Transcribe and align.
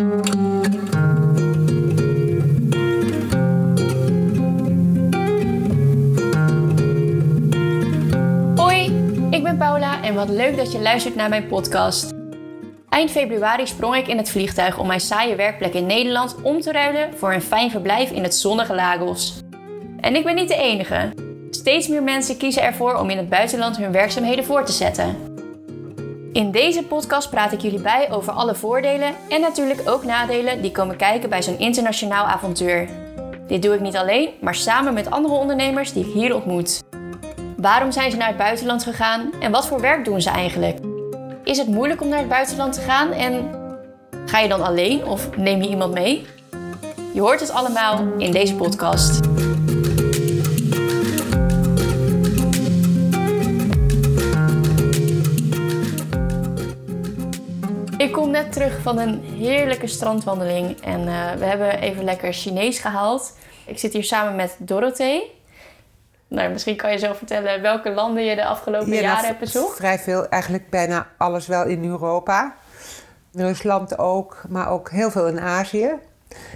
Hoi, 0.00 0.08
ik 9.30 9.42
ben 9.42 9.56
Paula 9.58 10.02
en 10.02 10.14
wat 10.14 10.28
leuk 10.28 10.56
dat 10.56 10.72
je 10.72 10.80
luistert 10.80 11.14
naar 11.14 11.28
mijn 11.28 11.46
podcast. 11.46 12.12
Eind 12.88 13.10
februari 13.10 13.66
sprong 13.66 13.96
ik 13.96 14.08
in 14.08 14.16
het 14.16 14.30
vliegtuig 14.30 14.78
om 14.78 14.86
mijn 14.86 15.00
saaie 15.00 15.36
werkplek 15.36 15.74
in 15.74 15.86
Nederland 15.86 16.36
om 16.42 16.60
te 16.60 16.72
ruilen 16.72 17.14
voor 17.16 17.32
een 17.32 17.42
fijn 17.42 17.70
verblijf 17.70 18.10
in 18.10 18.22
het 18.22 18.34
zonnige 18.34 18.74
Lagos. 18.74 19.40
En 20.00 20.16
ik 20.16 20.24
ben 20.24 20.34
niet 20.34 20.48
de 20.48 20.56
enige. 20.56 21.12
Steeds 21.50 21.88
meer 21.88 22.02
mensen 22.02 22.36
kiezen 22.36 22.62
ervoor 22.62 22.94
om 22.94 23.10
in 23.10 23.16
het 23.16 23.28
buitenland 23.28 23.76
hun 23.76 23.92
werkzaamheden 23.92 24.44
voor 24.44 24.64
te 24.64 24.72
zetten. 24.72 25.29
In 26.32 26.50
deze 26.50 26.84
podcast 26.84 27.30
praat 27.30 27.52
ik 27.52 27.60
jullie 27.60 27.80
bij 27.80 28.10
over 28.10 28.32
alle 28.32 28.54
voordelen 28.54 29.14
en 29.28 29.40
natuurlijk 29.40 29.80
ook 29.84 30.04
nadelen 30.04 30.62
die 30.62 30.72
komen 30.72 30.96
kijken 30.96 31.28
bij 31.28 31.42
zo'n 31.42 31.58
internationaal 31.58 32.24
avontuur. 32.24 32.88
Dit 33.46 33.62
doe 33.62 33.74
ik 33.74 33.80
niet 33.80 33.96
alleen, 33.96 34.30
maar 34.40 34.54
samen 34.54 34.94
met 34.94 35.10
andere 35.10 35.34
ondernemers 35.34 35.92
die 35.92 36.06
ik 36.06 36.12
hier 36.12 36.34
ontmoet. 36.34 36.82
Waarom 37.56 37.92
zijn 37.92 38.10
ze 38.10 38.16
naar 38.16 38.28
het 38.28 38.36
buitenland 38.36 38.82
gegaan 38.82 39.32
en 39.40 39.50
wat 39.50 39.66
voor 39.66 39.80
werk 39.80 40.04
doen 40.04 40.20
ze 40.20 40.30
eigenlijk? 40.30 40.78
Is 41.44 41.58
het 41.58 41.68
moeilijk 41.68 42.00
om 42.00 42.08
naar 42.08 42.18
het 42.18 42.28
buitenland 42.28 42.72
te 42.72 42.80
gaan 42.80 43.12
en 43.12 43.50
ga 44.26 44.38
je 44.38 44.48
dan 44.48 44.62
alleen 44.62 45.04
of 45.04 45.36
neem 45.36 45.62
je 45.62 45.68
iemand 45.68 45.94
mee? 45.94 46.26
Je 47.12 47.20
hoort 47.20 47.40
het 47.40 47.50
allemaal 47.50 48.04
in 48.18 48.30
deze 48.30 48.54
podcast. 48.54 49.20
Ik 58.00 58.12
kom 58.12 58.30
net 58.30 58.52
terug 58.52 58.82
van 58.82 58.98
een 58.98 59.20
heerlijke 59.24 59.86
strandwandeling 59.86 60.80
en 60.80 61.00
eh, 61.08 61.32
we 61.32 61.44
hebben 61.44 61.80
even 61.80 62.04
lekker 62.04 62.32
Chinees 62.32 62.78
gehaald. 62.78 63.36
Ik 63.66 63.78
zit 63.78 63.92
hier 63.92 64.04
samen 64.04 64.36
met 64.36 64.56
Dorothee. 64.58 65.40
Nou, 66.28 66.50
misschien 66.52 66.76
kan 66.76 66.92
je 66.92 66.98
zo 66.98 67.12
vertellen 67.12 67.62
welke 67.62 67.90
landen 67.90 68.24
je 68.24 68.34
de 68.34 68.44
afgelopen 68.44 68.92
Ja, 68.92 69.00
jaren 69.00 69.26
hebt 69.26 69.38
bezocht. 69.38 69.76
Vrij 69.76 69.98
veel, 69.98 70.28
eigenlijk 70.28 70.70
bijna 70.70 71.08
alles 71.16 71.46
wel 71.46 71.64
in 71.64 71.84
Europa. 71.84 72.54
Rusland 73.32 73.98
ook, 73.98 74.42
maar 74.48 74.68
ook 74.70 74.90
heel 74.90 75.10
veel 75.10 75.26
in 75.26 75.40
Azië. 75.40 75.90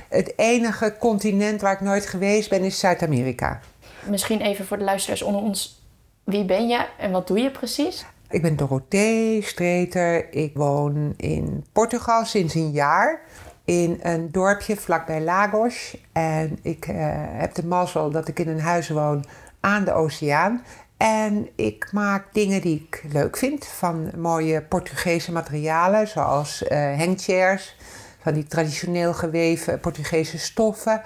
Het 0.08 0.32
enige 0.36 0.96
continent 0.98 1.60
waar 1.60 1.72
ik 1.72 1.80
nooit 1.80 2.06
geweest 2.06 2.50
ben 2.50 2.62
is 2.62 2.78
Zuid-Amerika. 2.78 3.60
Misschien 4.04 4.40
even 4.40 4.64
voor 4.64 4.78
de 4.78 4.84
luisteraars 4.84 5.22
onder 5.22 5.42
ons. 5.42 5.82
Wie 6.24 6.44
ben 6.44 6.68
je 6.68 6.86
en 6.98 7.10
wat 7.10 7.26
doe 7.26 7.38
je 7.38 7.50
precies? 7.50 8.04
Ik 8.34 8.42
ben 8.42 8.56
Dorothee 8.56 9.42
Streeter. 9.42 10.32
Ik 10.32 10.50
woon 10.54 11.14
in 11.16 11.64
Portugal 11.72 12.24
sinds 12.24 12.54
een 12.54 12.70
jaar. 12.70 13.20
In 13.64 13.98
een 14.02 14.32
dorpje 14.32 14.76
vlakbij 14.76 15.20
Lagos. 15.20 15.96
En 16.12 16.58
ik 16.62 16.86
eh, 16.86 16.96
heb 17.16 17.54
de 17.54 17.66
mazzel 17.66 18.10
dat 18.10 18.28
ik 18.28 18.38
in 18.38 18.48
een 18.48 18.60
huis 18.60 18.88
woon 18.88 19.24
aan 19.60 19.84
de 19.84 19.92
oceaan. 19.92 20.64
En 20.96 21.48
ik 21.56 21.88
maak 21.92 22.26
dingen 22.32 22.60
die 22.60 22.88
ik 22.88 23.04
leuk 23.12 23.36
vind. 23.36 23.66
Van 23.66 24.10
mooie 24.16 24.62
Portugese 24.62 25.32
materialen, 25.32 26.08
zoals 26.08 26.62
eh 26.62 26.98
hangchairs. 26.98 27.76
Van 28.20 28.34
die 28.34 28.46
traditioneel 28.46 29.14
geweven 29.14 29.80
Portugese 29.80 30.38
stoffen. 30.38 31.02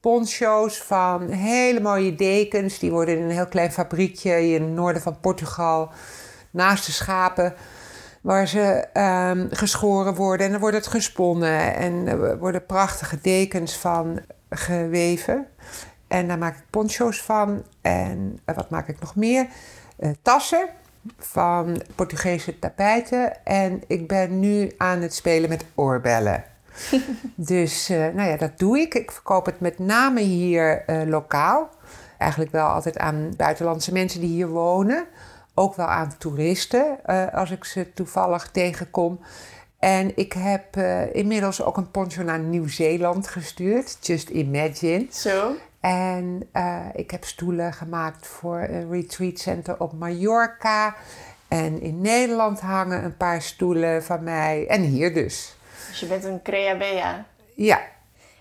Poncho's 0.00 0.82
van 0.82 1.28
hele 1.28 1.80
mooie 1.80 2.14
dekens. 2.14 2.78
Die 2.78 2.90
worden 2.90 3.16
in 3.16 3.22
een 3.22 3.30
heel 3.30 3.48
klein 3.48 3.72
fabriekje 3.72 4.48
in 4.48 4.62
het 4.62 4.72
noorden 4.72 5.02
van 5.02 5.20
Portugal. 5.20 5.90
Naast 6.54 6.86
de 6.86 6.92
schapen 6.92 7.54
waar 8.20 8.48
ze 8.48 8.86
ehm, 8.92 9.46
geschoren 9.50 10.14
worden. 10.14 10.46
En 10.46 10.52
dan 10.52 10.60
wordt 10.60 10.76
het 10.76 10.86
gesponnen. 10.86 11.74
En 11.74 12.06
er 12.06 12.38
worden 12.38 12.66
prachtige 12.66 13.18
dekens 13.22 13.76
van 13.76 14.20
geweven. 14.50 15.46
En 16.08 16.28
daar 16.28 16.38
maak 16.38 16.56
ik 16.56 16.64
poncho's 16.70 17.22
van. 17.22 17.64
En 17.80 18.38
eh, 18.44 18.56
wat 18.56 18.70
maak 18.70 18.88
ik 18.88 19.00
nog 19.00 19.16
meer? 19.16 19.46
Eh, 19.96 20.10
tassen 20.22 20.68
van 21.18 21.82
Portugese 21.94 22.58
tapijten. 22.58 23.44
En 23.44 23.82
ik 23.86 24.08
ben 24.08 24.40
nu 24.40 24.72
aan 24.76 25.00
het 25.00 25.14
spelen 25.14 25.48
met 25.48 25.64
oorbellen. 25.74 26.44
dus 27.34 27.88
eh, 27.88 27.98
nou 27.98 28.28
ja, 28.28 28.36
dat 28.36 28.58
doe 28.58 28.78
ik. 28.78 28.94
Ik 28.94 29.10
verkoop 29.10 29.46
het 29.46 29.60
met 29.60 29.78
name 29.78 30.20
hier 30.20 30.84
lokaal. 31.06 31.68
Eigenlijk 32.18 32.50
wel 32.50 32.66
altijd 32.66 32.98
aan 32.98 33.32
buitenlandse 33.36 33.92
mensen 33.92 34.20
die 34.20 34.30
hier 34.30 34.48
wonen. 34.48 35.06
Ook 35.54 35.74
wel 35.74 35.86
aan 35.86 36.16
toeristen, 36.18 36.98
eh, 37.04 37.34
als 37.34 37.50
ik 37.50 37.64
ze 37.64 37.92
toevallig 37.92 38.50
tegenkom. 38.50 39.20
En 39.78 40.16
ik 40.16 40.32
heb 40.32 40.76
eh, 40.76 41.14
inmiddels 41.14 41.62
ook 41.62 41.76
een 41.76 41.90
poncho 41.90 42.22
naar 42.22 42.38
Nieuw-Zeeland 42.38 43.28
gestuurd. 43.28 43.96
Just 44.00 44.28
imagine. 44.28 45.06
Zo. 45.10 45.56
En 45.80 46.48
eh, 46.52 46.80
ik 46.94 47.10
heb 47.10 47.24
stoelen 47.24 47.72
gemaakt 47.72 48.26
voor 48.26 48.58
een 48.60 48.90
retreat 48.90 49.38
center 49.38 49.80
op 49.80 49.92
Mallorca. 49.92 50.94
En 51.48 51.80
in 51.80 52.00
Nederland 52.00 52.60
hangen 52.60 53.04
een 53.04 53.16
paar 53.16 53.42
stoelen 53.42 54.04
van 54.04 54.22
mij. 54.22 54.66
En 54.68 54.82
hier 54.82 55.14
dus. 55.14 55.56
Dus 55.88 56.00
je 56.00 56.06
bent 56.06 56.24
een 56.24 56.42
creabea. 56.42 57.24
Ja, 57.54 57.80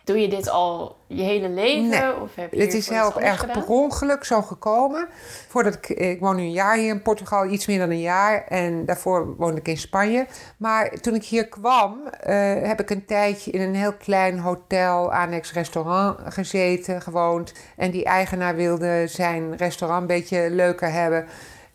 Doe 0.04 0.22
je 0.22 0.28
dit 0.28 0.50
al 0.50 0.96
je 1.08 1.24
hele 1.24 1.50
leven? 1.50 1.88
Nee. 1.88 2.22
Of 2.22 2.36
heb 2.36 2.54
je 2.54 2.62
het 2.62 2.74
is 2.74 2.90
heel 2.90 3.22
erg 3.22 3.40
gedaan? 3.40 3.60
per 3.60 3.68
ongeluk 3.68 4.24
zo 4.24 4.42
gekomen. 4.42 5.08
Voordat 5.48 5.74
ik, 5.74 5.90
ik 5.90 6.20
woon 6.20 6.36
nu 6.36 6.42
een 6.42 6.52
jaar 6.52 6.78
hier 6.78 6.90
in 6.90 7.02
Portugal, 7.02 7.46
iets 7.46 7.66
meer 7.66 7.80
dan 7.80 7.90
een 7.90 8.02
jaar. 8.02 8.46
En 8.48 8.86
daarvoor 8.86 9.36
woonde 9.36 9.60
ik 9.60 9.68
in 9.68 9.78
Spanje. 9.78 10.26
Maar 10.58 10.90
toen 10.90 11.16
ik 11.16 11.24
hier 11.24 11.48
kwam, 11.48 12.08
eh, 12.08 12.36
heb 12.62 12.80
ik 12.80 12.90
een 12.90 13.06
tijdje 13.06 13.52
in 13.52 13.62
een 13.62 13.76
heel 13.76 13.94
klein 13.94 14.40
hotel, 14.40 15.14
annex 15.14 15.54
restaurant 15.54 16.20
gezeten, 16.34 17.02
gewoond. 17.02 17.54
En 17.78 17.92
die 17.92 18.06
eigenaar 18.06 18.56
wilde 18.56 19.08
zijn 19.08 19.56
restaurant 19.56 20.02
een 20.02 20.08
beetje 20.08 20.50
leuker 20.50 20.92
hebben. 20.92 21.26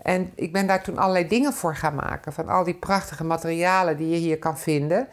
En 0.03 0.33
ik 0.35 0.53
ben 0.53 0.67
daar 0.67 0.83
toen 0.83 0.99
allerlei 0.99 1.29
dingen 1.29 1.53
voor 1.53 1.77
gaan 1.77 1.95
maken. 1.95 2.33
Van 2.33 2.49
al 2.49 2.65
die 2.65 2.75
prachtige 2.75 3.25
materialen 3.25 3.97
die 3.97 4.09
je 4.09 4.17
hier 4.17 4.39
kan 4.39 4.59
vinden. 4.59 5.09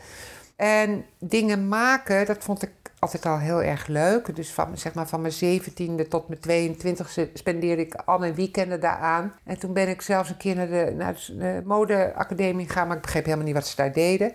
En 0.56 1.06
dingen 1.20 1.68
maken, 1.68 2.26
dat 2.26 2.44
vond 2.44 2.64
ik 2.64 2.72
altijd 3.06 3.26
al 3.26 3.40
heel 3.40 3.64
erg 3.64 3.88
leuk. 3.88 4.36
Dus 4.36 4.54
van, 4.54 4.78
zeg 4.78 4.94
maar, 4.94 5.08
van 5.08 5.22
mijn 5.22 5.34
zeventiende 5.34 6.08
tot 6.08 6.28
mijn 6.28 6.76
22e 6.76 7.32
spendeerde 7.34 7.82
ik 7.82 7.96
al 7.96 8.18
mijn 8.18 8.36
weekenden 8.36 8.80
daaraan. 8.80 9.34
En 9.44 9.60
toen 9.60 9.74
ben 9.74 9.90
ik 9.90 10.02
zelfs 10.02 10.30
een 10.30 10.38
keer 10.38 10.56
naar 10.56 10.68
de, 10.68 10.94
naar 10.96 11.14
de 11.28 11.62
modeacademie 11.66 12.68
gegaan, 12.68 12.88
maar 12.88 12.96
ik 12.96 13.02
begreep 13.02 13.24
helemaal 13.24 13.46
niet 13.46 13.56
wat 13.56 13.68
ze 13.68 13.76
daar 13.76 13.94
deden. 13.94 14.34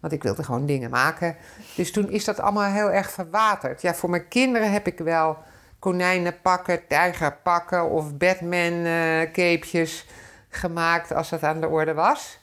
Want 0.00 0.12
ik 0.12 0.22
wilde 0.22 0.42
gewoon 0.42 0.66
dingen 0.66 0.90
maken. 0.90 1.36
Dus 1.76 1.92
toen 1.92 2.10
is 2.10 2.24
dat 2.24 2.40
allemaal 2.40 2.72
heel 2.72 2.90
erg 2.90 3.10
verwaterd. 3.10 3.82
Ja, 3.82 3.94
voor 3.94 4.10
mijn 4.10 4.28
kinderen 4.28 4.72
heb 4.72 4.86
ik 4.86 4.98
wel 4.98 5.36
konijnenpakken, 5.78 6.86
tijgerpakken 6.86 7.90
of 7.90 8.16
Batman-capejes 8.16 10.06
gemaakt 10.48 11.12
als 11.12 11.28
dat 11.28 11.42
aan 11.42 11.60
de 11.60 11.68
orde 11.68 11.94
was. 11.94 12.38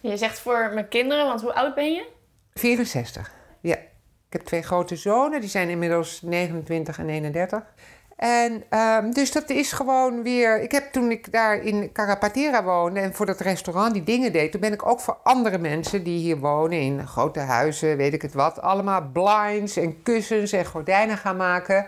Je 0.00 0.16
zegt 0.16 0.38
voor 0.38 0.70
mijn 0.74 0.88
kinderen, 0.88 1.26
want 1.26 1.40
hoe 1.40 1.54
oud 1.54 1.74
ben 1.74 1.92
je? 1.92 2.06
64, 2.54 3.32
ja. 3.60 3.76
Ik 4.36 4.42
heb 4.42 4.50
twee 4.50 4.62
grote 4.62 4.96
zonen, 4.96 5.40
die 5.40 5.50
zijn 5.50 5.68
inmiddels 5.68 6.22
29 6.22 6.98
en 6.98 7.08
31. 7.08 7.62
En 8.16 8.62
ehm, 8.68 9.10
dus 9.10 9.32
dat 9.32 9.50
is 9.50 9.72
gewoon 9.72 10.22
weer. 10.22 10.60
Ik 10.62 10.72
heb 10.72 10.92
toen 10.92 11.10
ik 11.10 11.32
daar 11.32 11.62
in 11.62 11.92
Carapatera 11.92 12.64
woonde 12.64 13.00
en 13.00 13.14
voor 13.14 13.26
dat 13.26 13.40
restaurant 13.40 13.92
die 13.92 14.02
dingen 14.02 14.32
deed, 14.32 14.52
toen 14.52 14.60
ben 14.60 14.72
ik 14.72 14.86
ook 14.86 15.00
voor 15.00 15.18
andere 15.22 15.58
mensen 15.58 16.02
die 16.02 16.18
hier 16.18 16.38
wonen 16.38 16.80
in 16.80 17.06
grote 17.06 17.40
huizen, 17.40 17.96
weet 17.96 18.12
ik 18.12 18.22
het 18.22 18.34
wat, 18.34 18.60
allemaal 18.60 19.02
blinds 19.12 19.76
en 19.76 20.02
kussens 20.02 20.52
en 20.52 20.66
gordijnen 20.66 21.16
gaan 21.16 21.36
maken. 21.36 21.86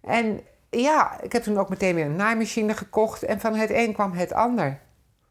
En 0.00 0.40
ja, 0.70 1.20
ik 1.22 1.32
heb 1.32 1.42
toen 1.42 1.58
ook 1.58 1.68
meteen 1.68 1.94
weer 1.94 2.04
een 2.04 2.16
naaimachine 2.16 2.74
gekocht 2.74 3.22
en 3.22 3.40
van 3.40 3.54
het 3.54 3.70
een 3.70 3.92
kwam 3.92 4.12
het 4.12 4.32
ander. 4.32 4.78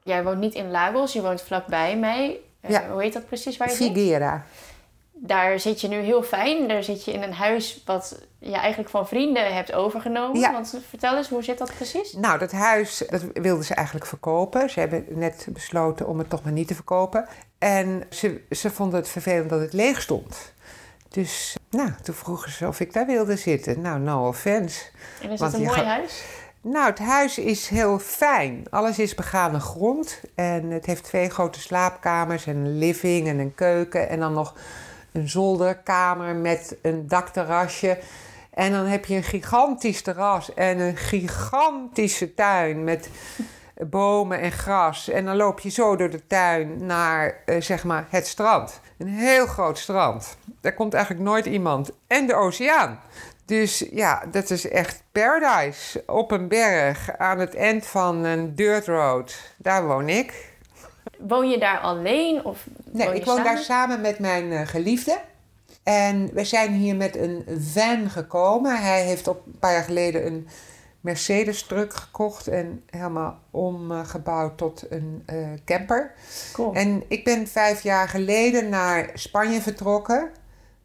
Jij 0.04 0.24
woont 0.24 0.40
niet 0.40 0.54
in 0.54 0.72
Lagos, 0.72 1.14
je 1.14 1.22
woont 1.22 1.42
vlakbij 1.42 1.98
mij. 1.98 2.40
Eh, 2.62 2.70
Ja. 2.72 2.90
Hoe 2.92 3.02
heet 3.02 3.14
dat 3.14 3.26
precies 3.26 3.58
waar 3.58 3.72
je 3.72 3.78
woont? 3.78 3.92
Figuera. 3.92 4.44
Daar 5.24 5.60
zit 5.60 5.82
je 5.82 5.88
nu 5.88 5.96
heel 5.98 6.24
fijn. 6.24 6.68
Daar 6.68 6.84
zit 6.84 7.06
je 7.06 7.12
in 7.12 7.22
een 7.22 7.34
huis 7.34 7.82
wat 7.86 8.20
je 8.40 8.56
eigenlijk 8.56 8.90
van 8.90 9.08
vrienden 9.08 9.54
hebt 9.54 9.74
overgenomen. 9.74 10.40
Ja. 10.40 10.52
Want 10.52 10.80
vertel 10.90 11.18
eens, 11.18 11.30
hoe 11.30 11.44
zit 11.44 11.58
dat 11.58 11.74
precies? 11.76 12.14
Nou, 12.14 12.40
dat 12.40 12.52
huis 12.52 13.04
dat 13.10 13.24
wilden 13.34 13.66
ze 13.66 13.74
eigenlijk 13.74 14.06
verkopen. 14.06 14.70
Ze 14.70 14.80
hebben 14.80 15.06
net 15.10 15.48
besloten 15.50 16.08
om 16.08 16.18
het 16.20 16.30
toch 16.30 16.44
maar 16.44 16.52
niet 16.54 16.68
te 16.68 16.76
verkopen. 16.76 17.28
En 17.58 18.04
ze, 18.10 18.42
ze 18.50 18.70
vonden 18.70 19.00
het 19.00 19.10
vervelend 19.10 19.50
dat 19.50 19.60
het 19.60 19.74
leeg 19.74 20.02
stond. 20.02 20.54
Dus 21.10 21.56
nou, 21.70 21.92
toen 22.04 22.16
vroegen 22.16 22.52
ze 22.52 22.68
of 22.68 22.80
ik 22.80 22.94
daar 22.94 23.06
wilde 23.06 23.36
zitten. 23.38 23.82
Nou, 23.82 24.00
no 24.00 24.28
offense. 24.28 24.86
En 25.22 25.30
is 25.30 25.40
Want 25.40 25.52
het 25.52 25.62
een 25.62 25.68
mooi 25.68 25.80
gaat- 25.80 25.88
huis? 25.88 26.24
Nou, 26.62 26.86
het 26.90 27.00
huis 27.00 27.38
is 27.38 27.68
heel 27.68 28.00
fijn. 28.00 28.64
Alles 28.70 29.00
is 29.00 29.16
begane 29.16 29.60
grond. 29.60 30.20
En 30.36 30.72
het 30.72 30.86
heeft 30.86 31.04
twee 31.04 31.30
grote 31.30 31.60
slaapkamers 31.60 32.46
en 32.46 32.56
een 32.56 32.78
living 32.78 33.28
en 33.28 33.40
een 33.40 33.56
keuken. 33.56 34.10
En 34.10 34.20
dan 34.20 34.34
nog 34.34 34.54
een 35.12 35.30
zolderkamer 35.30 36.36
met 36.36 36.78
een 36.82 37.08
dakterrasje. 37.08 38.00
En 38.54 38.72
dan 38.72 38.86
heb 38.86 39.06
je 39.06 39.16
een 39.16 39.24
gigantisch 39.24 40.02
terras 40.02 40.54
en 40.54 40.80
een 40.80 40.98
gigantische 40.98 42.34
tuin 42.34 42.84
met 42.84 43.10
bomen 43.90 44.40
en 44.40 44.52
gras. 44.52 45.10
En 45.10 45.26
dan 45.26 45.36
loop 45.36 45.60
je 45.60 45.70
zo 45.70 45.96
door 45.96 46.10
de 46.10 46.28
tuin 46.28 46.86
naar 46.86 47.42
eh, 47.46 47.62
zeg 47.62 47.84
maar 47.84 48.06
het 48.10 48.28
strand. 48.28 48.80
Een 48.98 49.08
heel 49.08 49.46
groot 49.46 49.78
strand. 49.78 50.38
Daar 50.62 50.74
komt 50.74 50.94
eigenlijk 50.94 51.26
nooit 51.26 51.46
iemand. 51.46 51.92
En 52.08 52.28
de 52.28 52.36
oceaan. 52.36 53.00
Dus 53.46 53.86
ja, 53.92 54.24
dat 54.32 54.50
is 54.50 54.70
echt 54.70 55.04
paradise. 55.12 56.04
Op 56.08 56.32
een 56.32 56.48
berg 56.48 57.18
aan 57.18 57.40
het 57.40 57.56
eind 57.56 57.86
van 57.86 58.24
een 58.24 58.56
dirt 58.56 58.88
road. 58.88 59.54
Daar 59.58 59.86
woon 59.86 60.10
ik. 60.10 60.51
Woon 61.28 61.50
je 61.50 61.60
daar 61.60 61.80
alleen? 61.80 62.46
Of 62.46 62.68
Nee, 62.92 63.16
ik 63.16 63.26
woon 63.26 63.36
samen? 63.36 63.54
daar 63.54 63.64
samen 63.64 64.02
met 64.02 64.20
mijn 64.20 64.52
eh, 64.52 64.68
geliefde. 64.68 65.20
En 65.84 66.30
we 66.34 66.44
zijn 66.44 66.74
hier 66.74 66.96
met 66.96 67.16
een 67.16 67.44
van 67.74 68.10
gekomen. 68.10 68.82
Hij 68.82 69.04
heeft 69.04 69.28
op 69.28 69.46
een 69.46 69.60
paar 69.60 69.74
jaar 69.74 69.84
geleden 69.84 70.26
een 70.26 70.48
Mercedes 71.02 71.64
truck 71.64 71.94
gekocht 71.94 72.48
en 72.48 72.84
helemaal 72.90 73.40
omgebouwd 73.52 74.58
tot 74.58 74.86
een 74.90 75.24
eh, 75.26 75.38
camper. 75.66 76.14
Cool. 76.54 76.74
En 76.74 77.04
ik 77.08 77.24
ben 77.24 77.48
vijf 77.48 77.84
jaar 77.84 78.10
geleden 78.10 78.70
naar 78.70 79.10
Spanje 79.14 79.62
vertrokken. 79.62 80.30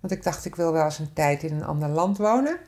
Want 0.01 0.13
ik 0.13 0.23
dacht, 0.23 0.45
ik 0.45 0.55
wil 0.55 0.73
wel 0.73 0.85
eens 0.85 0.99
een 0.99 1.13
tijd 1.13 1.43
in 1.43 1.55
een 1.55 1.65
ander 1.65 1.89
land 1.89 2.19
wonen. 2.19 2.59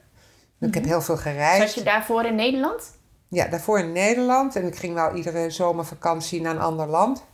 Ik 0.61 0.75
heb 0.75 0.85
heel 0.85 1.01
veel 1.01 1.17
gereisd. 1.17 1.63
Zat 1.63 1.75
je 1.75 1.83
daarvoor 1.83 2.25
in 2.25 2.35
Nederland? 2.35 2.97
Ja, 3.29 3.47
daarvoor 3.47 3.79
in 3.79 3.93
Nederland. 3.93 4.57
En 4.57 4.67
ik 4.67 4.77
ging 4.77 4.95
wel 4.95 5.15
iedere 5.15 5.51
zomervakantie 5.51 6.41
naar 6.41 6.55
een 6.55 6.61
ander 6.61 6.87
land. 6.87 7.25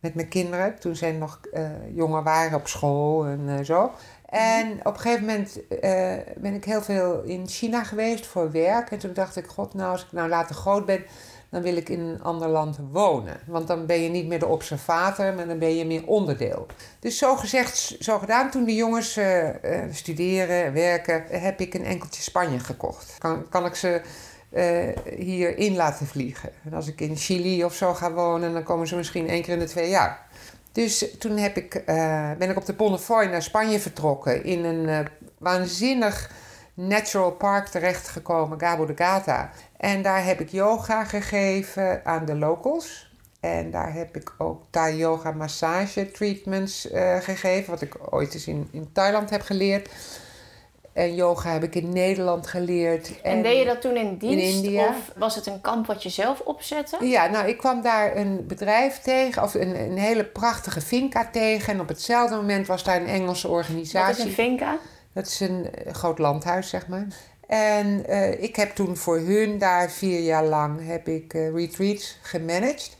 Met 0.00 0.14
mijn 0.14 0.28
kinderen, 0.28 0.78
toen 0.78 0.96
zij 0.96 1.12
nog 1.12 1.40
eh, 1.52 1.70
jonger 1.94 2.22
waren 2.22 2.58
op 2.58 2.68
school 2.68 3.26
en 3.26 3.48
eh, 3.48 3.64
zo. 3.64 3.92
En 4.28 4.78
op 4.82 4.94
een 4.94 5.00
gegeven 5.00 5.26
moment 5.26 5.68
eh, 5.68 6.16
ben 6.36 6.54
ik 6.54 6.64
heel 6.64 6.82
veel 6.82 7.22
in 7.22 7.48
China 7.48 7.84
geweest 7.84 8.26
voor 8.26 8.50
werk. 8.50 8.90
En 8.90 8.98
toen 8.98 9.12
dacht 9.12 9.36
ik, 9.36 9.46
god, 9.46 9.74
nou 9.74 9.90
als 9.90 10.02
ik 10.02 10.12
nou 10.12 10.28
later 10.28 10.54
groot 10.54 10.86
ben, 10.86 11.04
dan 11.50 11.62
wil 11.62 11.76
ik 11.76 11.88
in 11.88 12.00
een 12.00 12.22
ander 12.22 12.48
land 12.48 12.78
wonen. 12.90 13.40
Want 13.46 13.66
dan 13.66 13.86
ben 13.86 14.00
je 14.00 14.08
niet 14.08 14.26
meer 14.26 14.38
de 14.38 14.46
observator, 14.46 15.34
maar 15.34 15.46
dan 15.46 15.58
ben 15.58 15.76
je 15.76 15.84
meer 15.84 16.06
onderdeel. 16.06 16.66
Dus 17.00 17.18
zo 17.18 17.36
gezegd, 17.36 17.96
zo 18.00 18.18
gedaan. 18.18 18.50
Toen 18.50 18.64
de 18.64 18.74
jongens 18.74 19.16
eh, 19.16 19.48
studeren, 19.90 20.72
werken, 20.72 21.24
heb 21.28 21.60
ik 21.60 21.74
een 21.74 21.84
enkeltje 21.84 22.22
Spanje 22.22 22.58
gekocht. 22.58 23.14
Kan, 23.18 23.48
kan 23.48 23.66
ik 23.66 23.74
ze 23.74 24.00
eh, 24.50 24.88
hierin 25.16 25.76
laten 25.76 26.06
vliegen. 26.06 26.50
En 26.64 26.72
als 26.72 26.88
ik 26.88 27.00
in 27.00 27.16
Chili 27.16 27.64
of 27.64 27.74
zo 27.74 27.94
ga 27.94 28.12
wonen, 28.12 28.52
dan 28.52 28.62
komen 28.62 28.86
ze 28.86 28.96
misschien 28.96 29.28
één 29.28 29.42
keer 29.42 29.52
in 29.52 29.58
de 29.58 29.64
twee 29.64 29.88
jaar. 29.88 30.26
Dus 30.72 31.16
toen 31.18 31.36
heb 31.36 31.56
ik, 31.56 31.74
eh, 31.74 32.30
ben 32.38 32.50
ik 32.50 32.56
op 32.56 32.66
de 32.66 32.72
Bonnefoy 32.72 33.24
naar 33.24 33.42
Spanje 33.42 33.80
vertrokken. 33.80 34.44
In 34.44 34.64
een 34.64 34.88
eh, 34.88 34.98
waanzinnig 35.38 36.30
natural 36.74 37.30
park 37.30 37.66
terechtgekomen, 37.66 38.58
Cabo 38.58 38.86
de 38.86 38.96
Gata. 38.96 39.50
En 39.76 40.02
daar 40.02 40.24
heb 40.24 40.40
ik 40.40 40.48
yoga 40.48 41.04
gegeven 41.04 42.04
aan 42.04 42.24
de 42.24 42.34
locals. 42.34 43.16
En 43.40 43.70
daar 43.70 43.92
heb 43.92 44.16
ik 44.16 44.34
ook 44.38 44.62
Thai 44.70 44.96
yoga 44.96 45.32
massage 45.32 46.10
treatments 46.10 46.88
gegeven. 47.20 47.70
Wat 47.70 47.82
ik 47.82 47.96
ooit 48.10 48.34
eens 48.34 48.46
in, 48.46 48.68
in 48.70 48.88
Thailand 48.92 49.30
heb 49.30 49.42
geleerd. 49.42 49.88
En 50.98 51.14
yoga 51.14 51.52
heb 51.52 51.62
ik 51.62 51.74
in 51.74 51.92
Nederland 51.92 52.46
geleerd. 52.46 53.20
En, 53.22 53.42
deed 53.42 53.58
je 53.58 53.64
dat 53.64 53.80
toen 53.80 53.96
in 53.96 54.16
dienst? 54.16 54.54
India. 54.54 54.88
Of 54.88 55.12
was 55.16 55.34
het 55.34 55.46
een 55.46 55.60
kamp 55.60 55.86
wat 55.86 56.02
je 56.02 56.08
zelf 56.08 56.40
opzette? 56.40 57.06
Ja, 57.06 57.26
nou, 57.26 57.48
ik 57.48 57.56
kwam 57.56 57.82
daar 57.82 58.16
een 58.16 58.46
bedrijf 58.46 58.98
tegen, 58.98 59.42
of 59.42 59.54
een, 59.54 59.80
een 59.80 59.98
hele 59.98 60.24
prachtige 60.24 60.80
finca 60.80 61.28
tegen. 61.32 61.72
En 61.72 61.80
op 61.80 61.88
hetzelfde 61.88 62.36
moment 62.36 62.66
was 62.66 62.84
daar 62.84 63.00
een 63.00 63.06
Engelse 63.06 63.48
Wat 63.48 63.56
organisatie. 63.56 64.18
is 64.18 64.24
een 64.24 64.34
finca? 64.34 64.78
Dat 65.12 65.26
is 65.26 65.40
een 65.40 65.72
eh, 65.72 65.94
groot 65.94 66.18
landhuis, 66.18 66.68
zeg 66.68 66.88
maar. 66.88 67.06
En 67.46 68.06
eh, 68.06 68.42
ik 68.42 68.56
heb 68.56 68.74
toen 68.74 68.96
voor 68.96 69.18
hun 69.18 69.58
daar 69.58 69.90
vier 69.90 70.20
jaar 70.20 70.44
lang 70.44 70.86
heb 70.86 71.08
ik 71.08 71.34
eh, 71.34 71.54
retreats 71.54 72.18
gemanaged. 72.22 72.96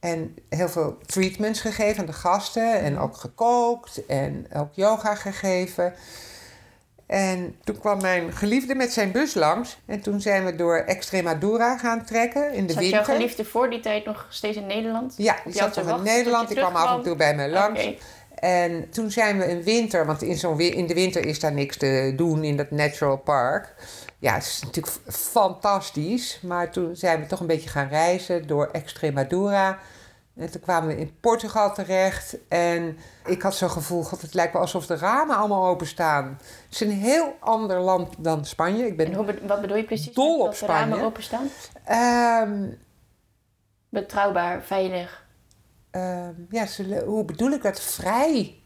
En 0.00 0.34
heel 0.48 0.68
veel 0.68 0.98
treatments 1.06 1.60
gegeven 1.60 2.00
aan 2.00 2.06
de 2.06 2.12
gasten. 2.12 2.80
En 2.80 2.98
ook 2.98 3.16
gekookt 3.16 4.06
en 4.06 4.46
ook 4.54 4.74
yoga 4.74 5.14
gegeven. 5.14 5.94
En 7.12 7.56
toen 7.64 7.78
kwam 7.78 8.00
mijn 8.00 8.32
geliefde 8.32 8.74
met 8.74 8.92
zijn 8.92 9.12
bus 9.12 9.34
langs. 9.34 9.78
En 9.86 10.00
toen 10.00 10.20
zijn 10.20 10.44
we 10.44 10.56
door 10.56 10.76
Extremadura 10.76 11.78
gaan 11.78 12.04
trekken 12.04 12.52
in 12.52 12.66
de 12.66 12.72
Zat 12.72 12.82
winter. 12.82 13.04
jouw 13.04 13.14
geliefde 13.16 13.44
voor 13.44 13.70
die 13.70 13.80
tijd 13.80 14.04
nog 14.04 14.26
steeds 14.28 14.56
in 14.56 14.66
Nederland? 14.66 15.14
Ja, 15.16 15.36
die 15.44 15.52
zat 15.52 15.76
nog 15.76 15.96
in 15.96 16.02
Nederland. 16.02 16.48
Die 16.48 16.56
kwam 16.56 16.76
af 16.76 16.96
en 16.96 17.02
toe 17.02 17.16
bij 17.16 17.34
mij 17.34 17.50
langs. 17.50 17.88
En 18.34 18.90
toen 18.90 19.10
zijn 19.10 19.38
we 19.38 19.44
in 19.44 19.62
winter, 19.62 20.06
want 20.06 20.22
in, 20.22 20.36
zo'n, 20.36 20.60
in 20.60 20.86
de 20.86 20.94
winter 20.94 21.26
is 21.26 21.40
daar 21.40 21.52
niks 21.52 21.76
te 21.76 22.12
doen 22.16 22.44
in 22.44 22.56
dat 22.56 22.70
Natural 22.70 23.16
Park. 23.16 23.74
Ja, 24.18 24.34
het 24.34 24.42
is 24.42 24.60
natuurlijk 24.64 24.96
fantastisch. 25.08 26.40
Maar 26.42 26.70
toen 26.70 26.96
zijn 26.96 27.20
we 27.20 27.26
toch 27.26 27.40
een 27.40 27.46
beetje 27.46 27.68
gaan 27.68 27.88
reizen 27.88 28.46
door 28.46 28.68
Extremadura. 28.72 29.78
En 30.36 30.50
toen 30.50 30.60
kwamen 30.60 30.88
we 30.88 30.96
in 31.00 31.20
Portugal 31.20 31.74
terecht. 31.74 32.36
En 32.48 32.98
ik 33.26 33.42
had 33.42 33.54
zo'n 33.54 33.70
gevoel, 33.70 34.02
god, 34.02 34.20
het 34.22 34.34
lijkt 34.34 34.52
wel 34.52 34.62
alsof 34.62 34.86
de 34.86 34.96
ramen 34.96 35.36
allemaal 35.36 35.66
openstaan. 35.66 36.38
Het 36.40 36.66
is 36.70 36.80
een 36.80 36.90
heel 36.90 37.36
ander 37.40 37.80
land 37.80 38.14
dan 38.18 38.44
Spanje. 38.44 38.86
Ik 38.86 38.96
ben 38.96 39.06
En 39.06 39.14
hoe, 39.14 39.34
wat 39.46 39.60
bedoel 39.60 39.76
je 39.76 39.84
precies? 39.84 40.14
Dol 40.14 40.38
op 40.40 40.46
dat 40.50 40.58
de 40.58 40.66
ramen 40.66 40.86
Spanje. 40.88 41.04
openstaan? 41.04 41.48
Ehm, 41.84 42.68
Betrouwbaar, 43.88 44.62
veilig. 44.62 45.24
ehm, 45.90 46.32
ja, 46.50 46.66
hoe 47.04 47.24
bedoel 47.24 47.50
ik 47.50 47.62
dat? 47.62 47.80
Vrij. 47.80 48.60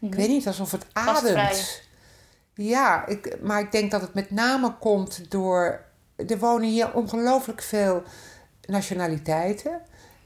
Ik 0.00 0.14
weet 0.14 0.28
niet, 0.28 0.46
alsof 0.46 0.70
het 0.70 0.86
Gastvrij. 0.92 1.44
ademt. 1.44 1.82
Ja, 2.54 3.06
ik, 3.06 3.38
maar 3.42 3.60
ik 3.60 3.72
denk 3.72 3.90
dat 3.90 4.00
het 4.00 4.14
met 4.14 4.30
name 4.30 4.74
komt 4.78 5.30
door... 5.30 5.80
Er 6.26 6.38
wonen 6.38 6.68
hier 6.68 6.94
ongelooflijk 6.94 7.62
veel 7.62 8.02
nationaliteiten. 8.66 9.80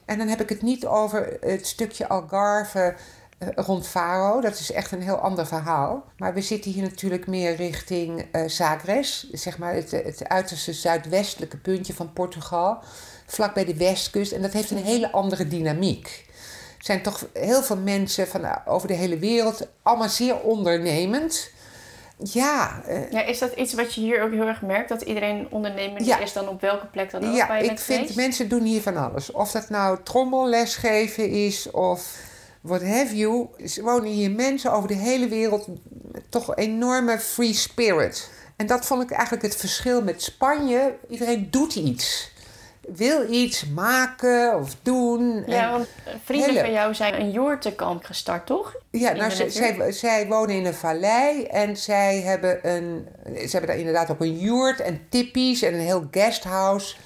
En 0.06 0.18
dan 0.18 0.28
heb 0.28 0.40
ik 0.40 0.48
het 0.48 0.62
niet 0.62 0.86
over 0.86 1.36
het 1.40 1.66
stukje 1.66 2.08
Algarve 2.08 2.94
eh, 3.38 3.48
rond 3.54 3.86
Faro. 3.86 4.40
Dat 4.40 4.58
is 4.58 4.72
echt 4.72 4.92
een 4.92 5.02
heel 5.02 5.16
ander 5.16 5.46
verhaal. 5.46 6.04
Maar 6.16 6.34
we 6.34 6.40
zitten 6.40 6.70
hier 6.70 6.82
natuurlijk 6.82 7.26
meer 7.26 7.56
richting 7.56 8.26
eh 8.32 8.42
Sagres. 8.46 9.30
Zeg 9.30 9.58
maar 9.58 9.74
het, 9.74 9.90
het 9.90 10.28
uiterste 10.28 10.72
zuidwestelijke 10.72 11.56
puntje 11.56 11.94
van 11.94 12.12
Portugal. 12.12 12.78
Vlak 13.26 13.54
bij 13.54 13.64
de 13.64 13.76
westkust. 13.76 14.32
En 14.32 14.42
dat 14.42 14.52
heeft 14.52 14.70
een 14.70 14.84
hele 14.84 15.12
andere 15.12 15.48
dynamiek. 15.48 16.24
Er 16.78 16.84
zijn 16.84 17.02
toch 17.02 17.26
heel 17.32 17.62
veel 17.62 17.76
mensen 17.76 18.28
van 18.28 18.44
eh, 18.44 18.56
over 18.64 18.88
de 18.88 18.94
hele 18.94 19.18
wereld. 19.18 19.68
Allemaal 19.82 20.08
zeer 20.08 20.40
ondernemend. 20.40 21.50
Ja, 22.18 22.82
eh, 22.86 23.10
Ja, 23.10 23.22
is 23.24 23.38
dat 23.38 23.52
iets 23.52 23.74
wat 23.74 23.94
je 23.94 24.00
hier 24.00 24.22
ook 24.22 24.30
heel 24.32 24.46
erg 24.46 24.62
merkt? 24.62 24.88
Dat 24.88 25.02
iedereen 25.02 25.46
ondernemer 25.50 26.02
Ja. 26.02 26.18
is 26.18 26.32
dan 26.32 26.48
op 26.48 26.60
welke 26.60 26.86
plek 26.86 27.10
dan 27.10 27.28
ook 27.28 27.36
Ja, 27.36 27.56
ik 27.56 27.78
vind 27.78 28.14
mensen 28.14 28.48
doen 28.48 28.62
hier 28.62 28.82
van 28.82 28.96
alles. 28.96 29.32
Of 29.32 29.50
dat 29.50 29.68
nou 29.68 29.98
trommelles 30.02 30.76
geven 30.76 31.30
is 31.30 31.70
of 31.70 32.16
what 32.60 32.82
have 32.82 33.16
you. 33.16 33.46
Wonen 33.82 34.10
hier 34.10 34.30
mensen 34.30 34.72
over 34.72 34.88
de 34.88 34.94
hele 34.94 35.28
wereld 35.28 35.68
toch 36.28 36.48
een 36.48 36.54
enorme 36.54 37.18
free 37.18 37.52
spirit. 37.54 38.30
En 38.56 38.66
dat 38.66 38.86
vond 38.86 39.02
ik 39.02 39.10
eigenlijk 39.10 39.42
het 39.42 39.56
verschil 39.56 40.02
met 40.02 40.22
Spanje. 40.22 40.94
Iedereen 41.08 41.50
doet 41.50 41.74
iets. 41.74 42.30
Wil 42.86 43.32
iets 43.32 43.66
maken 43.66 44.58
of 44.58 44.76
doen. 44.82 45.42
Ja, 45.46 45.70
want 45.70 45.88
vrienden 46.24 46.48
hele- 46.48 46.60
van 46.60 46.72
jou 46.72 46.94
zijn 46.94 47.20
een 47.20 47.30
joortenkamp 47.30 48.04
gestart, 48.04 48.46
toch? 48.46 48.76
Ja, 48.90 49.12
nou, 49.12 49.30
zij, 49.50 49.92
zij 49.92 50.26
wonen 50.26 50.54
in 50.54 50.66
een 50.66 50.74
vallei 50.74 51.44
en 51.44 51.76
zij 51.76 52.20
hebben, 52.20 52.68
een, 52.68 53.08
ze 53.24 53.48
hebben 53.50 53.66
daar 53.66 53.78
inderdaad 53.78 54.10
ook 54.10 54.20
een 54.20 54.38
yurt 54.38 54.80
en 54.80 55.06
tippies 55.08 55.62
en 55.62 55.74
een 55.74 55.80
heel 55.80 56.06
guesthouse. 56.10 56.96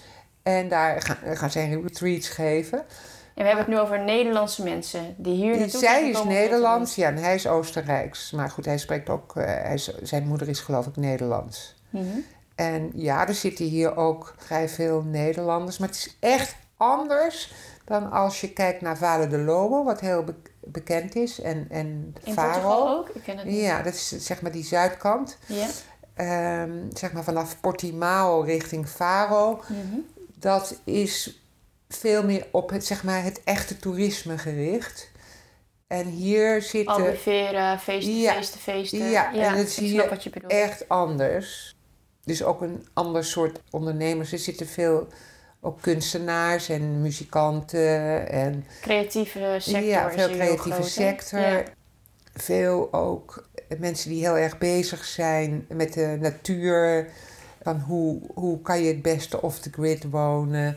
En 0.43 0.69
daar 0.69 1.03
gaan, 1.03 1.37
gaan 1.37 1.51
zij 1.51 1.69
retreats 1.69 2.29
geven. 2.29 2.79
En 2.79 3.47
we 3.47 3.53
hebben 3.53 3.65
het 3.65 3.75
nu 3.75 3.81
over 3.81 4.01
Nederlandse 4.01 4.63
mensen 4.63 5.15
die 5.17 5.35
hier 5.35 5.59
naartoe 5.59 5.81
Zij 5.81 6.01
zijn 6.01 6.11
is 6.11 6.25
Nederlands, 6.25 6.95
ja, 6.95 7.09
en 7.09 7.17
hij 7.17 7.35
is 7.35 7.47
Oostenrijks. 7.47 8.31
Maar 8.31 8.51
goed, 8.51 8.65
hij 8.65 8.79
spreekt 8.79 9.09
ook, 9.09 9.37
eh, 9.37 9.45
hij 9.45 9.75
is, 9.75 9.93
zijn 10.03 10.27
moeder 10.27 10.49
is 10.49 10.61
geloof 10.61 10.87
ik 10.87 10.97
Nederlands. 10.97 11.75
Mhm. 11.91 12.19
En 12.61 12.91
ja, 12.95 13.29
er 13.29 13.35
zitten 13.35 13.65
hier 13.65 13.97
ook 13.97 14.35
vrij 14.39 14.69
veel 14.69 15.03
Nederlanders. 15.03 15.79
Maar 15.79 15.89
het 15.89 15.97
is 15.97 16.17
echt 16.21 16.57
anders 16.77 17.53
dan 17.85 18.11
als 18.11 18.41
je 18.41 18.53
kijkt 18.53 18.81
naar 18.81 18.97
Vale 18.99 19.27
de 19.27 19.39
Lobo, 19.39 19.85
wat 19.85 20.01
heel 20.01 20.25
be- 20.25 20.35
bekend 20.61 21.15
is. 21.15 21.41
En, 21.41 21.67
en 21.71 22.15
In 22.25 22.33
Faro. 22.33 22.51
Portugal 22.51 22.89
ook? 22.99 23.09
Ik 23.09 23.23
ken 23.23 23.37
het 23.37 23.47
niet. 23.47 23.61
Ja, 23.61 23.83
dat 23.83 23.95
is 23.95 24.09
zeg 24.09 24.43
maar 24.43 24.53
die 24.53 24.65
zuidkant. 24.65 25.39
Ja. 25.47 25.67
Ehm, 26.15 26.73
zeg 26.93 27.13
maar 27.13 27.25
vanaf 27.25 27.61
Portimao 27.61 28.41
richting 28.41 28.89
Faro. 28.89 29.61
Mhm. 29.69 29.99
Dat 30.35 30.81
is 30.85 31.43
veel 31.89 32.25
meer 32.25 32.47
op 32.51 32.71
het, 32.71 32.87
zeg 32.87 33.05
maar, 33.05 33.23
het 33.23 33.41
echte 33.45 33.77
toerisme 33.77 34.39
gericht. 34.39 35.11
En 35.87 36.07
hier 36.07 36.63
zitten 36.63 36.95
Albufeira, 36.95 37.79
feesten, 37.79 38.17
Ja. 38.17 38.33
feesten, 38.33 38.61
feesten. 38.61 39.11
Ja, 39.11 39.35
en 39.35 39.55
het 39.55 39.67
is 39.67 39.77
hier 39.79 40.19
echt 40.47 40.89
anders. 40.89 41.75
Dus 42.31 42.43
ook 42.45 42.61
een 42.61 42.87
ander 42.93 43.25
soort 43.25 43.61
ondernemers. 43.71 44.33
Er 44.33 44.39
zitten 44.39 44.67
veel 44.67 45.07
ook 45.61 45.81
kunstenaars 45.81 46.69
en 46.69 47.03
muzikanten 47.03 48.29
en 48.29 48.65
Creatieve 48.81 49.57
sector 49.59 49.83
ja, 49.83 50.11
veel 50.11 50.29
creatieve 50.29 50.71
groot, 50.71 50.89
sector. 50.89 51.41
Ja. 51.41 51.63
Veel 52.35 52.93
ook 52.93 53.49
mensen 53.79 54.11
die 54.11 54.21
heel 54.21 54.37
erg 54.37 54.59
bezig 54.59 55.05
zijn 55.05 55.67
met 55.69 55.93
de 55.93 56.17
natuur. 56.21 57.09
Van 57.63 57.81
hoe, 57.81 58.21
hoe 58.35 58.61
kan 58.61 58.83
je 58.83 58.89
het 58.89 59.03
beste 59.03 59.43
off 59.43 59.59
the 59.59 59.71
grid 59.71 60.11
wonen. 60.11 60.77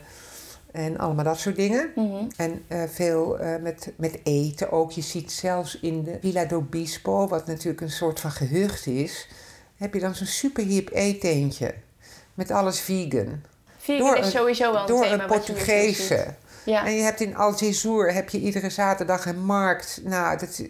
En 0.72 0.98
allemaal 0.98 1.24
dat 1.24 1.38
soort 1.38 1.56
dingen. 1.56 1.92
Mhm. 1.94 2.24
En 2.36 2.62
eh, 2.68 2.82
veel 2.88 3.38
eh, 3.38 3.62
met, 3.62 3.92
met 3.96 4.18
eten 4.22 4.72
ook. 4.72 4.92
Je 4.92 5.00
ziet 5.00 5.32
zelfs 5.32 5.80
in 5.80 6.02
de 6.02 6.18
Villa 6.20 6.44
d'Obispo, 6.44 7.28
wat 7.28 7.46
natuurlijk 7.46 7.80
een 7.80 7.90
soort 7.90 8.20
van 8.20 8.30
gehucht 8.30 8.86
is, 8.86 9.28
heb 9.76 9.94
je 9.94 10.00
dan 10.00 10.14
zo'n 10.14 10.26
super 10.26 10.64
hip 10.64 10.90
eetentje. 10.92 11.74
Met 12.34 12.50
alles 12.50 12.80
vegan. 12.80 13.42
Vegan 13.78 14.06
Door 14.06 14.16
is 14.16 14.24
een- 14.26 14.30
sowieso 14.32 14.72
wel 14.72 14.80
een 14.80 14.86
Door 14.86 15.02
thema 15.02 15.22
een. 15.22 15.28
Portugese. 15.28 16.34
Ja. 16.64 16.86
En 16.86 16.92
je 16.94 17.02
hebt 17.02 17.20
in 17.20 17.36
Algezur 17.36 18.12
heb 18.14 18.28
je 18.28 18.38
iedere 18.40 18.70
zaterdag 18.70 19.26
een 19.26 19.44
markt. 19.44 20.00
Nou, 20.04 20.38
dat, 20.38 20.62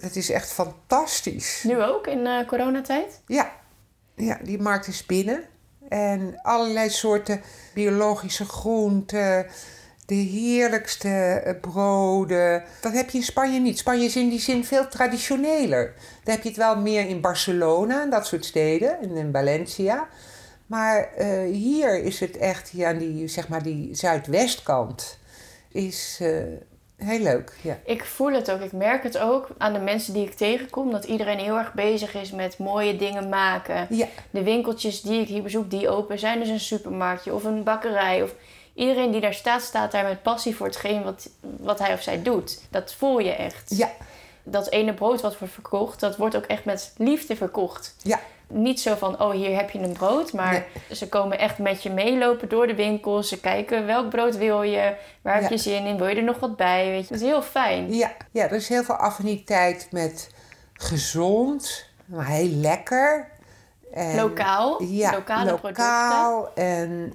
dat 0.00 0.16
is 0.16 0.30
echt 0.30 0.52
fantastisch. 0.52 1.62
Nu 1.66 1.82
ook 1.82 2.06
in 2.06 2.26
eh, 2.26 2.46
coronatijd? 2.46 3.20
Ja. 3.26 3.52
ja, 4.16 4.38
die 4.42 4.58
markt 4.58 4.86
is 4.86 5.06
binnen. 5.06 5.44
En 5.88 6.38
allerlei 6.42 6.90
soorten 6.90 7.40
biologische 7.74 8.44
groenten. 8.44 9.46
De 10.06 10.14
heerlijkste 10.14 11.08
eh, 11.08 11.60
broden. 11.60 12.64
Dat 12.80 12.92
heb 12.92 13.10
je 13.10 13.18
in 13.18 13.24
Spanje 13.24 13.60
niet. 13.60 13.78
Spanje 13.78 14.04
is 14.04 14.16
in 14.16 14.28
die 14.28 14.40
zin 14.40 14.64
veel 14.64 14.88
traditioneler. 14.88 15.94
Daar 16.24 16.34
heb 16.34 16.42
je 16.42 16.48
het 16.48 16.58
wel 16.58 16.76
meer 16.76 17.08
in 17.08 17.20
Barcelona 17.20 18.02
en 18.02 18.10
dat 18.10 18.26
soort 18.26 18.44
steden. 18.44 19.00
En 19.00 19.16
in 19.16 19.32
Valencia. 19.32 20.08
Maar 20.66 21.12
eh, 21.16 21.52
hier 21.52 22.02
is 22.02 22.20
het 22.20 22.36
echt, 22.36 22.68
hier 22.68 22.86
aan 22.86 22.98
die, 22.98 23.28
zeg 23.28 23.48
maar, 23.48 23.62
die 23.62 23.94
zuidwestkant, 23.94 25.18
is 25.68 26.18
eh, 26.20 26.28
heel 26.96 27.18
leuk. 27.18 27.52
Ja. 27.62 27.78
Ik 27.84 28.04
voel 28.04 28.32
het 28.32 28.50
ook, 28.50 28.60
ik 28.60 28.72
merk 28.72 29.02
het 29.02 29.18
ook 29.18 29.48
aan 29.58 29.72
de 29.72 29.78
mensen 29.78 30.12
die 30.12 30.26
ik 30.26 30.34
tegenkom, 30.34 30.90
dat 30.90 31.04
iedereen 31.04 31.38
heel 31.38 31.56
erg 31.58 31.74
bezig 31.74 32.14
is 32.14 32.30
met 32.30 32.58
mooie 32.58 32.96
dingen 32.96 33.28
maken. 33.28 33.86
Ja, 33.90 34.06
De 34.30 34.42
winkeltjes 34.42 35.00
die 35.00 35.20
ik 35.20 35.28
hier 35.28 35.42
bezoek, 35.42 35.70
die 35.70 35.88
open 35.88 36.18
zijn, 36.18 36.38
dus 36.38 36.48
een 36.48 36.60
supermarktje 36.60 37.34
of 37.34 37.44
een 37.44 37.64
bakkerij. 37.64 38.22
Of 38.22 38.34
iedereen 38.76 39.10
die 39.10 39.20
daar 39.20 39.34
staat, 39.34 39.62
staat 39.62 39.92
daar 39.92 40.04
met 40.04 40.22
passie 40.22 40.56
voor 40.56 40.66
hetgeen 40.66 41.02
wat, 41.02 41.28
wat 41.40 41.78
hij 41.78 41.92
of 41.94 42.02
zij 42.02 42.22
doet. 42.22 42.60
Dat 42.70 42.94
voel 42.94 43.18
je 43.18 43.30
echt. 43.32 43.76
ja, 43.76 43.90
Dat 44.42 44.70
ene 44.70 44.94
brood 44.94 45.20
wat 45.20 45.38
wordt 45.38 45.54
verkocht, 45.54 46.00
dat 46.00 46.16
wordt 46.16 46.36
ook 46.36 46.44
echt 46.44 46.64
met 46.64 46.92
liefde 46.96 47.36
verkocht. 47.36 47.94
ja, 48.02 48.20
Niet 48.48 48.80
zo 48.80 48.94
van, 48.94 49.20
oh 49.22 49.30
hier 49.30 49.56
heb 49.56 49.70
je 49.70 49.78
een 49.78 49.92
brood, 49.92 50.32
maar 50.32 50.52
Nee. 50.52 50.96
ze 50.96 51.08
komen 51.08 51.38
echt 51.38 51.58
met 51.58 51.82
je 51.82 51.90
meelopen 51.90 52.48
door 52.48 52.66
de 52.66 52.74
winkels. 52.74 53.28
Ze 53.28 53.40
kijken 53.40 53.86
welk 53.86 54.08
brood 54.10 54.36
wil 54.36 54.62
je, 54.62 54.94
waar 55.22 55.34
heb 55.34 55.42
Ja. 55.42 55.48
je 55.48 55.56
zin 55.58 55.84
in, 55.86 55.96
wil 55.98 56.06
je 56.06 56.14
er 56.16 56.22
nog 56.22 56.38
wat 56.38 56.56
bij, 56.56 56.86
weet 56.90 57.02
je. 57.02 57.08
Dat 57.14 57.22
is 57.22 57.28
heel 57.28 57.42
fijn. 57.42 57.94
ja, 57.94 58.12
ja. 58.30 58.44
Er 58.44 58.52
is 58.52 58.68
heel 58.68 58.84
veel 58.84 58.94
affiniteit 58.94 59.88
met 59.90 60.30
gezond, 60.72 61.84
maar 62.04 62.26
heel 62.26 62.48
lekker. 62.48 63.28
En, 63.92 64.16
Lokaal, 64.16 64.82
Ja, 64.82 65.10
lokale 65.12 65.44
producten. 65.54 65.84
lokaal. 65.84 66.54
En, 66.54 67.14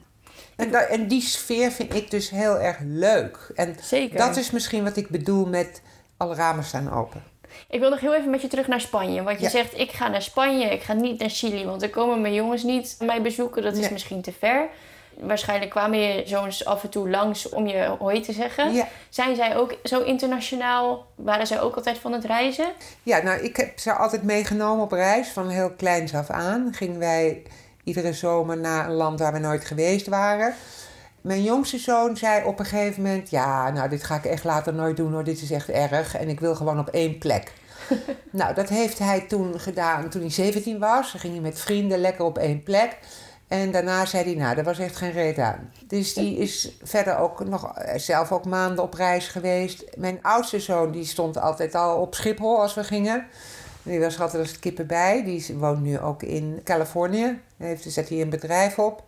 en, 0.62 0.72
da- 0.72 0.80
en 0.82 1.08
die 1.08 1.22
sfeer 1.22 1.72
vind 1.72 1.94
ik 1.96 2.12
dus 2.12 2.30
heel 2.30 2.60
erg 2.60 2.77
leuk. 2.84 3.51
En 3.56 3.75
Zeker. 3.82 4.18
dat 4.18 4.38
is 4.38 4.51
misschien 4.51 4.84
wat 4.84 4.98
ik 4.98 5.10
bedoel 5.10 5.46
met 5.46 5.82
alle 6.18 6.36
ramen 6.36 6.63
staan 6.63 6.94
open. 6.94 7.24
Ik 7.70 7.80
wil 7.80 7.89
nog 7.89 8.00
heel 8.00 8.15
even 8.15 8.30
met 8.30 8.41
je 8.41 8.48
terug 8.48 8.68
naar 8.68 8.82
Spanje. 8.82 9.24
Want 9.24 9.38
je 9.38 9.44
Ja. 9.44 9.50
zegt, 9.50 9.77
ik 9.80 9.91
ga 9.91 10.08
naar 10.08 10.22
Spanje, 10.22 10.65
ik 10.65 10.82
ga 10.82 10.94
niet 10.94 11.20
naar 11.20 11.30
Chili. 11.30 11.65
Want 11.65 11.82
er 11.82 11.89
komen 11.89 12.22
mijn 12.22 12.34
jongens 12.34 12.63
niet 12.63 12.96
mij 13.00 13.22
bezoeken, 13.22 13.63
dat 13.63 13.77
is 13.77 13.89
misschien 13.89 14.22
te 14.22 14.32
ver. 14.39 14.68
Waarschijnlijk 15.20 15.72
kwamen 15.72 16.00
je 16.00 16.24
zoons 16.25 16.65
af 16.65 16.84
en 16.84 16.89
toe 16.89 17.10
langs 17.10 17.50
om 17.50 17.68
je 17.68 17.96
hoi 18.00 18.22
te 18.22 18.32
zeggen. 18.34 18.74
Ja. 18.74 18.88
Zijn 19.10 19.36
zij 19.36 19.56
ook 19.58 19.75
zo 19.84 20.01
internationaal? 20.01 21.06
Waren 21.15 21.48
zij 21.48 21.62
ook 21.62 21.75
altijd 21.75 21.98
van 21.98 22.12
het 22.13 22.25
reizen? 22.25 22.65
Ja, 23.03 23.22
nou, 23.22 23.39
ik 23.41 23.56
heb 23.58 23.80
ze 23.80 23.94
altijd 23.94 24.24
meegenomen 24.24 24.84
op 24.84 24.91
reis. 24.91 25.27
Van 25.27 25.50
heel 25.50 25.72
kleins 25.72 26.13
af 26.15 26.30
aan 26.30 26.70
gingen 26.75 27.00
wij 27.00 27.44
iedere 27.84 28.14
zomer 28.14 28.58
naar 28.58 28.90
een 28.90 28.96
land 28.96 29.20
waar 29.20 29.34
we 29.34 29.40
nooit 29.40 29.66
geweest 29.66 30.08
waren. 30.08 30.54
Mijn 31.22 31.44
jongste 31.44 31.78
zoon 31.78 32.18
zei 32.18 32.46
op 32.46 32.60
een 32.60 32.66
gegeven 32.66 33.02
moment... 33.04 33.30
ja, 33.30 33.70
nou, 33.70 33.90
dit 33.90 34.04
ga 34.04 34.16
ik 34.16 34.26
echt 34.26 34.44
later 34.44 34.74
nooit 34.74 34.98
doen 34.98 35.12
hoor, 35.14 35.24
dit 35.24 35.42
is 35.42 35.52
echt 35.52 35.70
erg. 35.70 36.16
En 36.16 36.30
ik 36.30 36.40
wil 36.40 36.56
gewoon 36.56 36.80
op 36.80 36.88
één 36.88 37.18
plek. 37.18 37.52
nou, 38.32 38.54
dat 38.54 38.70
heeft 38.70 39.00
hij 39.00 39.22
toen 39.22 39.60
gedaan 39.60 40.10
toen 40.10 40.22
hij 40.22 40.32
17 40.32 40.80
was. 40.80 41.12
Dan 41.12 41.22
ging 41.22 41.34
hij 41.34 41.42
met 41.42 41.60
vrienden 41.60 42.00
lekker 42.00 42.26
op 42.26 42.38
één 42.38 42.64
plek. 42.64 42.98
En 43.48 43.72
daarna 43.72 44.06
zei 44.06 44.24
hij, 44.24 44.34
nou, 44.34 44.56
daar 44.56 44.64
was 44.64 44.80
echt 44.80 44.96
geen 44.96 45.12
reet 45.12 45.40
aan. 45.40 45.72
Dus 45.88 46.14
die 46.14 46.38
is 46.46 46.72
verder 46.84 47.18
ook 47.18 47.46
nog 47.46 47.78
eh, 47.78 48.00
zelf 48.00 48.32
ook 48.32 48.46
maanden 48.46 48.84
op 48.84 48.94
reis 48.94 49.28
geweest. 49.28 49.84
Mijn 49.98 50.20
oudste 50.22 50.60
zoon, 50.60 50.92
die 50.92 51.06
stond 51.06 51.38
altijd 51.38 51.76
al 51.76 52.02
op 52.02 52.16
Schiphol 52.16 52.62
als 52.62 52.74
we 52.74 52.84
gingen. 52.84 53.28
Die 53.84 54.00
was 54.00 54.20
altijd 54.20 54.42
als 54.42 54.60
kippen 54.60 54.88
bij. 54.88 55.24
Die 55.24 55.46
woont 55.58 55.82
nu 55.82 56.00
ook 56.00 56.24
in 56.24 56.62
Californië. 56.64 57.40
Heeft, 57.58 57.84
zet 57.92 58.08
hier 58.08 58.22
een 58.22 58.30
bedrijf 58.30 58.80
op. 58.80 59.04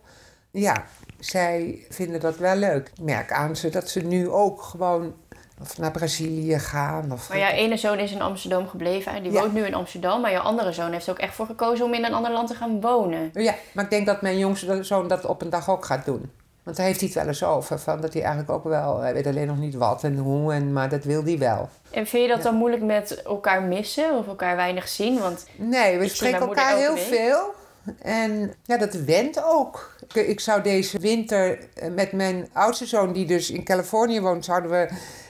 Ja, 0.50 0.84
zij 1.18 1.86
vinden 1.90 2.20
dat 2.20 2.36
wel 2.36 2.56
leuk. 2.56 2.88
Ik 2.96 3.04
merk 3.04 3.32
aan 3.32 3.56
ze 3.56 3.68
dat 3.70 3.88
ze 3.88 4.00
nu 4.00 4.28
ook 4.30 4.62
gewoon 4.62 5.14
of 5.60 5.78
naar 5.78 5.90
Brazilië 5.90 6.58
gaan. 6.58 7.12
Of 7.12 7.28
Maar 7.28 7.38
jouw 7.38 7.50
ene 7.50 7.76
zoon 7.76 7.98
is 7.98 8.12
in 8.12 8.20
Amsterdam 8.22 8.68
gebleven 8.68 9.12
en 9.12 9.22
die 9.22 9.32
Ja. 9.32 9.40
woont 9.40 9.52
nu 9.52 9.64
in 9.66 9.74
Amsterdam. 9.74 10.20
Maar 10.20 10.30
jouw 10.30 10.42
andere 10.42 10.72
zoon 10.72 10.92
heeft 10.92 11.06
er 11.06 11.12
ook 11.12 11.18
echt 11.18 11.34
voor 11.34 11.46
gekozen 11.46 11.84
om 11.84 11.94
in 11.94 12.04
een 12.04 12.14
ander 12.14 12.32
land 12.32 12.48
te 12.48 12.54
gaan 12.54 12.80
wonen. 12.80 13.30
Ja, 13.32 13.54
maar 13.72 13.84
ik 13.84 13.90
denk 13.90 14.06
dat 14.06 14.22
mijn 14.22 14.38
jongste 14.38 14.82
zoon 14.82 15.08
dat 15.08 15.24
op 15.24 15.42
een 15.42 15.50
dag 15.50 15.70
ook 15.70 15.84
gaat 15.84 16.04
doen. 16.04 16.30
Want 16.64 16.76
daar 16.76 16.86
heeft 16.86 16.98
hij 17.00 17.08
het 17.08 17.18
wel 17.18 17.26
eens 17.26 17.44
over. 17.44 17.78
Van 17.78 18.00
dat 18.00 18.12
hij 18.12 18.22
eigenlijk 18.22 18.52
ook 18.52 18.64
wel, 18.64 19.00
hij 19.00 19.14
weet 19.14 19.26
alleen 19.26 19.46
nog 19.46 19.58
niet 19.58 19.74
wat 19.74 20.04
en 20.04 20.16
hoe, 20.16 20.52
en, 20.52 20.72
maar 20.72 20.88
dat 20.88 21.04
wil 21.04 21.24
hij 21.24 21.38
wel. 21.38 21.68
En 21.90 22.06
vind 22.06 22.22
je 22.22 22.28
dat 22.28 22.42
dan 22.42 22.54
moeilijk 22.54 22.82
met 22.82 23.22
elkaar 23.22 23.62
missen 23.62 24.16
of 24.16 24.26
elkaar 24.26 24.56
weinig 24.56 24.88
zien? 24.88 25.18
Want 25.18 25.46
Nee, 25.56 25.98
we 25.98 26.08
spreken 26.08 26.40
elkaar 26.40 26.76
heel 26.76 26.94
week. 26.94 27.02
veel. 27.02 27.54
En 27.98 28.54
ja, 28.62 28.76
dat 28.76 28.94
went 28.94 29.44
ook. 29.44 29.96
Ik, 30.08 30.26
ik 30.26 30.40
zou 30.40 30.62
deze 30.62 30.98
winter 30.98 31.58
eh, 31.74 31.90
met 31.90 32.12
mijn 32.12 32.48
oudste 32.52 32.86
zoon, 32.86 33.12
die 33.12 33.26
dus 33.26 33.50
in 33.50 33.64
Californië 33.64 34.20
woont, 34.20 34.44
zouden 34.44 34.70
we 34.70 34.88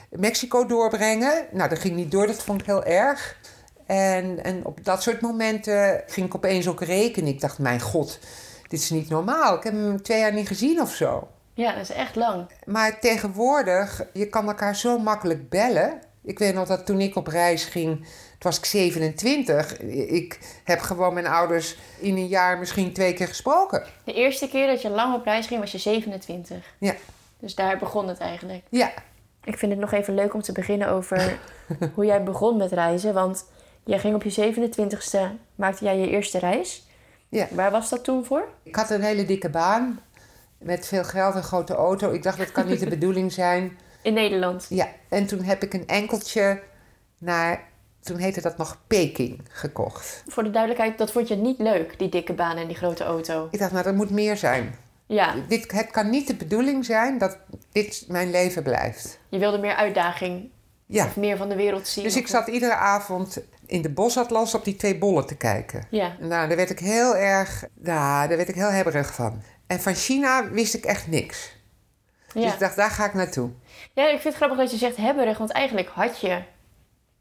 Mexico 0.09 0.65
doorbrengen. 0.65 1.45
Nou, 1.51 1.69
dat 1.69 1.79
ging 1.79 1.95
niet 1.95 2.11
door, 2.11 2.27
dat 2.27 2.43
vond 2.43 2.61
ik 2.61 2.67
heel 2.67 2.83
erg. 2.83 3.37
En, 3.85 4.43
en 4.43 4.65
op 4.65 4.85
dat 4.85 5.01
soort 5.03 5.21
momenten 5.21 6.01
ging 6.07 6.25
ik 6.25 6.35
opeens 6.35 6.67
ook 6.67 6.81
rekenen. 6.81 7.29
Ik 7.29 7.41
dacht, 7.41 7.59
mijn 7.59 7.81
god, 7.81 8.19
dit 8.75 8.83
is 8.83 8.89
niet 8.89 9.09
normaal. 9.09 9.55
Ik 9.57 9.63
heb 9.63 9.73
hem 9.73 10.01
twee 10.01 10.19
jaar 10.19 10.33
niet 10.33 10.47
gezien 10.47 10.81
of 10.81 10.93
zo. 10.93 11.27
ja, 11.53 11.71
dat 11.71 11.81
is 11.81 11.91
echt 11.91 12.15
lang. 12.15 12.47
Maar 12.65 12.99
tegenwoordig, 12.99 14.03
je 14.13 14.27
kan 14.29 14.47
elkaar 14.47 14.75
zo 14.75 14.97
makkelijk 14.99 15.49
bellen. 15.49 15.99
Ik 16.23 16.39
weet 16.39 16.53
nog 16.53 16.67
dat 16.67 16.85
toen 16.85 16.99
ik 17.01 17.15
op 17.15 17.27
reis 17.27 17.63
ging, 17.65 17.97
toen 17.97 18.07
was 18.39 18.57
ik 18.57 18.65
27. 18.65 19.79
Ik 19.79 20.39
heb 20.63 20.79
gewoon 20.79 21.13
mijn 21.13 21.27
ouders 21.27 21.77
in 21.99 22.15
een 22.15 22.27
jaar 22.27 22.57
misschien 22.57 22.93
twee 22.93 23.13
keer 23.13 23.27
gesproken. 23.27 23.83
De 24.03 24.13
eerste 24.13 24.47
keer 24.47 24.67
dat 24.67 24.81
je 24.81 24.89
lang 24.89 25.15
op 25.15 25.23
reis 25.25 25.47
ging 25.47 25.59
was 25.59 25.71
je 25.71 25.77
27. 25.77 26.57
Ja, 26.79 26.93
Dus 27.39 27.55
daar 27.55 27.77
begon 27.77 28.07
het 28.07 28.17
eigenlijk. 28.19 28.63
ja. 28.69 28.91
Ik 29.43 29.57
vind 29.57 29.71
het 29.71 29.81
nog 29.81 29.91
even 29.91 30.15
leuk 30.15 30.33
om 30.33 30.41
te 30.41 30.51
beginnen 30.51 30.87
over 30.89 31.39
hoe 31.93 32.05
jij 32.05 32.23
begon 32.23 32.57
met 32.57 32.71
reizen. 32.71 33.13
Want 33.13 33.45
jij 33.83 33.99
ging 33.99 34.15
op 34.15 34.23
je 34.23 34.53
27ste, 34.53 35.19
maakte 35.55 35.83
jij 35.85 35.97
je 35.97 36.09
eerste 36.09 36.39
reis. 36.39 36.84
Ja. 37.35 37.47
Waar 37.51 37.71
was 37.71 37.89
dat 37.89 38.03
toen 38.03 38.25
voor? 38.25 38.47
Ik 38.63 38.75
had 38.75 38.89
een 38.89 39.01
hele 39.01 39.25
dikke 39.25 39.49
baan 39.49 39.99
met 40.57 40.87
veel 40.87 41.03
geld 41.03 41.35
en 41.35 41.43
grote 41.43 41.73
auto. 41.73 42.11
Ik 42.11 42.23
dacht, 42.23 42.37
dat 42.37 42.51
kan 42.51 42.67
niet 42.67 42.79
de 42.79 42.89
bedoeling 42.97 43.31
zijn. 43.31 43.77
In 44.01 44.13
Nederland. 44.13 44.65
Ja, 44.69 44.87
en 45.09 45.25
toen 45.25 45.41
heb 45.41 45.63
ik 45.63 45.73
een 45.73 45.87
enkeltje 45.87 46.61
naar, 47.17 47.63
toen 48.01 48.17
heette 48.17 48.41
dat 48.41 48.57
nog 48.57 48.77
Peking, 48.87 49.39
gekocht. 49.49 50.23
Voor 50.27 50.43
de 50.43 50.51
duidelijkheid, 50.51 50.97
dat 50.97 51.11
vond 51.11 51.27
je 51.27 51.35
niet 51.35 51.59
leuk, 51.59 51.99
die 51.99 52.09
dikke 52.09 52.33
baan 52.33 52.57
en 52.57 52.67
die 52.67 52.75
grote 52.75 53.03
auto. 53.03 53.47
Ik 53.51 53.59
dacht, 53.59 53.71
nou, 53.71 53.83
dat 53.83 53.95
moet 53.95 54.09
meer 54.09 54.37
zijn. 54.37 54.75
Ja, 55.07 55.35
Dit, 55.47 55.71
het 55.71 55.91
kan 55.91 56.09
niet 56.09 56.27
de 56.27 56.35
bedoeling 56.35 56.85
zijn 56.85 57.17
dat 57.17 57.37
dit 57.71 58.05
mijn 58.07 58.31
leven 58.31 58.63
blijft. 58.63 59.19
je 59.29 59.39
wilde 59.39 59.57
meer 59.57 59.75
uitdaging. 59.75 60.49
Ja, 60.87 61.05
Of 61.05 61.15
meer 61.15 61.37
van 61.37 61.49
de 61.49 61.55
wereld 61.55 61.87
zien. 61.87 62.03
dus 62.03 62.15
ik 62.15 62.27
zat 62.27 62.47
iedere 62.47 62.75
avond 62.75 63.37
in 63.65 63.81
de 63.81 63.89
bosatlas 63.89 64.53
op 64.53 64.63
die 64.63 64.75
twee 64.75 64.97
bollen 64.97 65.25
te 65.25 65.35
kijken. 65.35 65.87
Ja, 65.89 66.15
Nou, 66.19 66.47
daar 66.47 66.57
werd 66.57 66.69
ik 66.69 66.79
heel 66.79 67.15
erg, 67.15 67.63
nou, 67.73 68.27
daar 68.27 68.37
werd 68.37 68.49
ik 68.49 68.55
heel 68.55 68.71
hebberig 68.71 69.13
van. 69.13 69.41
En 69.67 69.79
van 69.81 69.93
China 69.95 70.49
wist 70.49 70.73
ik 70.73 70.85
echt 70.85 71.07
niks. 71.07 71.53
Dus 72.33 72.43
ja. 72.43 72.53
ik 72.53 72.59
dacht, 72.59 72.75
daar 72.75 72.89
ga 72.89 73.05
ik 73.05 73.13
naartoe. 73.13 73.49
ja, 73.93 74.03
ik 74.03 74.09
vind 74.09 74.23
het 74.23 74.35
grappig 74.35 74.57
dat 74.57 74.71
je 74.71 74.77
zegt 74.77 74.97
hebberig. 74.97 75.37
Want 75.37 75.51
eigenlijk 75.51 75.89
had 75.89 76.19
je, 76.19 76.41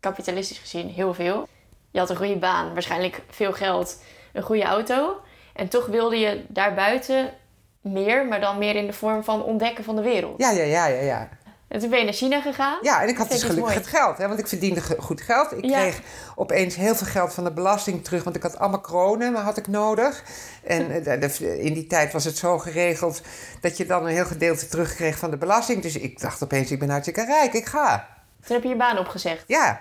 kapitalistisch 0.00 0.58
gezien, 0.58 0.88
heel 0.88 1.14
veel. 1.14 1.48
Je 1.90 1.98
had 1.98 2.10
een 2.10 2.16
goede 2.16 2.36
baan, 2.38 2.72
waarschijnlijk 2.72 3.22
veel 3.30 3.52
geld, 3.52 4.02
een 4.32 4.42
goede 4.42 4.64
auto. 4.64 5.16
En 5.52 5.68
toch 5.68 5.86
wilde 5.86 6.18
je 6.18 6.44
daarbuiten 6.48 7.32
meer, 7.80 8.26
maar 8.26 8.40
dan 8.40 8.58
meer 8.58 8.76
in 8.76 8.86
de 8.86 8.92
vorm 8.92 9.24
van 9.24 9.42
ontdekken 9.42 9.84
van 9.84 9.96
de 9.96 10.02
wereld. 10.02 10.40
Ja, 10.40 10.50
ja, 10.50 10.64
ja, 10.64 10.86
ja, 10.86 11.00
ja. 11.02 11.28
En 11.68 11.80
toen 11.80 11.90
ben 11.90 11.98
je 11.98 12.04
naar 12.04 12.14
China 12.14 12.40
gegaan. 12.40 12.78
Ja, 12.82 13.02
en 13.02 13.08
ik 13.08 13.16
had 13.16 13.30
dus 13.30 13.42
gelukkig 13.42 13.74
het 13.74 13.86
geld, 13.86 14.18
hè, 14.18 14.26
want 14.28 14.38
ik 14.38 14.46
verdiende 14.46 14.80
goed 14.98 15.20
geld. 15.20 15.52
Ik 15.52 15.64
Ja. 15.64 15.80
kreeg 15.80 16.00
opeens 16.34 16.74
heel 16.76 16.94
veel 16.94 17.06
geld 17.06 17.34
van 17.34 17.44
de 17.44 17.52
belasting 17.52 18.04
terug, 18.04 18.24
want 18.24 18.36
ik 18.36 18.42
had 18.42 18.58
allemaal 18.58 18.80
kronen, 18.80 19.32
maar 19.32 19.42
had 19.42 19.56
ik 19.56 19.66
nodig. 19.68 20.22
En 20.64 20.90
eh, 20.90 21.04
de- 21.04 21.18
de- 21.38 21.60
in 21.62 21.74
die 21.74 21.86
tijd 21.86 22.12
was 22.12 22.24
het 22.24 22.36
zo 22.36 22.58
geregeld 22.58 23.20
dat 23.60 23.76
je 23.76 23.86
dan 23.86 24.02
een 24.06 24.12
heel 24.12 24.24
gedeelte 24.24 24.68
terugkreeg 24.68 25.18
van 25.18 25.30
de 25.30 25.36
belasting. 25.36 25.82
Dus 25.82 25.96
ik 25.96 26.20
dacht 26.20 26.42
opeens, 26.42 26.70
ik 26.70 26.78
ben 26.78 26.90
hartstikke 26.90 27.24
rijk, 27.24 27.52
ik 27.52 27.66
ga. 27.66 28.08
Toen 28.46 28.54
heb 28.54 28.62
je 28.62 28.68
je 28.68 28.76
baan 28.76 28.98
opgezegd. 28.98 29.44
Ja, 29.46 29.80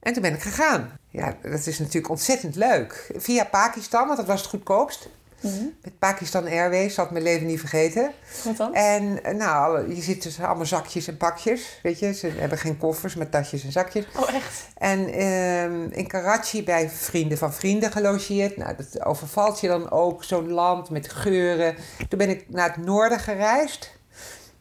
en 0.00 0.12
toen 0.12 0.22
ben 0.22 0.34
ik 0.34 0.42
gegaan. 0.42 0.98
Ja, 1.08 1.34
dat 1.42 1.66
is 1.66 1.78
natuurlijk 1.78 2.08
ontzettend 2.08 2.56
leuk. 2.56 3.10
Via 3.16 3.44
Pakistan, 3.44 4.04
want 4.06 4.16
dat 4.18 4.26
was 4.26 4.40
het 4.40 4.50
goedkoopst. 4.50 5.08
Mhm. 5.40 5.64
Met 5.82 5.98
Pakistan 5.98 6.46
Airways, 6.46 6.94
zal 6.94 7.04
ik 7.04 7.10
mijn 7.10 7.24
leven 7.24 7.46
niet 7.46 7.58
vergeten. 7.60 8.12
Wat 8.44 8.56
dan? 8.56 8.74
En 8.74 9.24
eh, 9.24 9.34
nou, 9.34 9.94
je 9.94 10.02
ziet 10.02 10.22
dus 10.22 10.40
allemaal 10.40 10.66
zakjes 10.66 11.08
en 11.08 11.16
pakjes, 11.16 11.78
weet 11.82 11.98
je. 11.98 12.14
Ze 12.14 12.28
hebben 12.28 12.58
geen 12.58 12.78
koffers 12.78 13.14
met 13.14 13.30
tasjes 13.30 13.64
en 13.64 13.72
zakjes. 13.72 14.04
Oh, 14.16 14.34
echt? 14.34 14.66
En 14.78 15.12
ehm, 15.12 15.82
in 15.90 16.06
Karachi 16.06 16.64
bij 16.64 16.90
vrienden 16.90 17.38
van 17.38 17.52
vrienden 17.54 17.92
gelogeerd. 17.92 18.56
Nou, 18.56 18.76
dat 18.76 19.04
overvalt 19.04 19.60
je 19.60 19.68
dan 19.68 19.90
ook, 19.90 20.24
zo'n 20.24 20.50
land 20.50 20.90
met 20.90 21.12
geuren. 21.12 21.76
Toen 22.08 22.18
ben 22.18 22.28
ik 22.30 22.44
naar 22.48 22.68
het 22.74 22.84
noorden 22.84 23.18
gereisd. 23.20 23.90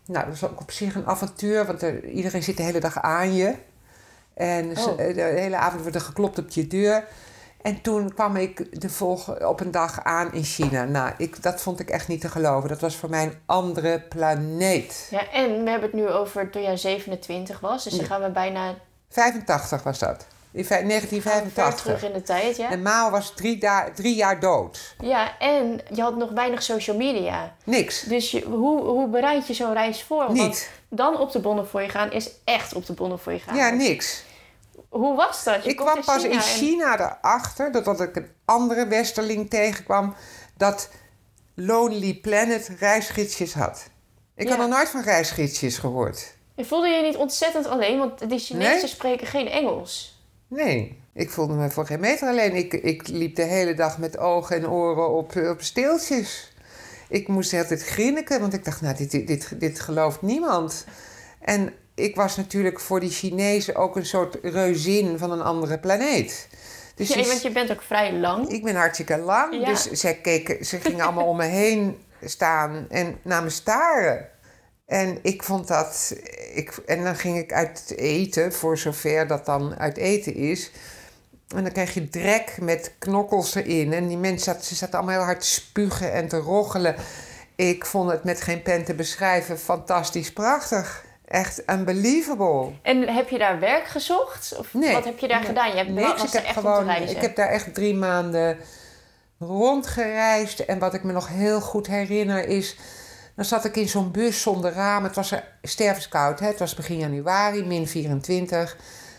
Nou, 0.05 0.25
dat 0.25 0.39
was 0.39 0.49
ook 0.49 0.59
op 0.59 0.71
zich 0.71 0.95
een 0.95 1.05
avontuur, 1.05 1.65
want 1.65 1.81
er, 1.81 2.05
iedereen 2.05 2.43
zit 2.43 2.57
de 2.57 2.63
hele 2.63 2.79
dag 2.79 3.01
aan 3.01 3.35
je. 3.35 3.55
En 4.33 4.77
Oh. 4.77 4.97
de 4.97 5.33
hele 5.35 5.55
avond 5.57 5.81
wordt 5.81 5.95
er 5.95 6.01
geklopt 6.01 6.39
op 6.39 6.49
je 6.49 6.67
deur. 6.67 7.07
En 7.61 7.81
toen 7.81 8.13
kwam 8.13 8.35
ik 8.35 8.81
de 8.81 8.89
volgende, 8.89 9.47
op 9.47 9.59
een 9.59 9.71
dag 9.71 10.03
aan 10.03 10.33
in 10.33 10.43
China. 10.43 10.83
Nou, 10.83 11.13
ik, 11.17 11.43
dat 11.43 11.61
vond 11.61 11.79
ik 11.79 11.89
echt 11.89 12.07
niet 12.07 12.21
te 12.21 12.29
geloven. 12.29 12.69
Dat 12.69 12.79
was 12.81 12.95
voor 12.95 13.09
mij 13.09 13.23
een 13.23 13.37
andere 13.45 13.99
planeet. 13.99 15.07
Ja, 15.09 15.31
en 15.31 15.49
we 15.63 15.69
hebben 15.69 15.89
het 15.89 15.93
nu 15.93 16.07
over 16.07 16.49
toen 16.49 16.61
jij 16.61 16.77
27 16.77 17.59
was. 17.59 17.83
Dus 17.83 17.93
dan 17.93 18.05
gaan 18.05 18.21
we 18.21 18.29
bijna 18.29 18.75
85 19.09 19.83
was 19.83 19.99
dat. 19.99 20.25
In 20.51 20.65
vij- 20.65 20.77
ver 20.77 20.87
terug 20.87 21.11
1985. 21.11 22.03
in 22.03 22.13
de 22.13 22.21
tijd, 22.21 22.57
ja? 22.57 22.69
En 22.71 22.81
Mao 22.81 23.09
was 23.09 23.33
drie, 23.35 24.15
jaar 24.15 24.39
dood. 24.39 24.95
Ja, 24.99 25.37
en 25.39 25.81
je 25.93 26.01
had 26.01 26.15
nog 26.15 26.31
weinig 26.31 26.63
social 26.63 26.97
media. 26.97 27.55
Niks. 27.63 28.01
Dus 28.01 28.31
je, 28.31 28.45
hoe, 28.45 28.81
hoe 28.81 29.07
bereid 29.07 29.47
je 29.47 29.53
zo'n 29.53 29.73
reis 29.73 30.03
voor? 30.03 30.25
Want 30.25 30.31
Niet. 30.37 30.69
dan 30.89 31.17
op 31.19 31.31
de 31.31 31.39
Bonnefoy 31.39 31.89
gaan 31.89 32.11
is 32.11 32.29
echt 32.43 32.73
op 32.73 32.85
de 32.85 32.93
Bonnefoy 32.93 33.39
gaan. 33.39 33.55
Ja, 33.55 33.69
niks. 33.69 34.23
Hoe 34.89 35.15
was 35.15 35.43
dat? 35.43 35.63
Je 35.63 35.69
Ik 35.69 35.75
kwam 35.75 36.03
pas 36.05 36.23
in 36.23 36.31
en- 36.31 36.41
China 36.41 36.99
erachter, 36.99 37.71
doordat 37.71 38.01
ik 38.01 38.15
een 38.15 38.27
andere 38.45 38.87
westerling 38.87 39.49
tegenkwam, 39.49 40.15
dat 40.57 40.89
Lonely 41.55 42.13
Planet 42.13 42.71
reisgidsjes 42.79 43.53
had. 43.53 43.87
Ik 44.35 44.49
had 44.49 44.57
nog 44.57 44.69
nooit 44.69 44.89
van 44.89 45.01
reisgidsjes 45.01 45.77
gehoord. 45.77 46.35
En 46.55 46.65
voelde 46.65 46.87
je 46.87 46.95
je 46.95 47.01
niet 47.01 47.15
ontzettend 47.15 47.67
alleen? 47.67 47.97
Want 47.97 48.29
die 48.29 48.39
Chinezen 48.39 48.77
Nee. 48.77 48.87
spreken 48.87 49.27
geen 49.27 49.47
Engels. 49.47 50.21
Nee, 50.47 51.01
ik 51.13 51.29
voelde 51.29 51.53
me 51.53 51.69
voor 51.69 51.85
geen 51.85 51.99
meter 51.99 52.27
alleen. 52.27 52.55
Ik, 52.55 52.73
ik 52.73 53.07
liep 53.07 53.35
de 53.35 53.41
hele 53.43 53.73
dag 53.73 53.97
met 53.97 54.17
ogen 54.17 54.55
en 54.55 54.69
oren 54.69 55.09
op, 55.09 55.35
op 55.35 55.61
steeltjes. 55.61 56.51
Ik 57.09 57.27
moest 57.27 57.53
altijd 57.53 57.83
grinniken, 57.83 58.39
want 58.39 58.53
ik 58.53 58.65
dacht, 58.65 58.81
nou, 58.81 58.95
dit, 58.95 59.11
dit, 59.11 59.27
dit, 59.27 59.59
dit 59.59 59.79
gelooft 59.79 60.21
niemand. 60.21 60.85
En 61.41 61.73
ik 61.99 62.15
was 62.15 62.37
natuurlijk 62.37 62.79
voor 62.79 62.99
die 62.99 63.09
Chinezen 63.09 63.75
ook 63.75 63.95
een 63.95 64.05
soort 64.05 64.37
reuzin 64.41 65.17
van 65.17 65.31
een 65.31 65.41
andere 65.41 65.79
planeet. 65.79 66.47
Dus 66.95 67.07
Ja, 67.13 67.23
want 67.23 67.41
je 67.41 67.51
bent 67.51 67.71
ook 67.71 67.81
vrij 67.81 68.13
lang. 68.13 68.49
ik 68.49 68.63
ben 68.63 68.75
hartstikke 68.75 69.17
lang, 69.17 69.53
Ja. 69.59 69.65
dus 69.65 69.91
zij 69.91 70.15
keken, 70.15 70.65
ze 70.65 70.79
gingen 70.79 71.05
allemaal 71.05 71.25
om 71.25 71.37
me 71.37 71.45
heen 71.45 71.97
staan 72.23 72.85
en 72.89 73.17
naar 73.21 73.43
me 73.43 73.49
staren. 73.49 74.27
En 74.85 75.19
ik 75.21 75.43
vond 75.43 75.67
dat. 75.67 76.13
Ik, 76.53 76.77
en 76.85 77.03
dan 77.03 77.15
ging 77.15 77.37
ik 77.37 77.53
uit 77.53 77.93
eten, 77.95 78.53
voor 78.53 78.77
zover 78.77 79.27
dat 79.27 79.45
dan 79.45 79.75
uit 79.77 79.97
eten 79.97 80.35
is. 80.35 80.71
En 81.55 81.63
dan 81.63 81.71
krijg 81.71 81.93
je 81.93 82.09
drek 82.09 82.57
met 82.61 82.93
knokkels 82.99 83.55
erin. 83.55 83.93
En 83.93 84.07
die 84.07 84.17
mensen 84.17 84.43
zaten, 84.43 84.63
ze 84.65 84.75
zaten 84.75 84.97
allemaal 84.97 85.15
heel 85.15 85.23
hard 85.25 85.39
te 85.41 85.47
spugen 85.47 86.11
en 86.13 86.27
te 86.27 86.37
roggelen. 86.37 86.95
Ik 87.55 87.85
vond 87.85 88.11
het 88.11 88.23
met 88.23 88.41
geen 88.41 88.61
pen 88.61 88.83
te 88.85 88.93
beschrijven 88.93 89.59
fantastisch 89.59 90.33
prachtig. 90.33 91.03
Echt 91.29 91.63
unbelievable. 91.71 92.71
En 92.81 93.07
heb 93.07 93.29
je 93.29 93.37
daar 93.37 93.59
werk 93.59 93.87
gezocht? 93.87 94.55
Of 94.57 94.73
Nee. 94.73 94.93
wat 94.93 95.05
heb 95.05 95.19
je 95.19 95.27
daar 95.27 95.39
Nee. 95.39 95.47
gedaan? 95.47 95.69
Je 95.69 95.75
hebt 95.75 95.89
Niks. 95.89 96.11
was 96.11 96.23
Ik 96.23 96.31
heb, 96.31 96.43
echt 96.43 96.53
gewoon, 96.53 96.89
ik 96.89 97.17
heb 97.17 97.35
daar 97.35 97.47
echt 97.47 97.73
drie 97.73 97.95
maanden 97.95 98.57
rondgereisd. 99.39 100.59
En 100.59 100.79
wat 100.79 100.93
ik 100.93 101.03
me 101.03 101.11
nog 101.11 101.27
heel 101.27 101.61
goed 101.61 101.87
herinner 101.87 102.47
is... 102.47 102.77
Dan 103.35 103.45
zat 103.45 103.65
ik 103.65 103.75
in 103.75 103.89
zo'n 103.89 104.11
bus 104.11 104.41
zonder 104.41 104.71
raam. 104.73 105.03
Het 105.03 105.15
was 105.15 105.31
er 105.31 105.43
stervenskoud. 105.61 106.39
Hè? 106.39 106.47
Het 106.47 106.59
was 106.59 106.75
begin 106.75 106.97
januari, 106.97 107.65
min 107.65 107.87
24. 107.87 108.77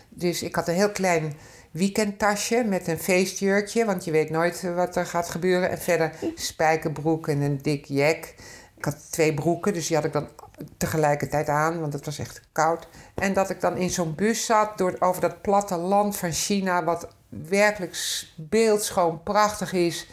Dus 0.09 0.43
ik 0.43 0.55
had 0.55 0.67
een 0.67 0.73
heel 0.73 0.91
klein 0.91 1.37
weekendtasje 1.71 2.63
met 2.63 2.87
een 2.87 2.99
feestjurkje. 2.99 3.85
Want 3.85 4.03
je 4.05 4.11
weet 4.11 4.29
nooit 4.29 4.63
eh, 4.63 4.75
wat 4.75 4.95
er 4.95 5.05
gaat 5.05 5.29
gebeuren. 5.29 5.69
En 5.69 5.77
verder 5.79 6.11
spijkerbroek 6.35 7.27
en 7.27 7.41
een 7.41 7.59
dik 7.61 7.85
jack. 7.85 8.33
Ik 8.77 8.85
had 8.85 9.11
twee 9.11 9.33
broeken, 9.33 9.73
dus 9.73 9.87
die 9.87 9.95
had 9.95 10.05
ik 10.05 10.13
dan 10.13 10.29
tegelijkertijd 10.77 11.47
aan, 11.49 11.79
want 11.79 11.93
het 11.93 12.05
was 12.05 12.19
echt 12.19 12.41
koud. 12.51 12.87
En 13.15 13.33
dat 13.33 13.49
ik 13.49 13.61
dan 13.61 13.77
in 13.77 13.89
zo'n 13.89 14.15
bus 14.15 14.45
zat 14.45 14.77
door, 14.77 14.95
over 14.99 15.21
dat 15.21 15.41
platte 15.41 15.75
land 15.77 16.17
van 16.17 16.31
China, 16.31 16.83
wat 16.83 17.07
werkelijk 17.29 17.97
beeldschoon 18.35 19.23
prachtig 19.23 19.73
is. 19.73 20.07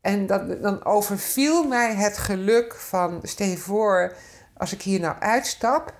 En 0.00 0.26
dat, 0.26 0.62
dan 0.62 0.84
overviel 0.84 1.64
mij 1.68 1.94
het 1.94 2.18
geluk 2.18 2.74
van, 2.74 3.18
stel 3.22 3.46
je 3.46 3.56
voor, 3.58 4.12
als 4.56 4.72
ik 4.72 4.82
hier 4.82 5.00
nou 5.00 5.16
uitstap 5.20 5.94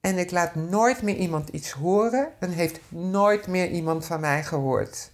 en 0.00 0.18
ik 0.18 0.30
laat 0.30 0.54
nooit 0.54 1.02
meer 1.02 1.14
iemand 1.16 1.48
iets 1.48 1.70
horen, 1.70 2.28
dan 2.38 2.50
heeft 2.50 2.80
nooit 2.88 3.46
meer 3.46 3.68
iemand 3.70 4.06
van 4.06 4.20
mij 4.20 4.44
gehoord. 4.44 5.10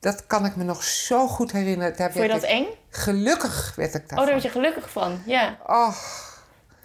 Dat 0.00 0.26
kan 0.26 0.44
ik 0.46 0.56
me 0.56 0.64
nog 0.64 0.82
zo 0.84 1.28
goed 1.28 1.52
herinneren. 1.52 1.96
Daar 1.96 2.12
Vond 2.12 2.24
je 2.24 2.30
werd 2.30 2.40
dat 2.40 2.50
ik- 2.50 2.56
eng? 2.56 2.66
Gelukkig 2.90 3.72
werd 3.76 3.94
ik 3.94 4.02
Oh, 4.02 4.08
daarvan. 4.08 4.26
daar 4.26 4.34
word 4.34 4.42
je 4.46 4.60
gelukkig 4.60 4.90
van. 4.90 5.22
Ja. 5.26 5.58
Och, 5.66 6.33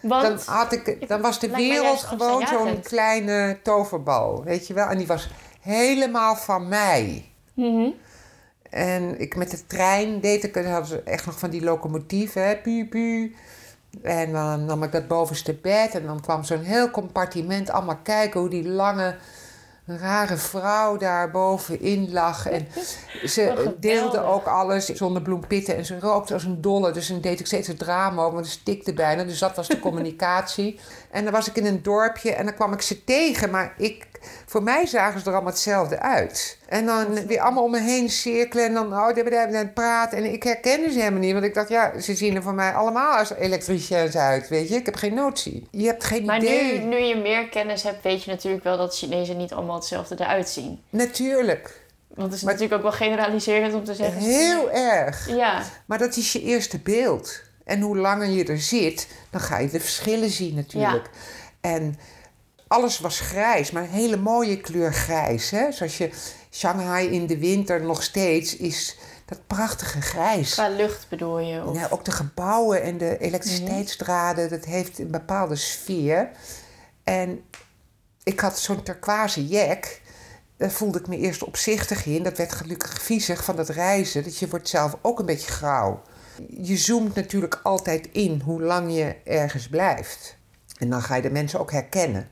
Want 0.01 0.45
dan, 0.45 0.55
had 0.55 0.71
ik, 0.71 1.07
dan 1.07 1.21
was 1.21 1.39
de 1.39 1.49
wereld 1.49 1.99
gewoon 1.99 2.47
zo'n 2.47 2.81
kleine 2.81 3.59
toverbal, 3.63 4.43
weet 4.43 4.67
je 4.67 4.73
wel. 4.73 4.87
En 4.87 4.97
die 4.97 5.07
was 5.07 5.29
helemaal 5.61 6.35
van 6.35 6.67
mij. 6.67 7.31
Mhm. 7.53 7.89
En 8.69 9.19
ik 9.19 9.35
met 9.35 9.51
de 9.51 9.67
trein 9.67 10.19
deed 10.19 10.43
ik, 10.43 10.55
hadden 10.55 10.85
ze 10.85 11.01
echt 11.01 11.25
nog 11.25 11.39
van 11.39 11.49
die 11.49 11.63
locomotieven, 11.63 12.47
hè, 12.47 12.55
pu 12.57 12.87
pu. 12.87 13.35
En 14.01 14.31
dan 14.31 14.65
nam 14.65 14.83
ik 14.83 14.91
dat 14.91 15.07
bovenste 15.07 15.53
bed 15.53 15.95
en 15.95 16.05
dan 16.05 16.21
kwam 16.21 16.43
zo'n 16.43 16.61
heel 16.61 16.89
compartiment 16.91 17.69
allemaal 17.69 17.99
kijken 18.03 18.39
hoe 18.39 18.49
die 18.49 18.67
lange, 18.67 19.15
rare 19.97 20.37
vrouw 20.37 20.97
daar 20.97 21.31
bovenin 21.31 22.11
lag. 22.11 22.47
En 22.49 22.67
ze 23.25 23.75
deelde 23.79 24.23
ook 24.23 24.45
alles 24.45 24.85
zonder 24.85 25.21
bloempitten 25.21 25.75
en 25.75 25.85
ze 25.85 25.99
rookte 25.99 26.33
als 26.33 26.43
een 26.43 26.61
dolle. 26.61 26.91
Dus 26.91 27.07
dan 27.07 27.21
deed 27.21 27.39
ik 27.39 27.45
steeds 27.45 27.67
het 27.67 27.79
drama 27.79 28.21
over, 28.21 28.33
want 28.33 28.45
het 28.45 28.59
stikte 28.59 28.93
bijna. 28.93 29.23
Dus 29.23 29.39
dat 29.39 29.55
was 29.55 29.67
de 29.67 29.79
communicatie. 29.79 30.79
En 31.11 31.23
dan 31.23 31.33
was 31.33 31.47
ik 31.47 31.55
in 31.55 31.65
een 31.65 31.83
dorpje 31.83 32.33
en 32.33 32.45
dan 32.45 32.53
kwam 32.53 32.73
ik 32.73 32.81
ze 32.81 33.03
tegen, 33.03 33.49
maar 33.49 33.73
ik, 33.77 34.05
voor 34.45 34.63
mij 34.63 34.85
zagen 34.85 35.19
ze 35.19 35.25
er 35.25 35.33
allemaal 35.33 35.51
hetzelfde 35.51 35.99
uit. 35.99 36.57
En 36.67 36.85
dan 36.85 37.25
weer 37.27 37.39
allemaal 37.39 37.63
om 37.63 37.71
me 37.71 37.79
heen 37.79 38.09
cirkelen 38.09 38.65
en 38.65 38.73
dan 38.73 38.93
oh, 38.93 39.15
daar 39.15 39.67
praten. 39.67 40.17
En 40.17 40.33
ik 40.33 40.43
herkende 40.43 40.91
ze 40.91 40.99
helemaal 40.99 41.19
niet, 41.19 41.33
want 41.33 41.45
ik 41.45 41.53
dacht, 41.53 41.69
ja, 41.69 41.99
ze 41.99 42.15
zien 42.15 42.35
er 42.35 42.43
voor 42.43 42.53
mij 42.53 42.73
allemaal 42.73 43.17
als 43.17 43.33
elektriciëns 43.33 44.15
uit, 44.15 44.47
weet 44.47 44.69
je. 44.69 44.75
Ik 44.75 44.85
heb 44.85 44.95
geen 44.95 45.13
notie. 45.13 45.67
Je 45.71 45.85
hebt 45.85 46.03
geen 46.03 46.25
Maar 46.25 46.39
nu, 46.39 46.45
idee. 46.45 46.79
nu 46.79 46.97
je 46.97 47.15
meer 47.15 47.49
kennis 47.49 47.83
hebt, 47.83 48.03
weet 48.03 48.23
je 48.23 48.31
natuurlijk 48.31 48.63
wel 48.63 48.77
dat 48.77 48.97
Chinezen 48.97 49.37
niet 49.37 49.53
allemaal 49.53 49.78
hetzelfde 49.79 50.15
eruit 50.19 50.49
zien. 50.49 50.81
Natuurlijk. 50.89 51.81
Want 52.07 52.27
het 52.27 52.37
is 52.37 52.41
Maar- 52.43 52.53
natuurlijk 52.53 52.83
ook 52.83 52.89
wel 52.89 52.97
generaliserend 53.07 53.73
om 53.73 53.83
te 53.83 53.95
zeggen. 53.95 54.21
Heel 54.21 54.71
erg. 54.71 55.27
Ja, 55.29 55.63
Maar 55.85 55.97
dat 55.97 56.15
is 56.15 56.33
je 56.33 56.41
eerste 56.41 56.79
beeld. 56.79 57.41
En 57.65 57.81
hoe 57.81 57.97
langer 57.97 58.27
je 58.27 58.45
er 58.45 58.59
zit, 58.61 59.07
dan 59.29 59.41
ga 59.41 59.57
je 59.57 59.69
de 59.69 59.79
verschillen 59.79 60.29
zien 60.29 60.55
natuurlijk. 60.55 61.09
En 61.61 61.97
alles 62.67 62.99
was 62.99 63.19
grijs, 63.19 63.71
maar 63.71 63.83
een 63.83 63.89
hele 63.89 64.17
mooie 64.17 64.57
kleur 64.61 64.93
grijs. 64.93 65.49
Hè? 65.49 65.71
Zoals 65.71 65.97
je 65.97 66.09
Shanghai 66.51 67.07
in 67.07 67.27
de 67.27 67.37
winter 67.37 67.81
nog 67.81 68.03
steeds 68.03 68.55
is 68.55 68.97
dat 69.25 69.47
prachtige 69.47 70.01
grijs. 70.01 70.53
qua 70.53 70.69
lucht 70.69 71.05
bedoel 71.09 71.39
je. 71.39 71.65
Of... 71.65 71.75
Ja, 71.77 71.87
ook 71.89 72.05
de 72.05 72.11
gebouwen 72.11 72.81
en 72.81 72.97
de 72.97 73.17
elektriciteitsdraden, 73.17 74.49
dat 74.49 74.65
heeft 74.65 74.99
een 74.99 75.11
bepaalde 75.11 75.55
sfeer. 75.55 76.29
En 77.03 77.43
ik 78.29 78.39
had 78.39 78.59
zo'n 78.59 78.83
turquoise 78.83 79.47
jack. 79.47 79.99
Daar 80.57 80.71
voelde 80.71 80.99
ik 80.99 81.07
me 81.07 81.17
eerst 81.17 81.43
opzichtig 81.43 82.05
in. 82.05 82.23
Dat 82.23 82.37
werd 82.37 82.51
gelukkig 82.51 83.01
viezig 83.01 83.43
van 83.43 83.57
het 83.57 83.69
reizen. 83.69 84.23
Dat 84.23 84.37
je 84.37 84.47
wordt 84.47 84.69
zelf 84.69 84.97
ook 85.01 85.19
een 85.19 85.25
beetje 85.25 85.51
grauw. 85.51 86.01
Je 86.61 86.77
zoomt 86.77 87.15
natuurlijk 87.15 87.59
altijd 87.63 88.09
in 88.11 88.41
hoe 88.45 88.61
lang 88.61 88.95
je 88.95 89.15
ergens 89.23 89.67
blijft. 89.67 90.35
En 90.77 90.89
dan 90.89 91.01
ga 91.01 91.15
je 91.15 91.21
de 91.21 91.29
mensen 91.31 91.59
ook 91.59 91.71
herkennen. 91.71 92.29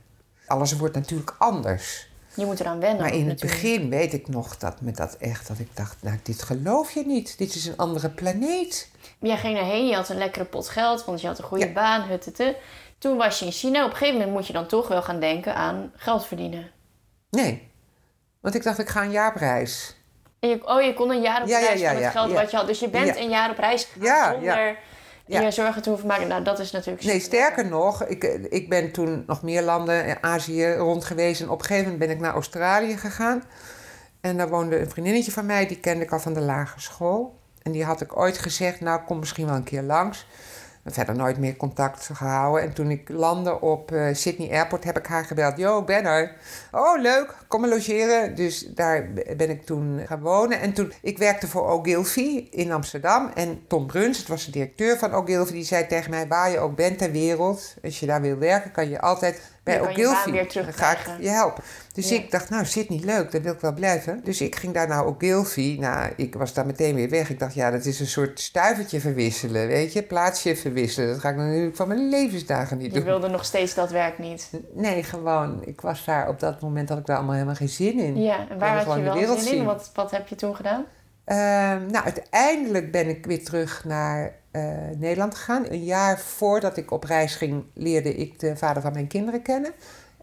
Alles 0.47 0.73
wordt 0.73 0.95
natuurlijk 0.95 1.35
anders. 1.37 2.09
Je 2.33 2.45
moet 2.45 2.59
eraan 2.59 2.79
wennen. 2.79 3.01
Maar 3.01 3.13
in 3.13 3.19
het 3.19 3.41
natuurlijk. 3.41 3.61
begin 3.61 3.89
weet 3.89 4.13
ik 4.13 4.27
nog 4.27 4.57
dat 4.57 4.81
me 4.81 4.91
dat 4.91 5.15
echt, 5.19 5.47
dat 5.47 5.59
ik 5.59 5.69
dacht, 5.73 5.95
nou 6.01 6.17
dit 6.23 6.41
geloof 6.43 6.91
je 6.91 7.05
niet. 7.05 7.37
Dit 7.37 7.55
is 7.55 7.65
een 7.65 7.77
andere 7.77 8.09
planeet. 8.09 8.89
Jij 9.19 9.37
ging 9.37 9.57
erheen, 9.57 9.87
je 9.87 9.95
had 9.95 10.09
een 10.09 10.17
lekkere 10.17 10.45
pot 10.45 10.69
geld, 10.69 11.05
want 11.05 11.21
je 11.21 11.27
had 11.27 11.37
een 11.37 11.43
goede 11.43 11.65
Ja. 11.65 11.73
baan, 11.73 12.01
huttete. 12.09 12.57
Toen 12.97 13.17
was 13.17 13.39
je 13.39 13.45
in 13.45 13.51
China. 13.51 13.83
Op 13.83 13.89
een 13.91 13.97
gegeven 13.97 14.19
moment 14.19 14.35
moet 14.35 14.47
je 14.47 14.53
dan 14.53 14.67
toch 14.67 14.87
wel 14.87 15.01
gaan 15.01 15.19
denken 15.19 15.55
aan 15.55 15.91
geld 15.95 16.25
verdienen. 16.25 16.71
Nee, 17.29 17.71
want 18.41 18.55
ik 18.55 18.63
dacht 18.63 18.79
ik 18.79 18.87
ga 18.89 19.03
een 19.03 19.11
jaar 19.11 19.29
op 19.29 19.35
reis. 19.35 19.95
En 20.39 20.49
je, 20.49 20.67
oh, 20.67 20.81
je 20.81 20.93
kon 20.93 21.09
een 21.09 21.21
jaar 21.21 21.41
op 21.41 21.47
Ja, 21.47 21.59
reis 21.59 21.79
ja, 21.79 21.93
van 21.93 22.01
het 22.03 22.11
geld 22.11 22.31
wat 22.31 22.51
je 22.51 22.57
had. 22.57 22.67
Dus 22.67 22.79
je 22.79 22.89
bent 22.89 23.17
een 23.17 23.29
jaar 23.29 23.49
op 23.49 23.57
reis 23.57 23.83
gegaan 23.83 24.07
Ja, 24.07 24.31
zonder 24.31 24.77
Ja. 25.25 25.41
je 25.41 25.51
zorgen 25.51 25.81
te 25.81 25.89
hoeven 25.89 26.07
maken. 26.07 26.27
Nou, 26.27 26.43
dat 26.43 26.59
is 26.59 26.71
natuurlijk... 26.71 27.05
Nee, 27.05 27.19
sterker 27.19 27.65
nog, 27.65 28.03
ik, 28.03 28.23
ik 28.49 28.69
ben 28.69 28.91
toen 28.91 29.23
nog 29.27 29.41
meer 29.41 29.61
landen 29.61 30.05
in 30.05 30.17
Azië 30.21 30.73
rond 30.73 31.05
geweest. 31.05 31.41
En 31.41 31.49
op 31.49 31.59
een 31.59 31.65
gegeven 31.65 31.91
moment 31.91 32.07
ben 32.07 32.15
ik 32.17 32.21
naar 32.21 32.33
Australië 32.33 32.97
gegaan. 32.97 33.43
En 34.21 34.37
daar 34.37 34.49
woonde 34.49 34.79
een 34.79 34.89
vriendinnetje 34.89 35.31
van 35.31 35.45
mij, 35.45 35.67
die 35.67 35.79
kende 35.79 36.03
ik 36.03 36.11
al 36.11 36.19
van 36.19 36.33
de 36.33 36.41
lagere 36.41 36.81
school. 36.81 37.39
En 37.61 37.71
die 37.71 37.83
had 37.83 38.01
ik 38.01 38.17
ooit 38.17 38.37
gezegd, 38.37 38.81
nou 38.81 39.01
kom 39.01 39.19
misschien 39.19 39.45
wel 39.45 39.55
een 39.55 39.63
keer 39.63 39.81
langs. 39.81 40.27
Verder 40.89 41.15
nooit 41.15 41.37
meer 41.37 41.55
contact 41.55 42.09
gehouden. 42.13 42.63
En 42.63 42.73
toen 42.73 42.91
ik 42.91 43.09
landde 43.09 43.61
op 43.61 43.91
uh, 43.91 44.13
Sydney 44.13 44.51
Airport 44.51 44.83
heb 44.83 44.97
ik 44.97 45.05
haar 45.05 45.25
gebeld. 45.25 45.57
Yo, 45.57 45.79
ik 45.79 45.85
ben 45.85 46.05
er. 46.05 46.35
Oh, 46.71 47.01
leuk. 47.01 47.35
Kom 47.47 47.61
maar 47.61 47.69
logeren. 47.69 48.35
Dus 48.35 48.59
daar 48.59 49.09
ben 49.37 49.49
ik 49.49 49.65
toen 49.65 50.01
gaan 50.05 50.21
wonen. 50.21 50.59
En 50.59 50.73
toen, 50.73 50.93
ik 51.01 51.17
werkte 51.17 51.47
voor 51.47 51.67
Ogilvy 51.67 52.47
in 52.51 52.71
Amsterdam. 52.71 53.31
En 53.33 53.61
Tom 53.67 53.87
Bruns, 53.87 54.17
het 54.17 54.27
was 54.27 54.45
de 54.45 54.51
directeur 54.51 54.97
van 54.97 55.13
Ogilvy, 55.13 55.53
die 55.53 55.63
zei 55.63 55.87
tegen 55.87 56.09
mij... 56.09 56.27
waar 56.27 56.51
je 56.51 56.59
ook 56.59 56.75
bent 56.75 56.97
ter 56.97 57.11
wereld, 57.11 57.75
als 57.83 57.99
je 57.99 58.05
daar 58.05 58.21
wil 58.21 58.37
werken, 58.37 58.71
kan 58.71 58.89
je 58.89 59.01
altijd 59.01 59.41
bij 59.67 59.81
Ogilvy. 59.81 60.45
Ga 60.71 60.91
ik 60.91 60.99
je 61.19 61.29
helpen. 61.29 61.63
Dus 61.93 62.11
ik 62.11 62.31
dacht, 62.31 62.49
nou, 62.49 62.65
zit 62.65 62.89
niet 62.89 63.03
leuk, 63.03 63.31
dan 63.31 63.41
wil 63.41 63.53
ik 63.53 63.59
wel 63.59 63.73
blijven. 63.73 64.21
Dus 64.23 64.41
ik 64.41 64.55
ging 64.55 64.73
daar 64.73 64.87
naar 64.87 65.05
Ogilvy. 65.05 65.77
Nou, 65.79 66.11
ik 66.15 66.35
was 66.35 66.53
daar 66.53 66.65
meteen 66.65 66.95
weer 66.95 67.09
weg. 67.09 67.29
Ik 67.29 67.39
dacht, 67.39 67.53
ja, 67.53 67.71
dat 67.71 67.85
is 67.85 67.99
een 67.99 68.07
soort 68.07 68.39
stuivertje 68.39 68.99
verwisselen, 68.99 69.67
weet 69.67 69.93
je? 69.93 70.03
Plaatsje 70.03 70.55
verwisselen. 70.55 71.09
Dat 71.09 71.19
ga 71.19 71.29
ik 71.29 71.35
natuurlijk 71.35 71.75
van 71.75 71.87
mijn 71.87 72.09
levensdagen 72.09 72.77
niet 72.77 72.93
doen. 72.93 72.99
Je 72.99 73.05
wilde 73.05 73.27
nog 73.27 73.45
steeds 73.45 73.73
dat 73.73 73.91
werk 73.91 74.17
niet? 74.17 74.49
Nee, 74.73 75.03
gewoon. 75.03 75.61
Ik 75.65 75.81
was 75.81 76.05
daar, 76.05 76.27
op 76.27 76.39
dat 76.39 76.61
moment 76.61 76.89
had 76.89 76.97
ik 76.97 77.05
daar 77.05 77.15
allemaal 77.17 77.35
helemaal 77.35 77.55
geen 77.55 77.69
zin 77.69 77.99
in. 77.99 78.21
Ja, 78.21 78.49
en 78.49 78.59
waar 78.59 78.83
had 78.83 78.95
je 78.97 79.01
wel 79.01 79.37
zin 79.37 79.57
in? 79.57 79.65
Wat, 79.65 79.91
wat 79.93 80.11
heb 80.11 80.27
je 80.27 80.35
toen 80.35 80.55
gedaan? 80.55 80.85
Ehm, 81.27 81.85
nou, 81.85 82.05
uiteindelijk 82.05 82.91
ben 82.91 83.07
ik 83.07 83.25
weer 83.25 83.43
terug 83.43 83.85
naar 83.85 84.35
uh, 84.51 84.63
Nederland 84.97 85.35
gegaan. 85.35 85.65
Een 85.69 85.83
jaar 85.83 86.19
voordat 86.19 86.77
ik 86.77 86.91
op 86.91 87.03
reis 87.03 87.35
ging, 87.35 87.63
leerde 87.73 88.15
ik 88.15 88.39
de 88.39 88.57
vader 88.57 88.81
van 88.81 88.93
mijn 88.93 89.07
kinderen 89.07 89.41
kennen. 89.41 89.71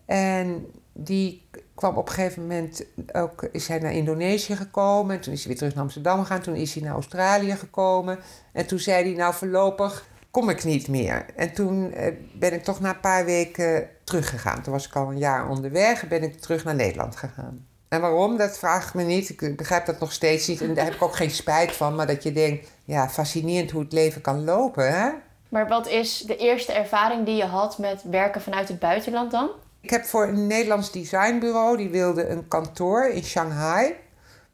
En 0.07 0.67
die 0.93 1.49
kwam 1.75 1.97
op 1.97 2.09
een 2.09 2.14
gegeven 2.14 2.43
moment 2.43 2.85
ook, 3.12 3.49
is 3.53 3.69
hij 3.69 3.79
naar 3.79 3.93
Indonesië 3.93 4.57
gekomen. 4.57 5.21
Toen 5.21 5.33
is 5.33 5.38
hij 5.38 5.49
weer 5.49 5.57
terug 5.57 5.75
naar 5.75 5.83
Amsterdam 5.83 6.21
gegaan. 6.21 6.40
Toen 6.40 6.57
is 6.57 6.75
hij 6.75 6.83
naar 6.83 6.95
Australië 6.95 7.57
gekomen. 7.57 8.19
En 8.53 8.67
toen 8.67 8.79
zei 8.79 9.05
hij, 9.05 9.14
nou 9.14 9.35
voorlopig 9.35 10.09
kom 10.31 10.49
ik 10.49 10.64
niet 10.64 10.88
meer. 10.88 11.27
En 11.37 11.53
toen 11.53 11.93
eh, 11.93 12.12
ben 12.35 12.53
ik 12.53 12.64
toch 12.64 12.81
na 12.81 12.88
een 12.88 13.01
paar 13.01 13.25
weken 13.25 13.88
teruggegaan. 14.05 14.62
Toen 14.62 14.73
was 14.73 14.87
ik 14.87 14.97
al 14.97 15.11
een 15.11 15.19
jaar 15.19 15.49
onderweg 15.49 16.03
en 16.03 16.09
ben 16.09 16.23
ik 16.23 16.40
terug 16.40 16.64
naar 16.64 16.75
Nederland 16.75 17.17
gegaan. 17.17 17.67
En 17.95 18.01
waarom, 18.01 18.37
dat 18.37 18.59
vraag 18.59 18.89
ik 18.89 18.95
me 18.95 19.03
niet. 19.03 19.31
Ik 19.31 19.57
begrijp 19.57 19.87
dat 19.87 20.01
nog 20.01 20.13
steeds 20.13 20.47
niet. 20.47 20.61
En 20.61 20.75
daar 20.75 20.85
heb 20.85 20.95
ik 20.95 21.03
ook 21.03 21.17
geen 21.17 21.31
spijt 21.31 21.73
van. 21.73 21.95
Maar 21.95 22.07
dat 22.07 22.23
je 22.23 22.33
denkt, 22.33 22.69
ja, 22.85 23.09
fascinerend 23.09 23.71
hoe 23.71 23.83
het 23.83 23.93
leven 23.93 24.21
kan 24.21 24.45
lopen, 24.45 24.93
hè? 24.93 25.11
Maar 25.49 25.69
wat 25.69 25.89
is 25.89 26.19
de 26.19 26.37
eerste 26.37 26.73
ervaring 26.73 27.27
die 27.27 27.37
je 27.37 27.45
had 27.45 27.79
met 27.79 28.03
werken 28.11 28.41
vanuit 28.41 28.69
het 28.69 28.79
buitenland 28.79 29.31
dan? 29.31 29.51
Ik 29.81 29.91
heb 29.91 30.05
voor 30.05 30.27
een 30.27 30.47
Nederlands 30.47 30.93
designbureau, 30.93 31.77
die 31.77 31.89
wilde 31.89 32.29
een 32.29 32.49
kantoor 32.49 33.09
in 33.09 33.25
Shanghai. 33.25 33.95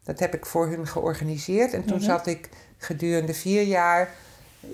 Dat 0.05 0.19
heb 0.19 0.35
ik 0.35 0.47
voor 0.47 0.69
hun 0.69 0.87
georganiseerd. 0.87 1.73
En 1.73 1.85
toen 1.85 1.97
mhm. 1.97 2.07
zat 2.07 2.27
ik 2.27 2.49
gedurende 2.79 3.35
vier 3.35 3.63
jaar, 3.63 4.11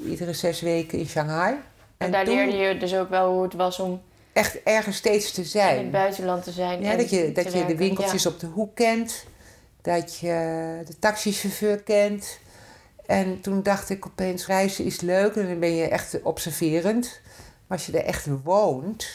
iedere 0.05 0.33
zes 0.33 0.61
weken 0.61 0.99
in 0.99 1.07
Shanghai. 1.07 1.53
En, 1.53 1.61
en 2.07 2.13
daar 2.13 2.25
leerde 2.25 2.57
je 2.57 2.79
dus 2.79 2.95
ook 2.95 3.09
wel 3.11 3.33
hoe 3.33 3.43
het 3.43 3.55
was 3.55 3.79
om 3.79 4.03
echt 4.37 4.63
ergens 4.63 4.97
steeds 4.97 5.33
te 5.33 5.45
zijn. 5.45 5.77
In 5.77 5.83
het 5.83 5.93
buitenland 5.93 6.45
te 6.45 6.53
zijn. 6.53 6.83
Ja, 6.83 6.97
dat 6.97 7.11
je, 7.11 7.33
dat 7.33 7.53
je 7.53 7.67
de 7.67 7.77
winkeltjes 7.77 8.27
op 8.27 8.41
de 8.41 8.47
hoek 8.47 8.75
kent. 8.75 9.25
Dat 9.83 10.19
je 10.19 10.83
de 10.87 10.99
taxichauffeur 10.99 11.83
kent. 11.83 12.39
En 13.07 13.41
toen 13.41 13.63
dacht 13.63 13.91
ik 13.91 14.07
opeens, 14.07 14.47
reizen 14.47 14.85
is 14.85 15.01
leuk. 15.01 15.37
En 15.37 15.47
dan 15.47 15.59
ben 15.59 15.75
je 15.75 15.89
echt 15.89 16.23
observerend. 16.23 17.21
Maar 17.67 17.79
als 17.79 17.87
je 17.87 17.99
er 17.99 18.05
echt 18.05 18.27
woont, 18.43 19.07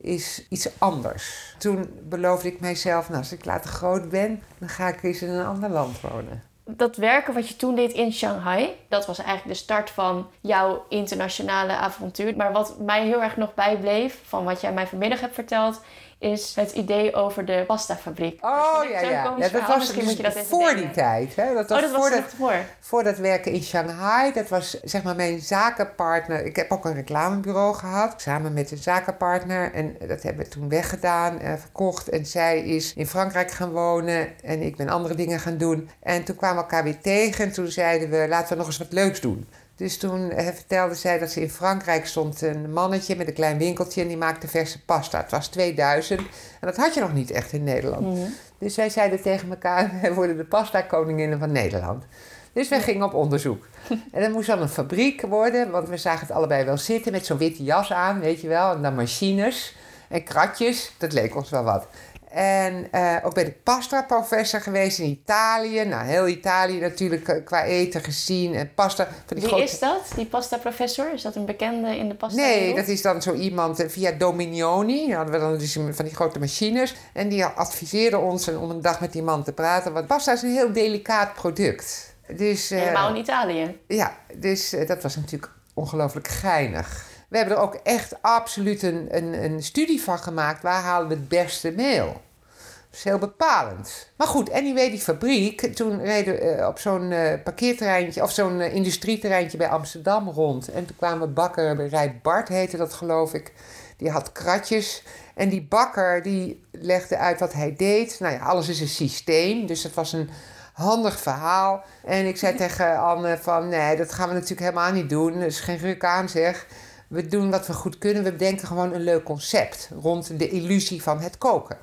is 0.00 0.46
iets 0.48 0.68
anders. 0.78 1.54
Toen 1.58 1.90
beloofde 2.08 2.48
ik 2.48 2.60
mijzelf, 2.60 3.08
nou, 3.08 3.20
als 3.20 3.32
ik 3.32 3.44
later 3.44 3.70
groot 3.70 4.08
ben... 4.08 4.42
dan 4.58 4.68
ga 4.68 4.88
ik 4.88 5.02
eens 5.02 5.22
in 5.22 5.28
een 5.28 5.46
ander 5.46 5.70
land 5.70 6.00
wonen 6.00 6.51
dat 6.64 6.96
werken 6.96 7.34
wat 7.34 7.48
je 7.48 7.56
toen 7.56 7.74
deed 7.74 7.92
in 7.92 8.12
Shanghai, 8.12 8.76
dat 8.88 9.06
was 9.06 9.18
eigenlijk 9.18 9.48
de 9.48 9.64
start 9.64 9.90
van 9.90 10.30
jouw 10.40 10.84
internationale 10.88 11.72
avontuur. 11.72 12.36
Maar 12.36 12.52
wat 12.52 12.78
mij 12.78 13.04
heel 13.04 13.22
erg 13.22 13.36
nog 13.36 13.54
bijbleef 13.54 14.20
van 14.24 14.44
wat 14.44 14.60
jij 14.60 14.72
mij 14.72 14.86
vanmiddag 14.86 15.20
hebt 15.20 15.34
verteld, 15.34 15.80
is 16.22 16.52
het 16.54 16.72
idee 16.72 17.14
over 17.14 17.44
de 17.44 17.64
pastafabriek. 17.66 18.44
Oh 18.44 18.80
dus 18.80 18.90
ja, 18.90 19.00
ja. 19.00 19.34
ja. 19.38 19.48
Dat 19.48 19.66
was 19.66 19.78
misschien 19.78 20.04
moet 20.04 20.16
je 20.16 20.22
dat 20.22 20.38
voor 20.38 20.74
die 20.74 20.90
tijd. 20.90 21.36
Hè? 21.36 21.54
Dat 21.54 21.68
was, 21.68 21.82
oh, 21.82 21.90
dat 21.90 22.00
voor, 22.00 22.10
dat, 22.10 22.22
voor. 22.36 22.54
voor 22.80 23.02
dat 23.02 23.16
werken 23.16 23.52
in 23.52 23.62
Shanghai. 23.62 24.32
Dat 24.32 24.48
was 24.48 24.80
zeg 24.82 25.02
maar 25.02 25.16
mijn 25.16 25.40
zakenpartner. 25.40 26.44
Ik 26.44 26.56
heb 26.56 26.70
ook 26.70 26.84
een 26.84 26.94
reclamebureau 26.94 27.74
gehad. 27.74 28.20
Samen 28.20 28.52
met 28.52 28.70
een 28.70 28.78
zakenpartner. 28.78 29.72
En 29.72 29.96
dat 30.08 30.22
hebben 30.22 30.44
we 30.44 30.50
toen 30.50 30.68
weggedaan, 30.68 31.38
eh, 31.38 31.52
verkocht. 31.58 32.08
En 32.08 32.26
zij 32.26 32.60
is 32.60 32.94
in 32.94 33.06
Frankrijk 33.06 33.50
gaan 33.50 33.70
wonen. 33.70 34.42
En 34.42 34.62
ik 34.62 34.76
ben 34.76 34.88
andere 34.88 35.14
dingen 35.14 35.40
gaan 35.40 35.56
doen. 35.56 35.90
En 36.02 36.24
toen 36.24 36.36
kwamen 36.36 36.56
we 36.56 36.62
elkaar 36.62 36.84
weer 36.84 37.00
tegen. 37.00 37.44
En 37.44 37.52
toen 37.52 37.68
zeiden 37.68 38.10
we, 38.10 38.26
laten 38.28 38.48
we 38.48 38.56
nog 38.56 38.66
eens 38.66 38.78
wat 38.78 38.92
leuks 38.92 39.20
doen. 39.20 39.48
Dus 39.82 39.98
toen 39.98 40.30
eh, 40.30 40.46
vertelde 40.46 40.94
zij 40.94 41.18
dat 41.18 41.30
ze 41.30 41.40
in 41.40 41.50
Frankrijk 41.50 42.06
stond 42.06 42.42
een 42.42 42.72
mannetje 42.72 43.16
met 43.16 43.28
een 43.28 43.34
klein 43.34 43.58
winkeltje 43.58 44.02
en 44.02 44.08
die 44.08 44.16
maakte 44.16 44.48
verse 44.48 44.84
pasta. 44.84 45.18
Het 45.18 45.30
was 45.30 45.48
2000 45.48 46.20
en 46.20 46.26
dat 46.60 46.76
had 46.76 46.94
je 46.94 47.00
nog 47.00 47.12
niet 47.12 47.30
echt 47.30 47.52
in 47.52 47.64
Nederland. 47.64 48.06
Mhm. 48.06 48.28
Dus 48.58 48.76
wij 48.76 48.88
zeiden 48.88 49.22
tegen 49.22 49.50
elkaar: 49.50 49.90
wij 50.02 50.14
worden 50.14 50.36
de 50.36 50.44
pasta-koninginnen 50.44 51.38
van 51.38 51.52
Nederland. 51.52 52.04
Dus 52.52 52.68
wij 52.68 52.80
gingen 52.80 53.06
op 53.06 53.14
onderzoek. 53.14 53.66
En 54.12 54.22
dat 54.22 54.32
moest 54.32 54.46
dan 54.46 54.62
een 54.62 54.68
fabriek 54.68 55.20
worden, 55.20 55.70
want 55.70 55.88
we 55.88 55.96
zagen 55.96 56.26
het 56.26 56.36
allebei 56.36 56.64
wel 56.64 56.78
zitten 56.78 57.12
met 57.12 57.26
zo'n 57.26 57.38
witte 57.38 57.62
jas 57.62 57.92
aan, 57.92 58.20
weet 58.20 58.40
je 58.40 58.48
wel. 58.48 58.74
En 58.74 58.82
dan 58.82 58.94
machines 58.94 59.76
en 60.08 60.24
kratjes. 60.24 60.92
Dat 60.98 61.12
leek 61.12 61.36
ons 61.36 61.50
wel 61.50 61.62
wat. 61.62 61.86
En 62.32 62.88
uh, 62.94 63.16
ook 63.22 63.34
ben 63.34 63.46
ik 63.46 63.62
pasta-professor 63.62 64.60
geweest 64.60 64.98
in 64.98 65.06
Italië. 65.06 65.84
Nou, 65.84 66.04
heel 66.04 66.28
Italië 66.28 66.80
natuurlijk 66.80 67.28
eh, 67.28 67.44
qua 67.44 67.64
eten 67.64 68.00
gezien. 68.00 68.54
En 68.54 68.74
pasta. 68.74 69.08
Van 69.26 69.36
die 69.36 69.48
Wie 69.48 69.62
is 69.62 69.78
dat, 69.78 70.12
die 70.16 70.26
pasta-professor? 70.26 71.12
Is 71.12 71.22
dat 71.22 71.36
een 71.36 71.44
bekende 71.44 71.96
in 71.96 72.08
de 72.08 72.14
pasta? 72.14 72.40
Nee, 72.40 72.74
dat 72.74 72.88
is 72.88 73.02
dan 73.02 73.22
zo 73.22 73.34
iemand 73.34 73.80
eh, 73.80 73.88
via 73.88 74.10
Dominioni. 74.10 75.06
Dan 75.06 75.16
hadden 75.16 75.34
we 75.34 75.40
dan 75.40 75.58
dus 75.58 75.72
van 75.72 76.04
die 76.04 76.14
grote 76.14 76.38
machines. 76.38 76.94
En 77.12 77.28
die 77.28 77.44
adviseerde 77.44 78.18
ons 78.18 78.48
om 78.48 78.70
een 78.70 78.82
dag 78.82 79.00
met 79.00 79.12
die 79.12 79.22
man 79.22 79.44
te 79.44 79.52
praten. 79.52 79.92
Want 79.92 80.06
pasta 80.06 80.32
is 80.32 80.42
een 80.42 80.52
heel 80.52 80.72
delicaat 80.72 81.34
product. 81.34 82.14
Dus, 82.36 82.68
Helemaal 82.68 83.08
in 83.08 83.16
Italië. 83.16 83.78
Ja, 83.86 84.16
dus 84.34 84.74
dat 84.86 85.02
was 85.02 85.16
natuurlijk 85.16 85.52
ongelooflijk 85.74 86.28
geinig. 86.28 87.10
We 87.32 87.38
hebben 87.38 87.56
er 87.56 87.62
ook 87.62 87.74
echt 87.74 88.22
absoluut 88.22 88.82
een, 88.82 89.08
een, 89.10 89.44
een 89.44 89.62
studie 89.62 90.02
van 90.02 90.18
gemaakt. 90.18 90.62
Waar 90.62 90.82
halen 90.82 91.08
we 91.08 91.14
het 91.14 91.28
beste 91.28 91.70
meel? 91.70 92.06
Dat 92.06 92.92
is 92.92 93.04
heel 93.04 93.18
bepalend. 93.18 94.08
Maar 94.16 94.26
goed, 94.26 94.50
anyway, 94.50 94.90
die 94.90 95.00
fabriek. 95.00 95.74
Toen 95.74 96.00
reden 96.00 96.34
we 96.34 96.56
uh, 96.56 96.66
op 96.66 96.78
zo'n 96.78 97.10
uh, 97.10 97.32
parkeerterreintje 97.44 98.22
of 98.22 98.30
zo'n 98.30 98.60
uh, 98.60 98.74
industrieterreintje 98.74 99.58
bij 99.58 99.68
Amsterdam 99.68 100.28
rond. 100.28 100.68
En 100.68 100.86
toen 100.86 100.96
kwamen 100.96 101.34
bakkerij 101.34 102.20
Bart, 102.22 102.48
heette 102.48 102.76
dat 102.76 102.92
geloof 102.92 103.34
ik. 103.34 103.52
Die 103.96 104.10
had 104.10 104.32
kratjes. 104.32 105.02
En 105.34 105.48
die 105.48 105.62
bakker 105.62 106.22
die 106.22 106.64
legde 106.70 107.16
uit 107.16 107.40
wat 107.40 107.52
hij 107.52 107.74
deed. 107.76 108.16
Nou 108.20 108.34
ja, 108.34 108.40
alles 108.40 108.68
is 108.68 108.80
een 108.80 108.88
systeem. 108.88 109.66
Dus 109.66 109.82
het 109.82 109.94
was 109.94 110.12
een 110.12 110.30
handig 110.72 111.20
verhaal. 111.20 111.84
En 112.04 112.26
ik 112.26 112.36
zei 112.36 112.54
tegen 112.54 112.98
Anne 112.98 113.38
van... 113.40 113.68
Nee, 113.68 113.96
dat 113.96 114.12
gaan 114.12 114.28
we 114.28 114.34
natuurlijk 114.34 114.60
helemaal 114.60 114.92
niet 114.92 115.08
doen. 115.08 115.32
Dat 115.32 115.42
is 115.42 115.60
geen 115.60 115.78
ruk 115.78 116.04
aan 116.04 116.28
zeg 116.28 116.66
we 117.12 117.26
doen 117.26 117.50
wat 117.50 117.66
we 117.66 117.72
goed 117.72 117.98
kunnen. 117.98 118.22
We 118.22 118.32
bedenken 118.32 118.66
gewoon 118.66 118.92
een 118.92 119.02
leuk 119.02 119.24
concept 119.24 119.90
rond 120.00 120.38
de 120.38 120.48
illusie 120.48 121.02
van 121.02 121.20
het 121.20 121.38
koken. 121.38 121.76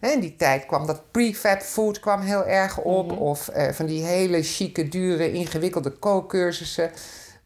In 0.00 0.20
die 0.20 0.36
tijd 0.36 0.66
kwam 0.66 0.86
dat 0.86 1.10
prefab 1.10 1.60
food 1.60 2.00
kwam 2.00 2.20
heel 2.20 2.46
erg 2.46 2.78
op. 2.78 3.10
Mhm. 3.10 3.20
Of 3.20 3.48
eh, 3.48 3.72
van 3.72 3.86
die 3.86 4.04
hele 4.04 4.42
chique, 4.42 4.88
dure, 4.88 5.32
ingewikkelde 5.32 5.90
kookcursussen. 5.90 6.90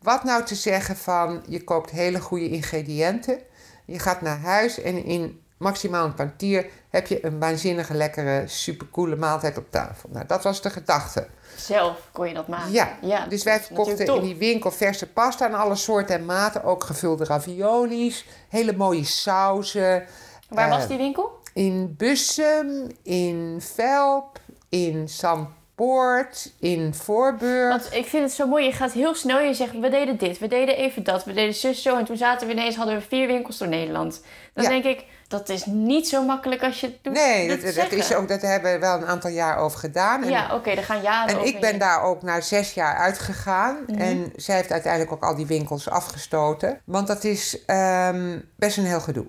Wat 0.03 0.25
nou 0.25 0.45
te 0.45 0.55
zeggen 0.55 0.97
van 0.97 1.43
je 1.47 1.65
koopt 1.65 1.91
hele 1.91 2.21
goede 2.21 2.49
ingrediënten. 2.49 3.39
Je 3.85 3.99
gaat 3.99 4.21
naar 4.21 4.39
huis 4.39 4.81
en 4.81 5.05
in 5.05 5.41
maximaal 5.57 6.05
een 6.05 6.15
kwartier 6.15 6.67
heb 6.91 7.07
je 7.07 7.25
een 7.25 7.39
waanzinnige, 7.39 7.95
lekkere, 7.95 8.43
supercoole 8.47 9.17
maaltijd 9.17 9.59
op 9.59 9.71
tafel. 9.71 10.09
Nou, 10.13 10.27
dat 10.27 10.43
was 10.43 10.63
de 10.63 10.71
gedachte. 10.71 11.27
Zelf 11.61 12.09
kon 12.13 12.29
je 12.29 12.35
dat 12.35 12.49
maken. 12.49 12.73
Ja, 13.01 13.27
dus 13.29 13.43
wij 13.43 13.61
verkochten 13.61 14.07
in 14.07 14.23
die 14.23 14.37
winkel 14.37 14.71
verse 14.71 15.07
pasta 15.07 15.47
en 15.47 15.55
alle 15.55 15.75
soorten 15.75 16.15
en 16.15 16.25
maten. 16.25 16.65
Ook 16.65 16.85
gevulde 16.85 17.25
raviolis, 17.25 18.25
hele 18.49 18.77
mooie 18.77 19.05
sauzen. 19.05 20.07
Waar 20.49 20.69
was 20.69 20.83
eh, 20.83 20.89
die 20.89 20.99
winkel? 20.99 21.39
In 21.53 21.95
Bussum, 21.97 22.87
in 23.03 23.61
Velp, 23.61 24.41
in 24.69 25.09
San 25.09 25.57
Poort, 25.79 26.53
in 26.61 26.95
Voorburg. 26.95 27.69
Want 27.69 27.95
ik 27.95 28.07
vind 28.07 28.23
het 28.23 28.33
zo 28.33 28.47
mooi. 28.47 28.65
Je 28.65 28.73
gaat 28.73 28.93
heel 28.93 29.15
snel. 29.15 29.41
Je 29.41 29.55
zegt, 29.55 29.79
we 29.79 29.89
deden 29.89 30.17
dit, 30.17 30.39
we 30.39 30.49
deden 30.49 30.77
even 30.77 31.05
dat, 31.05 31.25
we 31.25 31.33
deden 31.33 31.55
zus 31.55 31.83
zo. 31.83 31.97
En 31.97 32.05
toen 32.05 32.17
zaten 32.17 32.47
we 32.47 32.53
ineens, 32.53 32.77
hadden 32.77 32.95
we 32.95 33.01
vier 33.09 33.27
winkels 33.27 33.59
door 33.59 33.69
Nederland. 33.69 34.23
Dan 34.55 34.65
denk 34.65 34.85
ik, 34.85 35.05
dat 35.29 35.49
is 35.49 35.65
niet 35.65 36.09
zo 36.09 36.25
makkelijk 36.25 36.63
als 36.63 36.81
je 36.81 36.87
het 36.87 36.99
doet. 37.03 37.13
Nee, 37.13 37.49
dat, 37.49 37.75
dat, 37.75 37.93
is 37.93 38.15
ook, 38.15 38.29
dat 38.29 38.43
hebben 38.43 38.73
we 38.73 38.79
wel 38.79 38.97
een 38.97 39.07
aantal 39.07 39.31
jaar 39.31 39.57
over 39.57 39.79
gedaan. 39.79 40.23
En, 40.23 40.31
ja, 40.31 40.45
oké, 40.45 40.55
okay, 40.55 40.75
daar 40.75 40.85
gaan 40.85 41.03
jaren 41.03 41.39
En 41.39 41.47
ik 41.47 41.61
ben 41.61 41.79
daar 41.79 42.03
ook 42.03 42.23
na 42.23 42.41
zes 42.41 42.75
jaar 42.75 42.97
uitgegaan. 42.97 43.77
Mhm. 43.87 44.01
En 44.01 44.33
zij 44.37 44.57
heeft 44.57 44.73
uiteindelijk 44.73 45.13
ook 45.13 45.23
al 45.23 45.37
die 45.37 45.47
winkels 45.47 45.89
afgestoten. 45.89 46.81
Want 46.85 47.07
dat 47.07 47.25
is 47.25 47.59
um, 47.67 48.51
best 48.57 48.77
een 48.77 48.87
heel 48.87 49.01
gedoe. 49.01 49.27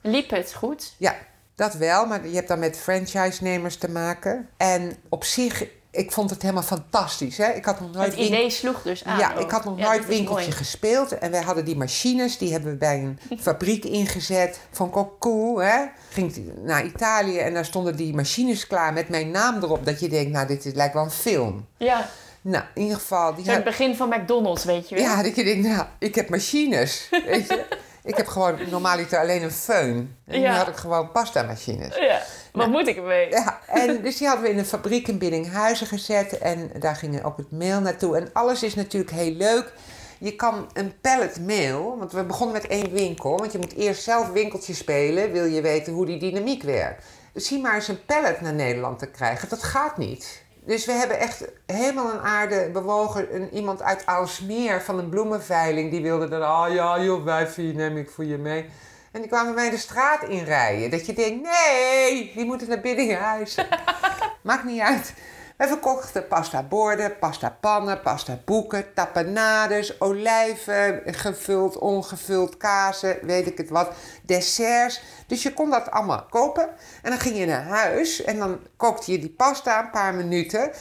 Liep 0.00 0.30
het 0.30 0.54
goed? 0.54 0.94
Ja, 0.96 1.14
dat 1.54 1.74
wel. 1.74 2.06
Maar 2.06 2.28
je 2.28 2.34
hebt 2.34 2.48
dan 2.48 2.58
met 2.58 2.78
franchise-nemers 2.78 3.76
te 3.76 3.90
maken. 3.90 4.48
En 4.56 4.96
op 5.08 5.24
zich 5.24 5.78
ik 5.90 6.12
vond 6.12 6.30
het 6.30 6.42
helemaal 6.42 6.62
fantastisch. 6.62 7.36
Hè? 7.36 7.50
Ik 7.52 7.64
had 7.64 7.80
nog 7.80 7.92
nooit 7.92 8.10
Het 8.10 8.20
idee 8.26 8.50
sloeg 8.50 8.82
dus 8.82 9.04
aan. 9.04 9.18
ja, 9.18 9.32
ook. 9.34 9.40
ik 9.40 9.50
had 9.50 9.64
nog 9.64 9.78
Ja, 9.78 9.84
nooit 9.88 10.06
winkeltje 10.06 10.44
mooi. 10.44 10.56
gespeeld. 10.56 11.18
En 11.18 11.30
wij 11.30 11.42
hadden 11.42 11.64
die 11.64 11.76
machines, 11.76 12.38
die 12.38 12.52
hebben 12.52 12.70
we 12.70 12.76
bij 12.76 12.98
een 12.98 13.18
fabriek 13.40 13.84
ingezet. 13.84 14.60
Vond 14.70 14.90
ik 14.90 14.96
ook 14.96 15.18
cool, 15.18 15.58
hè. 15.62 15.84
Ging 16.10 16.52
naar 16.62 16.84
Italië 16.84 17.38
en 17.38 17.54
daar 17.54 17.64
stonden 17.64 17.96
die 17.96 18.14
machines 18.14 18.66
klaar 18.66 18.92
met 18.92 19.08
mijn 19.08 19.30
naam 19.30 19.62
erop. 19.62 19.84
Dat 19.86 20.00
je 20.00 20.08
denkt, 20.08 20.30
nou, 20.32 20.46
dit 20.46 20.64
is- 20.64 20.74
lijkt 20.74 20.94
wel 20.94 21.04
een 21.04 21.10
film. 21.10 21.66
Ja, 21.76 22.08
Nou, 22.42 22.64
in 22.74 22.82
ieder 22.82 22.96
geval... 22.98 23.34
Die 23.34 23.44
zo 23.44 23.50
het 23.50 23.64
begin 23.64 23.96
van 23.96 24.08
McDonald's, 24.08 24.64
weet 24.64 24.88
je 24.88 24.94
wel. 24.94 25.04
ja, 25.04 25.22
dat 25.22 25.36
je 25.36 25.44
denkt, 25.44 25.68
nou, 25.68 25.84
ik 25.98 26.14
heb 26.14 26.28
machines, 26.28 27.08
weet 27.26 27.46
je. 27.48 27.64
Ik 28.04 28.16
heb 28.16 28.26
gewoon 28.26 28.58
normaliter 28.70 29.18
alleen 29.18 29.42
een 29.42 29.50
föhn. 29.50 30.16
En 30.26 30.38
nu 30.38 30.38
Ja. 30.40 30.54
had 30.54 30.68
ik 30.68 30.76
gewoon 30.76 31.12
pasta-machines. 31.12 31.96
Ja, 31.96 32.22
Wat 32.60 32.68
moet 32.68 32.86
ik 32.86 32.96
ermee? 32.96 33.30
Ja, 33.30 33.60
en 33.66 34.02
dus 34.02 34.16
die 34.16 34.26
hadden 34.26 34.44
we 34.44 34.52
in 34.52 34.58
een 34.58 34.64
fabriek 34.64 35.08
in 35.08 35.18
Biddinghuizen 35.18 35.86
gezet. 35.86 36.38
En 36.38 36.70
daar 36.78 36.96
ging 36.96 37.24
ook 37.24 37.36
het 37.36 37.50
mail 37.50 37.80
naartoe. 37.80 38.16
En 38.16 38.30
alles 38.32 38.62
is 38.62 38.74
natuurlijk 38.74 39.12
heel 39.12 39.32
leuk. 39.32 39.72
Je 40.18 40.36
kan 40.36 40.70
een 40.72 41.00
pallet 41.00 41.46
mail, 41.46 41.98
want 41.98 42.12
we 42.12 42.24
begonnen 42.24 42.56
met 42.56 42.66
één 42.66 42.92
winkel. 42.92 43.36
Want 43.38 43.52
je 43.52 43.58
moet 43.58 43.74
eerst 43.74 44.02
zelf 44.02 44.30
winkeltje 44.30 44.74
spelen, 44.74 45.32
wil 45.32 45.44
je 45.44 45.60
weten 45.60 45.92
hoe 45.92 46.06
die 46.06 46.18
dynamiek 46.18 46.62
werkt. 46.62 47.04
Dus 47.32 47.46
zie 47.46 47.60
maar 47.60 47.74
eens 47.74 47.88
een 47.88 48.04
pallet 48.04 48.40
naar 48.40 48.54
Nederland 48.54 48.98
te 48.98 49.06
krijgen, 49.06 49.48
dat 49.48 49.62
gaat 49.62 49.96
niet. 49.96 50.42
Dus 50.64 50.86
we 50.86 50.92
hebben 50.92 51.18
echt 51.18 51.44
helemaal 51.66 52.12
een 52.12 52.20
aarde 52.20 52.70
bewogen. 52.72 53.34
Een, 53.34 53.54
iemand 53.54 53.82
uit 53.82 54.06
Aalsmeer 54.06 54.82
van 54.82 54.98
een 54.98 55.08
bloemenveiling, 55.08 55.90
die 55.90 56.02
wilde 56.02 56.28
dan... 56.28 56.42
Ah 56.42 56.72
ja, 56.72 57.02
joh, 57.02 57.24
wijfie, 57.24 57.74
neem 57.74 57.96
ik 57.96 58.10
voor 58.10 58.24
je 58.24 58.38
mee. 58.38 58.64
En 59.12 59.20
die 59.20 59.30
kwamen 59.30 59.54
mij 59.54 59.70
de 59.70 59.78
straat 59.78 60.22
inrijden. 60.22 60.90
Dat 60.90 61.06
je 61.06 61.12
denkt, 61.12 61.42
nee, 61.42 62.32
die 62.34 62.44
moeten 62.44 62.68
naar 62.68 62.80
Biddinghuizen. 62.80 63.66
Maakt 64.42 64.64
niet 64.64 64.80
uit. 64.80 65.14
We 65.60 65.66
verkochten 65.66 66.26
pasta 66.28 66.62
borden, 66.62 67.18
pasta 67.18 67.56
pannen, 67.60 68.00
pasta 68.00 68.38
boeken, 68.44 68.94
tapenades, 68.94 70.00
olijven, 70.00 71.02
gevuld, 71.06 71.78
ongevuld, 71.78 72.56
kazen, 72.56 73.18
weet 73.22 73.46
ik 73.46 73.58
het 73.58 73.70
wat, 73.70 73.92
desserts. 74.22 75.02
Dus 75.26 75.42
je 75.42 75.52
kon 75.52 75.70
dat 75.70 75.90
allemaal 75.90 76.26
kopen. 76.30 76.68
En 77.02 77.10
dan 77.10 77.20
ging 77.20 77.36
je 77.36 77.46
naar 77.46 77.64
huis 77.64 78.22
en 78.24 78.38
dan 78.38 78.60
kookte 78.76 79.12
je 79.12 79.18
die 79.18 79.34
pasta 79.36 79.80
een 79.82 79.90
paar 79.90 80.14
minuten. 80.14 80.72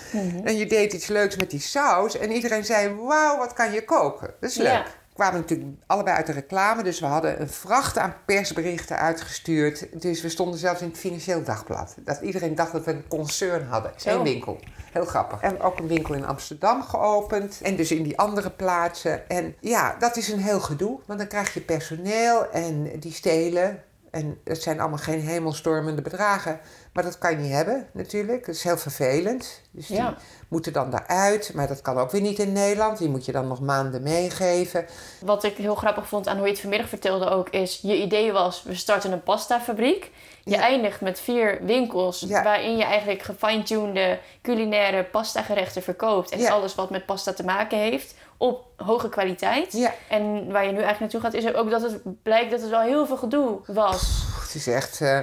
En 0.44 0.58
je 0.58 0.65
deed 0.65 0.94
iets 0.94 1.08
leuks 1.08 1.36
met 1.36 1.50
die 1.50 1.62
saus. 1.62 2.18
En 2.18 2.32
iedereen 2.32 2.65
zei, 2.65 2.96
wauw, 2.96 3.38
wat 3.38 3.54
kan 3.54 3.72
je 3.72 3.86
koken? 3.86 4.34
Dat 4.39 4.50
is 4.50 4.58
leuk. 4.58 4.68
Ja. 4.68 4.86
We 5.19 5.25
kwamen 5.25 5.41
natuurlijk 5.41 5.69
allebei 5.86 6.15
uit 6.15 6.25
de 6.25 6.32
reclame, 6.32 6.84
dus 6.84 6.99
we 6.99 7.05
hadden 7.05 7.41
een 7.41 7.49
vracht 7.49 7.97
aan 7.97 8.13
persberichten 8.25 8.97
uitgestuurd. 8.97 10.01
Dus 10.01 10.21
we 10.21 10.29
stonden 10.29 10.60
zelfs 10.60 10.82
in 10.82 10.88
het 10.88 10.97
Financieel 10.97 11.43
Dagblad. 11.43 11.95
Dat 11.99 12.21
iedereen 12.21 12.55
dacht 12.55 12.71
dat 12.71 12.86
we 12.86 12.91
een 12.91 13.08
concern 13.08 13.67
hadden. 13.67 13.91
Zo. 13.95 14.17
Een 14.17 14.23
winkel. 14.23 14.60
Heel 14.91 15.05
grappig. 15.05 15.41
En 15.41 15.62
ook 15.62 15.79
een 15.79 15.88
winkel 15.88 16.13
in 16.13 16.25
Amsterdam 16.25 16.84
geopend. 16.84 17.60
En 17.62 17.75
dus 17.75 17.91
in 17.91 18.03
die 18.03 18.17
andere 18.17 18.49
plaatsen. 18.49 19.29
En 19.29 19.55
ja, 19.60 19.95
dat 19.99 20.17
is 20.17 20.27
een 20.27 20.39
heel 20.39 20.60
gedoe. 20.60 20.99
Want 21.05 21.19
dan 21.19 21.27
krijg 21.27 21.53
je 21.53 21.62
personeel 21.62 22.51
en 22.51 22.99
die 22.99 23.13
stelen. 23.13 23.84
En 24.12 24.39
het 24.43 24.62
zijn 24.62 24.80
allemaal 24.80 24.98
geen 24.98 25.22
hemelstormende 25.22 26.02
bedragen. 26.02 26.60
Maar 26.93 27.04
dat 27.04 27.17
kan 27.17 27.32
je 27.32 27.38
niet 27.38 27.52
hebben 27.52 27.88
natuurlijk. 27.93 28.45
Dat 28.45 28.56
is 28.56 28.63
heel 28.63 28.78
vervelend. 28.78 29.62
Dus 29.72 29.88
die 29.88 29.95
Ja. 29.98 30.15
moeten 30.48 30.74
dan 30.74 30.89
daaruit. 30.89 31.52
Maar 31.54 31.67
dat 31.67 31.82
kan 31.82 31.98
ook 31.98 32.12
weer 32.12 32.22
niet 32.22 32.39
in 32.39 32.52
Nederland. 32.52 32.98
Die 32.98 33.10
moet 33.10 33.26
je 33.26 33.32
dan 33.32 33.48
nog 33.48 33.62
maanden 33.62 34.04
meegeven. 34.04 34.86
Wat 35.22 35.43
ik 35.43 35.58
heel 35.58 35.76
grappig 35.76 36.08
vond 36.08 36.28
aan 36.28 36.36
hoe 36.38 36.45
je 36.45 36.52
het 36.52 36.62
vanmiddag 36.62 36.89
vertelde 36.89 37.30
ook, 37.30 37.50
is 37.50 37.80
je 37.82 37.95
idee 38.02 38.32
was, 38.32 38.63
we 38.63 38.76
starten 38.76 39.12
een 39.12 39.24
pastafabriek. 39.24 40.12
Je 40.43 40.56
Ja. 40.56 40.62
eindigt 40.62 41.02
met 41.02 41.19
vier 41.19 41.60
winkels 41.65 42.19
Ja. 42.28 42.43
waarin 42.43 42.78
je 42.78 42.84
eigenlijk 42.84 43.22
gefine-tunede 43.22 44.19
culinaire 44.41 45.04
pastagerechten 45.04 45.82
verkoopt. 45.84 46.32
En 46.32 46.48
alles 46.48 46.76
wat 46.76 46.89
met 46.89 47.06
pasta 47.06 47.34
te 47.34 47.43
maken 47.43 47.78
heeft 47.78 48.13
op 48.39 48.65
hoge 48.78 49.10
kwaliteit. 49.10 49.73
Ja. 49.73 49.93
En 50.10 50.52
waar 50.52 50.65
je 50.65 50.71
nu 50.71 50.82
eigenlijk 50.82 50.99
naartoe 50.99 51.19
gaat, 51.21 51.34
is 51.34 51.43
er 51.45 51.56
ook 51.56 51.69
dat 51.69 51.82
het 51.82 52.23
blijkt 52.23 52.52
dat 52.52 52.62
het 52.62 52.69
wel 52.69 52.82
heel 52.82 53.06
veel 53.08 53.17
gedoe 53.17 53.60
was. 53.67 54.23
Het 54.41 54.56
is 54.56 54.67
echt... 54.67 55.02
eh, 55.02 55.19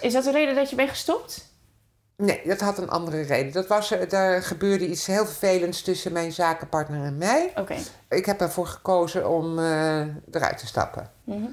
Is 0.00 0.12
dat 0.12 0.24
de 0.24 0.30
reden 0.30 0.54
dat 0.54 0.70
je 0.70 0.76
bent 0.76 0.88
gestopt? 0.90 1.52
Nee, 2.16 2.40
dat 2.44 2.60
had 2.60 2.78
een 2.78 2.90
andere 2.90 3.20
reden. 3.22 3.52
Dat 3.52 3.66
was, 3.66 3.90
eh, 3.90 4.08
daar 4.08 4.42
gebeurde 4.42 4.86
iets 4.88 5.06
heel 5.06 5.26
vervelends 5.26 5.82
tussen 5.82 6.12
mijn 6.12 6.32
zakenpartner 6.32 7.04
en 7.04 7.16
mij. 7.18 7.52
Oké. 7.56 7.76
Ik 8.08 8.26
heb 8.26 8.40
ervoor 8.40 8.66
gekozen 8.66 9.30
om 9.30 9.58
eh, 9.58 10.00
eruit 10.30 10.58
te 10.58 10.66
stappen. 10.66 11.10
Mhm. 11.24 11.46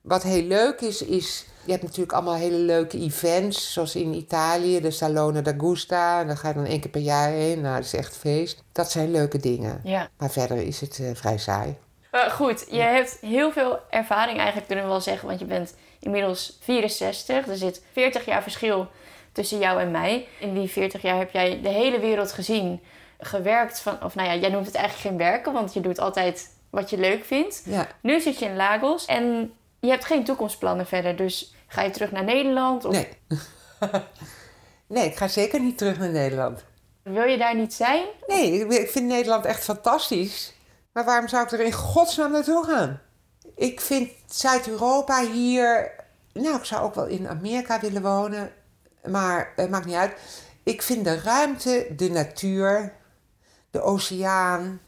Wat 0.00 0.22
heel 0.22 0.42
leuk 0.42 0.80
is, 0.80 1.02
is... 1.02 1.46
Je 1.64 1.70
hebt 1.70 1.82
natuurlijk 1.82 2.12
allemaal 2.12 2.34
hele 2.34 2.56
leuke 2.56 2.98
events. 2.98 3.72
Zoals 3.72 3.96
in 3.96 4.14
Italië, 4.14 4.80
de 4.80 4.90
Salone 4.90 5.42
d'Agusta. 5.42 6.20
En 6.20 6.26
daar 6.26 6.36
ga 6.36 6.48
je 6.48 6.54
dan 6.54 6.64
één 6.64 6.80
keer 6.80 6.90
per 6.90 7.00
jaar 7.00 7.28
heen. 7.28 7.60
Nou, 7.60 7.76
dat 7.76 7.84
is 7.84 7.94
echt 7.94 8.16
feest. 8.16 8.64
Dat 8.72 8.90
zijn 8.90 9.10
leuke 9.10 9.38
dingen. 9.38 9.80
Ja. 9.84 10.08
Maar 10.18 10.30
verder 10.30 10.56
is 10.56 10.80
het 10.80 10.98
eh, 10.98 11.10
vrij 11.14 11.38
saai. 11.38 11.76
Maar 12.10 12.30
goed, 12.30 12.66
je 12.70 12.80
hebt 12.80 13.18
heel 13.20 13.52
veel 13.52 13.78
ervaring 13.90 14.36
eigenlijk, 14.36 14.66
kunnen 14.66 14.84
we 14.84 14.90
wel 14.90 15.00
zeggen. 15.00 15.28
Want 15.28 15.40
je 15.40 15.44
bent 15.44 15.74
inmiddels 15.98 16.58
64. 16.60 17.48
Er 17.48 17.56
zit 17.56 17.82
40 17.92 18.24
jaar 18.24 18.42
verschil 18.42 18.86
tussen 19.32 19.58
jou 19.58 19.80
en 19.80 19.90
mij. 19.90 20.26
In 20.38 20.54
die 20.54 20.68
40 20.68 21.02
jaar 21.02 21.18
heb 21.18 21.30
jij 21.30 21.60
de 21.62 21.68
hele 21.68 21.98
wereld 21.98 22.32
gezien. 22.32 22.80
Gewerkt 23.18 23.80
van, 23.80 24.02
of 24.02 24.14
nou 24.14 24.28
ja, 24.28 24.34
jij 24.36 24.50
noemt 24.50 24.66
het 24.66 24.74
eigenlijk 24.74 25.08
geen 25.08 25.18
werken. 25.18 25.52
Want 25.52 25.74
je 25.74 25.80
doet 25.80 25.98
altijd 25.98 26.50
wat 26.70 26.90
je 26.90 26.98
leuk 26.98 27.24
vindt. 27.24 27.62
Ja. 27.64 27.86
Nu 28.00 28.20
zit 28.20 28.38
je 28.38 28.44
in 28.44 28.56
Lagos 28.56 29.04
en 29.06 29.52
je 29.84 29.90
hebt 29.90 30.04
geen 30.04 30.24
toekomstplannen 30.24 30.86
verder. 30.86 31.16
Dus 31.16 31.54
ga 31.66 31.82
je 31.82 31.90
terug 31.90 32.10
naar 32.10 32.24
Nederland? 32.24 32.84
Of 32.84 32.92
Nee. 32.92 33.08
nee, 34.86 35.06
ik 35.06 35.16
ga 35.16 35.28
zeker 35.28 35.60
niet 35.60 35.78
terug 35.78 35.98
naar 35.98 36.10
Nederland. 36.10 36.64
wil 37.02 37.24
je 37.24 37.38
daar 37.38 37.56
niet 37.56 37.74
zijn? 37.74 38.04
Nee, 38.26 38.66
ik 38.66 38.90
vind 38.90 39.06
Nederland 39.06 39.44
echt 39.44 39.64
fantastisch. 39.64 40.54
Maar 40.92 41.04
waarom 41.04 41.28
zou 41.28 41.44
ik 41.44 41.52
er 41.52 41.60
in 41.60 41.72
godsnaam 41.72 42.32
naartoe 42.32 42.64
gaan? 42.64 43.00
Ik 43.56 43.80
vind 43.80 44.10
Zuid-Europa 44.26 45.20
hier... 45.20 45.92
Nou, 46.32 46.56
ik 46.56 46.64
zou 46.64 46.82
ook 46.82 46.94
wel 46.94 47.06
in 47.06 47.28
Amerika 47.28 47.80
willen 47.80 48.02
wonen. 48.02 48.52
Maar 49.04 49.52
het 49.56 49.70
maakt 49.70 49.86
niet 49.86 49.94
uit. 49.94 50.12
Ik 50.62 50.82
vind 50.82 51.04
de 51.04 51.20
ruimte, 51.20 51.86
de 51.96 52.10
natuur, 52.10 52.92
de 53.70 53.80
oceaan... 53.80 54.80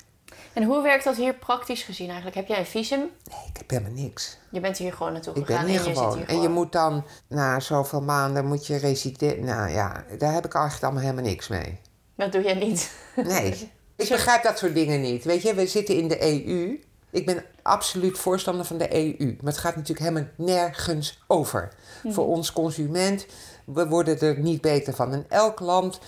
En 0.57 0.63
hoe 0.63 0.83
werkt 0.83 1.05
dat 1.05 1.17
hier 1.17 1.35
praktisch 1.35 1.83
gezien 1.83 2.07
eigenlijk? 2.07 2.37
Heb 2.37 2.47
jij 2.47 2.59
een 2.59 2.67
visum? 2.67 2.99
Nee, 2.99 3.47
ik 3.49 3.57
heb 3.57 3.71
helemaal 3.71 3.93
niks. 3.93 4.39
Je 4.51 4.61
bent 4.61 4.79
hier 4.79 4.93
gewoon 4.93 5.13
naartoe 5.13 5.35
Ik 5.35 5.47
gegaan 5.47 5.65
ben 5.65 5.71
hier 5.71 5.81
en 5.81 5.89
je 5.89 5.95
zit 5.95 6.03
gewoon. 6.03 6.19
hier 6.19 6.29
En 6.29 6.41
je 6.41 6.49
moet 6.49 6.73
dan 6.73 7.05
na 7.29 7.61
zoveel 7.61 8.03
maanden 8.03 8.47
moet 8.47 8.67
je 8.67 8.77
resideren. 8.77 9.45
Nou 9.45 9.71
ja, 9.71 10.05
daar 10.19 10.33
heb 10.33 10.45
ik 10.45 10.55
eigenlijk 10.55 10.85
allemaal 10.85 11.03
helemaal 11.03 11.25
niks 11.25 11.49
mee. 11.49 11.81
Dat 12.15 12.33
doe 12.33 12.43
jij 12.43 12.55
niet. 12.55 12.91
Nee, 13.17 13.51
ik 13.97 14.09
begrijp 14.09 14.43
dat 14.43 14.59
soort 14.59 14.75
dingen 14.75 15.01
niet. 15.01 15.25
Weet 15.25 15.43
je, 15.43 15.55
we 15.55 15.67
zitten 15.67 15.97
in 15.97 16.09
de 16.09 16.23
EU. 16.23 16.81
Ik 17.11 17.27
ben 17.27 17.45
absoluut 17.63 18.19
voorstander 18.19 18.65
van 18.65 18.79
de 18.79 18.95
EU. 18.95 19.37
Maar 19.41 19.53
het 19.53 19.59
gaat 19.59 19.77
natuurlijk 19.77 20.09
helemaal 20.09 20.31
nergens 20.37 21.25
over. 21.27 21.73
Voor 22.09 22.27
ons 22.27 22.53
consument, 22.53 23.27
we 23.65 23.89
worden 23.89 24.21
er 24.21 24.39
niet 24.39 24.61
beter 24.61 24.95
van. 24.95 25.13
In 25.13 25.25
elk 25.29 25.61
land, 25.61 25.99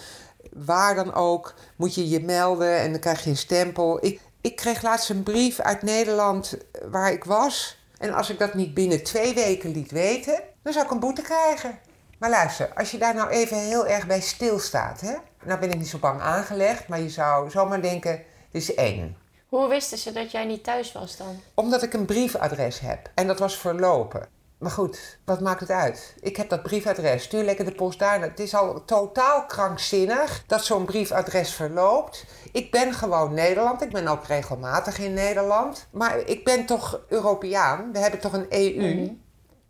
waar 0.53 0.95
dan 0.95 1.15
ook, 1.15 1.55
moet 1.77 1.95
je 1.95 2.09
je 2.09 2.21
melden 2.21 2.79
en 2.79 2.91
dan 2.91 3.01
krijg 3.01 3.25
je 3.25 3.31
een 3.31 3.37
stempel. 3.37 4.05
Ik, 4.05 4.21
ik 4.41 4.57
kreeg 4.57 4.83
laatst 4.83 5.11
een 5.11 5.23
brief 5.23 5.61
uit 5.61 5.83
Nederland 5.83 6.57
eh, 6.57 6.83
waar 6.91 7.13
ik 7.13 7.25
was. 7.25 7.79
En 7.99 8.15
als 8.15 8.31
ik 8.31 8.39
dat 8.39 8.55
niet 8.55 8.75
binnen 8.75 9.03
twee 9.03 9.35
weken 9.35 9.71
liet 9.71 9.91
weten, 9.91 10.43
dan 10.63 10.73
zou 10.73 10.85
ik 10.85 10.91
een 10.91 11.01
boete 11.01 11.23
krijgen. 11.23 11.79
Maar 12.19 12.31
luister, 12.31 12.73
als 12.75 12.91
je 12.91 12.99
daar 12.99 13.15
nou 13.15 13.29
even 13.29 13.57
heel 13.57 13.87
erg 13.87 14.07
bij 14.07 14.21
stilstaat, 14.21 15.01
hè? 15.01 15.15
Nou 15.45 15.61
ben 15.61 15.71
ik 15.71 15.79
niet 15.79 15.89
zo 15.89 15.99
bang 15.99 16.21
aangelegd, 16.21 16.89
maar 16.89 17.01
je 17.01 17.11
zou 17.11 17.51
zomaar 17.51 17.83
denken, 17.83 18.23
dit 18.51 18.63
is 18.63 18.75
eng. 18.75 19.17
Hoe 19.49 19.69
wisten 19.69 19.99
ze 19.99 20.13
dat 20.13 20.31
jij 20.31 20.45
niet 20.45 20.65
thuis 20.65 20.93
was 20.93 21.17
dan? 21.17 21.41
Omdat 21.55 21.83
ik 21.83 21.93
een 21.93 22.05
briefadres 22.05 22.81
heb. 22.81 23.11
En 23.15 23.27
dat 23.27 23.39
was 23.39 23.57
verlopen. 23.57 24.29
Maar 24.59 24.71
goed, 24.71 25.19
wat 25.25 25.41
maakt 25.41 25.61
het 25.61 25.71
uit? 25.71 26.15
Ik 26.21 26.37
heb 26.37 26.49
dat 26.49 26.63
briefadres. 26.63 27.23
Stuur 27.23 27.45
lekker 27.45 27.65
de 27.65 27.73
post 27.73 27.99
daar. 27.99 28.21
Het 28.21 28.41
is 28.41 28.55
al 28.55 28.85
totaal 28.85 29.47
krankzinnig 29.47 30.45
dat 30.47 30.65
zo'n 30.65 30.85
briefadres 30.85 31.53
verloopt. 31.55 32.25
Ik 32.53 32.71
ben 32.71 32.93
gewoon 32.93 33.35
Nederland. 33.35 33.83
Ik 33.83 33.91
ben 33.91 34.09
ook 34.09 34.25
regelmatig 34.27 34.99
in 34.99 35.15
Nederland. 35.15 35.87
Maar 35.91 36.19
ik 36.19 36.45
ben 36.45 36.67
toch 36.67 37.01
Europeaan. 37.09 37.93
We 37.93 37.99
hebben 37.99 38.21
toch 38.21 38.33
een 38.33 38.47
EU. 38.49 38.95
Mhm. 38.95 39.13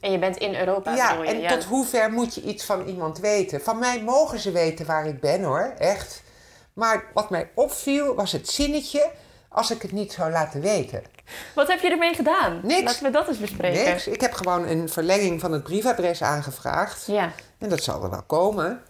En 0.01 0.13
je 0.13 0.19
bent 0.19 0.37
in 0.37 0.55
Europa, 0.55 0.95
Ja, 0.95 1.13
je? 1.23 1.29
en 1.29 1.49
tot 1.49 1.65
hoe 1.65 1.87
ver 1.87 2.13
moet 2.13 2.35
je 2.35 2.43
iets 2.43 2.65
van 2.65 2.87
iemand 2.87 3.19
weten? 3.19 3.61
Van 3.61 3.79
mij 3.79 4.03
mogen 4.03 4.39
ze 4.39 4.51
weten 4.51 4.87
waar 4.87 5.07
ik 5.07 5.21
ben 5.21 5.43
hoor, 5.43 5.73
echt. 5.79 6.23
Maar 6.73 7.05
wat 7.15 7.31
mij 7.31 7.51
opviel 7.55 8.15
was 8.15 8.33
het 8.33 8.49
zinnetje 8.49 9.11
als 9.49 9.71
ik 9.71 9.83
het 9.83 9.93
niet 9.93 10.13
zou 10.13 10.31
laten 10.31 10.61
weten. 10.61 11.03
Wat 11.55 11.69
heb 11.69 11.81
je 11.81 11.91
ermee 11.91 12.15
gedaan? 12.15 12.61
Niks. 12.63 12.83
Laten 12.83 13.03
we 13.03 13.11
dat 13.11 13.29
eens 13.29 13.39
bespreken. 13.39 13.85
Niks. 13.85 14.07
Ik 14.07 14.21
heb 14.21 14.33
gewoon 14.33 14.67
een 14.67 14.89
verlenging 14.89 15.41
van 15.41 15.53
het 15.53 15.63
briefadres 15.63 16.23
aangevraagd. 16.23 17.07
Ja. 17.07 17.33
En 17.59 17.69
dat 17.69 17.83
zal 17.83 18.03
er 18.03 18.11
wel 18.11 18.23
komen. 18.23 18.83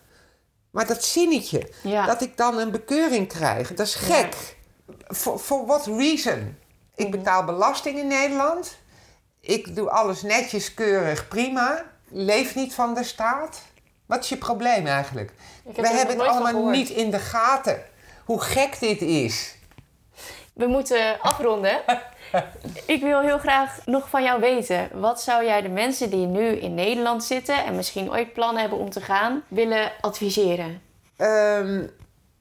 Maar 0.71 0.87
dat 0.87 1.05
zinnetje, 1.05 1.71
Ja. 1.83 2.07
dat 2.07 2.23
ik 2.23 2.37
dan 2.37 2.59
een 2.59 2.71
bekeuring 2.71 3.29
krijg, 3.29 3.75
dat 3.75 3.87
is 3.87 3.95
gek. 3.95 4.57
For, 5.15 5.39
for 5.39 5.67
what 5.67 5.87
reason? 5.87 6.59
Ik 6.95 7.11
betaal 7.11 7.45
belasting 7.45 7.99
in 7.99 8.07
Nederland. 8.07 8.77
Ik 9.41 9.77
doe 9.77 9.91
alles 9.91 10.23
netjes, 10.23 10.75
keurig, 10.75 11.29
prima. 11.29 11.85
Leef 12.09 12.55
niet 12.55 12.75
van 12.75 12.95
de 12.95 13.05
staat. 13.05 13.61
Wat 14.07 14.23
is 14.23 14.29
je 14.29 14.37
probleem 14.37 14.87
eigenlijk? 14.87 15.33
Heb 15.65 15.77
We 15.77 15.89
hebben 15.89 16.19
het 16.19 16.27
allemaal 16.29 16.69
niet 16.69 16.89
in 16.89 17.11
de 17.11 17.19
gaten. 17.19 17.83
Hoe 18.25 18.41
gek 18.41 18.81
dit 18.81 19.01
is. 19.01 19.57
We 20.59 20.67
moeten 20.67 21.21
afronden. 21.21 21.81
Ik 22.87 23.03
wil 23.03 23.21
heel 23.21 23.39
graag 23.39 23.79
nog 23.85 24.09
van 24.09 24.23
jou 24.23 24.41
weten. 24.41 24.89
Wat 24.93 25.21
zou 25.21 25.45
jij 25.45 25.63
de 25.63 25.69
mensen 25.69 26.11
die 26.11 26.27
nu 26.27 26.47
in 26.47 26.75
Nederland 26.75 27.25
zitten 27.25 27.65
en 27.65 27.77
misschien 27.77 28.11
ooit 28.11 28.33
plannen 28.33 28.61
hebben 28.61 28.79
om 28.79 28.91
te 28.91 29.01
gaan, 29.01 29.43
willen 29.49 29.93
adviseren? 30.01 30.81
Ehm, 31.17 31.87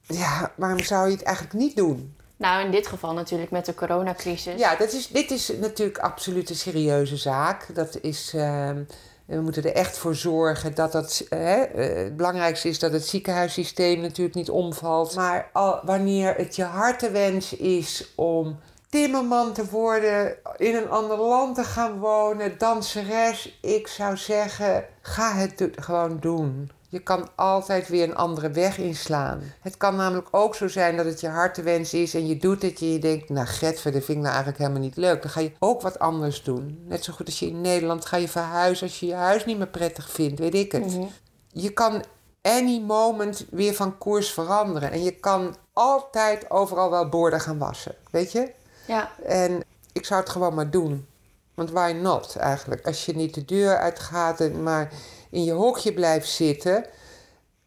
ja, 0.02 0.52
waarom 0.56 0.80
zou 0.80 1.06
je 1.06 1.14
het 1.14 1.24
eigenlijk 1.24 1.56
niet 1.56 1.76
doen? 1.76 2.16
Nou, 2.38 2.66
in 2.66 2.72
dit 2.72 2.88
geval 2.88 3.14
natuurlijk 3.14 3.52
met 3.52 3.66
de 3.66 3.74
coronacrisis. 3.74 4.60
Ja, 4.60 4.76
dat 4.76 4.92
is, 4.92 5.08
dit 5.08 5.32
is 5.32 5.52
natuurlijk 5.60 5.98
absoluut 5.98 6.50
een 6.50 6.56
serieuze 6.56 7.18
zaak. 7.18 7.76
Dat 7.76 7.98
is, 8.02 8.34
ehm, 8.36 8.84
we 9.28 9.42
moeten 9.42 9.64
er 9.64 9.74
echt 9.74 9.98
voor 9.98 10.16
zorgen 10.16 10.76
dat 10.76 10.92
dat... 10.92 11.26
eh, 11.30 11.64
eh, 11.64 11.96
het 12.04 12.18
belangrijkste 12.18 12.70
is 12.70 12.80
dat 12.80 12.92
het 12.92 13.08
ziekenhuissysteem 13.08 14.02
natuurlijk 14.02 14.36
niet 14.36 14.50
omvalt. 14.50 15.16
Maar 15.16 15.50
wanneer 15.84 16.36
het 16.36 16.56
je 16.56 16.64
hartewens 16.64 17.56
is 17.56 18.14
om 18.16 18.60
timmerman 18.90 19.54
te 19.54 19.70
worden... 19.70 20.36
in 20.58 20.76
een 20.76 20.90
ander 20.90 21.18
land 21.18 21.56
te 21.56 21.64
gaan 21.64 22.00
wonen, 22.00 22.58
danseres... 22.58 23.60
ik 23.62 23.88
zou 23.88 24.18
zeggen, 24.18 24.86
ga 25.02 25.34
het 25.34 25.70
gewoon 25.76 26.18
doen. 26.20 26.72
Je 26.90 27.00
kan 27.00 27.30
altijd 27.36 27.88
weer 27.88 28.04
een 28.04 28.16
andere 28.16 28.50
weg 28.50 28.78
inslaan. 28.78 29.42
Het 29.62 29.78
kan 29.78 29.96
namelijk 29.96 30.28
ook 30.32 30.56
zo 30.56 30.68
zijn 30.68 30.98
dat 30.98 31.06
het 31.06 31.20
je 31.22 31.28
hartewens 31.28 31.94
is 31.94 32.14
en 32.14 32.28
je 32.28 32.38
doet 32.38 32.62
het 32.62 32.82
en 32.82 32.92
je 32.92 33.00
denkt, 33.00 33.30
nou 33.30 33.48
Getver, 33.48 33.92
dat 33.92 34.04
vind 34.04 34.18
ik 34.18 34.24
nou 34.24 34.28
eigenlijk 34.28 34.58
helemaal 34.58 34.82
niet 34.82 34.96
leuk. 34.96 35.22
Dan 35.22 35.32
ga 35.32 35.40
je 35.40 35.52
ook 35.60 35.82
wat 35.82 36.00
anders 36.00 36.44
doen. 36.44 36.84
Net 36.88 37.04
zo 37.04 37.14
goed 37.14 37.26
als 37.26 37.40
je 37.40 37.48
in 37.48 37.62
Nederland 37.62 38.06
ga 38.06 38.18
je 38.18 38.28
verhuizen 38.28 38.88
als 38.88 39.00
je 39.00 39.06
je 39.06 39.14
huis 39.14 39.46
niet 39.46 39.58
meer 39.58 39.68
prettig 39.68 40.10
vindt, 40.10 40.40
weet 40.40 40.54
ik 40.54 40.72
het. 40.72 40.86
Mhm. 40.86 41.06
Je 41.52 41.70
kan 41.70 42.04
any 42.42 42.80
moment 42.80 43.46
weer 43.50 43.74
van 43.74 43.98
koers 43.98 44.32
veranderen. 44.32 44.92
En 44.92 45.04
je 45.04 45.12
kan 45.12 45.56
altijd 45.74 46.52
overal 46.52 46.90
wel 46.90 47.10
borden 47.10 47.40
gaan 47.40 47.58
wassen, 47.58 47.96
weet 48.12 48.32
je? 48.32 48.52
Ja, 48.88 49.12
En 49.26 49.64
ik 49.94 50.06
zou 50.06 50.20
het 50.20 50.30
gewoon 50.30 50.54
maar 50.54 50.70
doen. 50.70 51.08
Want 51.54 51.72
why 51.72 51.92
not 52.02 52.36
eigenlijk? 52.36 52.86
Als 52.86 53.06
je 53.06 53.16
niet 53.16 53.34
de 53.34 53.46
deur 53.46 53.78
uitgaat, 53.78 54.40
en 54.40 54.64
maar 54.64 54.92
in 55.30 55.44
je 55.44 55.52
hokje 55.52 55.94
blijft 55.94 56.30
zitten, 56.30 56.86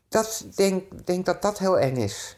dat 0.08 0.44
denk, 0.54 1.06
denk 1.06 1.26
dat 1.26 1.42
dat 1.42 1.58
heel 1.58 1.78
eng 1.78 1.96
is. 1.96 2.36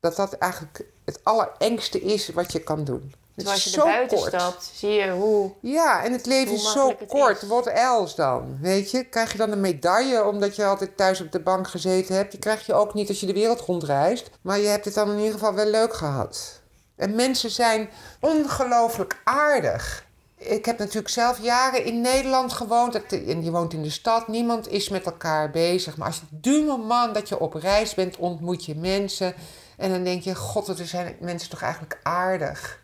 Dat 0.00 0.16
dat 0.16 0.32
eigenlijk 0.32 0.84
het 1.04 1.20
allerengste 1.22 2.00
is 2.00 2.28
wat 2.28 2.52
je 2.52 2.62
kan 2.62 2.84
doen. 2.84 3.12
Dus 3.34 3.46
als 3.46 3.64
je 3.64 3.76
er 3.76 3.84
buiten 3.84 4.18
kort. 4.18 4.28
stapt, 4.28 4.70
zie 4.74 4.90
je 4.90 5.10
hoe... 5.10 5.52
Ja, 5.60 6.04
en 6.04 6.12
het 6.12 6.26
leven 6.26 6.54
is 6.54 6.72
zo 6.72 6.94
kort. 7.08 7.42
is. 7.42 7.48
Wat 7.48 7.66
else 7.66 8.16
dan? 8.16 8.58
Weet 8.60 8.90
je? 8.90 9.04
Krijg 9.04 9.32
je 9.32 9.38
dan 9.38 9.52
een 9.52 9.60
medaille 9.60 10.24
omdat 10.24 10.56
je 10.56 10.64
altijd 10.64 10.96
thuis 10.96 11.20
op 11.20 11.32
de 11.32 11.40
bank 11.40 11.68
gezeten 11.68 12.14
hebt? 12.14 12.30
Die 12.30 12.40
krijg 12.40 12.66
je 12.66 12.74
ook 12.74 12.94
niet 12.94 13.08
als 13.08 13.20
je 13.20 13.26
de 13.26 13.32
wereld 13.32 13.60
rondreist. 13.60 14.30
Maar 14.40 14.58
je 14.58 14.66
hebt 14.66 14.84
het 14.84 14.94
dan 14.94 15.10
in 15.10 15.18
ieder 15.18 15.32
geval 15.32 15.54
wel 15.54 15.66
leuk 15.66 15.94
gehad. 15.94 16.60
En 16.96 17.14
mensen 17.14 17.50
zijn 17.50 17.88
ongelooflijk 18.20 19.20
aardig. 19.24 20.04
Ik 20.46 20.64
heb 20.64 20.78
natuurlijk 20.78 21.08
zelf 21.08 21.42
jaren 21.42 21.84
in 21.84 22.00
Nederland 22.00 22.52
gewoond. 22.52 23.06
En 23.06 23.44
je 23.44 23.50
woont 23.50 23.72
in 23.72 23.82
de 23.82 23.90
stad. 23.90 24.28
Niemand 24.28 24.68
is 24.68 24.88
met 24.88 25.04
elkaar 25.04 25.50
bezig. 25.50 25.96
Maar 25.96 26.06
als 26.06 26.16
je 26.16 26.26
dumme 26.30 26.76
man 26.76 27.12
dat 27.12 27.28
je 27.28 27.38
op 27.38 27.54
reis 27.54 27.94
bent, 27.94 28.16
ontmoet 28.16 28.64
je 28.64 28.74
mensen. 28.74 29.34
En 29.76 29.90
dan 29.90 30.04
denk 30.04 30.22
je, 30.22 30.34
god, 30.34 30.66
wat 30.66 30.80
zijn 30.84 31.16
mensen 31.20 31.50
toch 31.50 31.62
eigenlijk 31.62 31.98
aardig. 32.02 32.82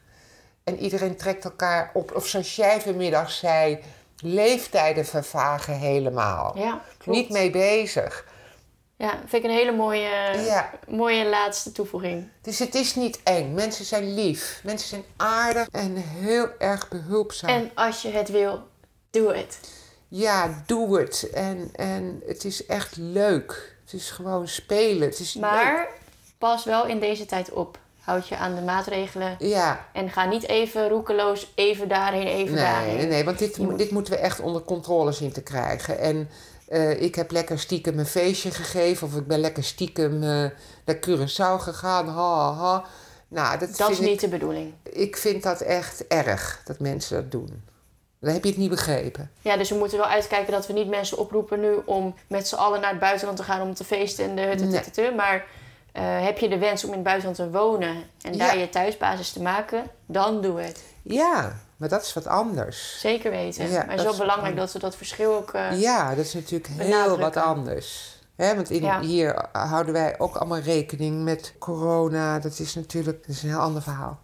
En 0.65 0.79
iedereen 0.79 1.17
trekt 1.17 1.45
elkaar 1.45 1.91
op. 1.95 2.15
Of 2.15 2.27
zoals 2.27 2.57
jij 2.57 2.81
vanmiddag 2.81 3.31
zei, 3.31 3.79
leeftijden 4.23 5.07
vervagen 5.07 5.75
helemaal. 5.75 6.59
Ja, 6.59 6.83
klopt. 6.99 7.19
Niet 7.19 7.31
mee 7.31 7.51
bezig. 7.51 8.25
Ja, 9.01 9.11
vind 9.27 9.45
ik 9.45 9.51
een 9.51 9.57
hele 9.57 9.73
mooie, 9.73 10.09
Ja. 10.45 10.71
mooie 10.89 11.29
laatste 11.29 11.73
toevoeging. 11.73 12.29
Dus 12.43 12.59
het 12.59 12.75
is 12.75 12.95
niet 12.95 13.21
eng. 13.23 13.55
Mensen 13.55 13.85
zijn 13.85 14.15
lief. 14.15 14.61
Mensen 14.65 14.89
zijn 14.89 15.05
aardig 15.17 15.69
en 15.71 15.97
heel 15.97 16.49
erg 16.59 16.89
behulpzaam. 16.89 17.51
En 17.51 17.71
als 17.75 18.03
je 18.03 18.09
het 18.11 18.29
wil, 18.29 18.63
doe 19.11 19.35
het. 19.35 19.59
Ja, 20.09 20.63
doe 20.67 20.99
het. 21.01 21.31
En, 21.35 21.71
en 21.73 22.23
het 22.27 22.45
is 22.45 22.67
echt 22.67 22.97
leuk. 22.97 23.77
Het 23.85 23.93
is 23.93 24.11
gewoon 24.11 24.49
spelen. 24.49 25.09
Het 25.09 25.19
is 25.19 25.35
leuk. 25.35 25.43
Maar 25.43 25.89
pas 26.39 26.65
wel 26.65 26.87
in 26.87 26.99
deze 27.01 27.27
tijd 27.27 27.51
op. 27.51 27.79
Houd 28.01 28.29
je 28.29 28.37
aan 28.37 28.55
de 28.55 28.61
maatregelen. 28.63 29.37
Ja, 29.39 29.87
En 29.93 30.11
ga 30.11 30.25
niet 30.25 30.49
even 30.49 30.89
roekeloos 30.89 31.53
even 31.55 31.89
daarheen, 31.89 32.27
even 32.27 32.55
nee, 32.55 32.65
daarheen. 32.65 32.97
nee, 32.97 33.07
nee, 33.07 33.25
want 33.25 33.39
dit, 33.39 33.59
moet- 33.59 33.79
dit 33.79 33.91
moeten 33.91 34.13
we 34.13 34.19
echt 34.19 34.41
onder 34.41 34.63
controle 34.63 35.13
zien 35.13 35.33
te 35.33 35.43
krijgen. 35.43 35.99
En 35.99 36.31
eh, 36.71 37.03
ik 37.03 37.15
heb 37.15 37.31
lekker 37.31 37.59
stiekem 37.59 37.99
een 37.99 38.07
feestje 38.07 38.51
gegeven. 38.51 39.07
Of 39.07 39.15
ik 39.17 39.27
ben 39.27 39.39
lekker 39.39 39.65
stiekem 39.65 40.23
eh, 40.23 40.29
naar 40.85 40.97
Curaçao 41.07 41.63
gegaan. 41.63 42.09
Ha, 42.09 42.53
ha, 42.53 42.53
ha. 42.53 42.85
Nou, 43.29 43.59
dat, 43.59 43.77
Dat 43.77 43.91
is 43.91 43.99
niet 43.99 44.21
de 44.21 44.29
bedoeling. 44.29 44.73
ik, 44.83 45.17
vind 45.17 45.43
dat 45.43 45.61
echt 45.61 46.07
erg, 46.07 46.63
dat 46.65 46.79
mensen 46.79 47.17
dat 47.17 47.31
doen. 47.31 47.63
Dan 48.21 48.33
heb 48.33 48.45
je 48.45 48.51
het 48.51 48.59
niet 48.59 48.71
begrepen. 48.71 49.31
Ja, 49.41 49.57
dus 49.57 49.71
we 49.71 49.77
moeten 49.77 49.99
wel 49.99 50.07
uitkijken 50.07 50.53
dat 50.53 50.67
we 50.67 50.73
niet 50.73 50.89
mensen 50.89 51.19
oproepen 51.19 51.61
nu 51.61 51.75
om 51.85 52.15
met 52.27 52.49
z'n 52.49 52.55
allen 52.55 52.81
naar 52.81 52.91
het 52.91 53.01
buitenland 53.01 53.37
te 53.39 53.45
gaan 53.45 53.61
om 53.61 53.75
te 53.75 53.85
feesten 53.85 54.25
en 54.25 54.35
de 54.37 54.43
hutte 54.43 55.01
Nee. 55.01 55.15
Maar 55.15 55.45
eh, 55.93 56.25
heb 56.25 56.39
je 56.39 56.49
de 56.49 56.59
wens 56.59 56.85
om 56.85 56.89
in 56.89 56.95
het 56.95 57.05
buitenland 57.05 57.37
te 57.37 57.51
wonen 57.51 57.97
en 58.23 58.39
daar 58.39 58.55
Ja. 58.55 58.61
je 58.61 58.69
thuisbasis 58.69 59.33
te 59.33 59.43
maken, 59.43 59.85
dan 60.07 60.41
doe 60.41 60.61
het. 60.61 60.83
Ja, 61.03 61.61
maar 61.81 61.89
dat 61.89 62.03
is 62.03 62.13
wat 62.13 62.27
anders. 62.27 63.01
Zeker 63.01 63.31
weten. 63.31 63.65
Ja, 63.71 63.71
maar 63.71 63.81
het 63.81 63.89
is 63.91 63.97
dat 63.97 64.05
wel 64.05 64.13
is 64.13 64.19
belangrijk 64.19 64.57
dat 64.57 64.73
we 64.73 64.79
dat 64.79 64.97
verschil 64.97 65.35
ook... 65.35 65.53
eh, 65.53 65.81
Ja, 65.81 66.15
dat 66.15 66.25
is 66.25 66.35
natuurlijk 66.35 66.67
heel 66.79 67.19
wat 67.19 67.37
anders. 67.37 68.19
Hè, 68.37 68.55
want 68.55 68.71
in, 68.71 68.83
Ja. 68.83 69.01
hier 69.01 69.45
houden 69.53 69.93
wij 69.93 70.15
ook 70.19 70.37
allemaal 70.37 70.59
rekening 70.59 71.23
met 71.25 71.55
corona. 71.59 72.39
Dat 72.39 72.59
is 72.59 72.75
natuurlijk 72.75 73.27
dat 73.27 73.37
is 73.37 73.43
een 73.43 73.49
heel 73.49 73.59
ander 73.59 73.83
verhaal. 73.83 74.19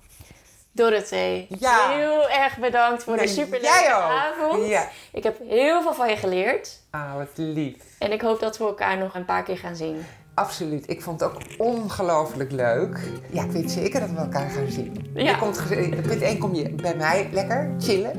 Dorothee, 0.73 1.47
Ja. 1.59 1.89
heel 1.91 2.29
erg 2.29 2.59
bedankt 2.59 3.03
voor 3.03 3.17
de 3.17 3.29
superleuke 3.29 3.67
jij 3.67 3.95
ook. 3.97 4.03
avond. 4.03 4.67
Ja. 4.67 4.89
Ik 5.13 5.23
heb 5.23 5.39
heel 5.49 5.83
veel 5.83 5.95
van 5.95 6.09
je 6.09 6.17
geleerd. 6.17 6.81
Ah, 6.91 7.15
wat 7.17 7.29
lief. 7.35 7.75
En 7.99 8.13
ik 8.13 8.21
hoop 8.21 8.41
dat 8.41 8.59
we 8.59 8.65
elkaar 8.65 8.99
nog 8.99 9.15
een 9.15 9.25
paar 9.25 9.43
keer 9.43 9.59
gaan 9.59 9.77
zien. 9.77 10.07
Absoluut. 10.37 10.85
Ik 10.91 11.03
vond 11.03 11.21
het 11.21 11.29
ook 11.31 11.37
ongelooflijk 11.59 12.53
leuk. 12.53 13.01
Ja, 13.31 13.43
ik 13.45 13.51
weet 13.51 13.71
zeker 13.71 14.01
dat 14.01 14.11
we 14.11 14.17
elkaar 14.17 14.51
gaan 14.51 14.71
zien. 14.71 15.07
Ja. 15.15 15.31
Je 15.31 15.39
komt, 15.39 15.59
ge- 15.59 15.99
punt 16.09 16.21
1 16.23 16.39
kom 16.39 16.55
je 16.55 16.71
bij 16.71 16.97
mij 16.97 17.29
lekker 17.33 17.71
chillen. 17.79 18.13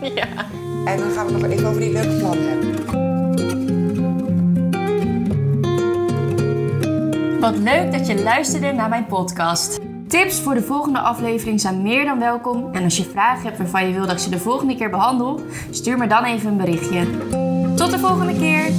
ja. 0.14 0.26
En 0.84 0.98
dan 0.98 1.10
gaan 1.10 1.26
we 1.26 1.32
nog 1.32 1.42
even 1.50 1.68
over 1.68 1.80
die 1.80 1.92
leuke 1.92 2.16
plannen 2.18 2.48
hebben. 2.48 2.78
Wat 7.40 7.56
leuk 7.58 7.92
dat 7.92 8.06
je 8.06 8.22
luisterde 8.22 8.72
naar 8.72 8.88
mijn 8.88 9.06
podcast. 9.06 9.78
Tips 10.08 10.40
voor 10.40 10.54
de 10.54 10.62
volgende 10.62 10.98
aflevering 10.98 11.60
zijn 11.60 11.82
meer 11.82 12.04
dan 12.04 12.18
welkom. 12.18 12.72
En 12.72 12.84
als 12.84 12.96
je 12.96 13.04
vragen 13.04 13.44
hebt 13.44 13.58
waarvan 13.58 13.86
je 13.86 13.92
wil 13.94 14.02
dat 14.06 14.12
ik 14.12 14.18
ze 14.18 14.30
de 14.30 14.38
volgende 14.38 14.76
keer 14.76 14.90
behandel, 14.90 15.40
stuur 15.70 15.98
me 15.98 16.06
dan 16.06 16.24
even 16.24 16.50
een 16.50 16.56
berichtje. 16.56 17.06
Tot 17.74 17.90
de 17.90 17.98
volgende 17.98 18.38
keer! 18.38 18.70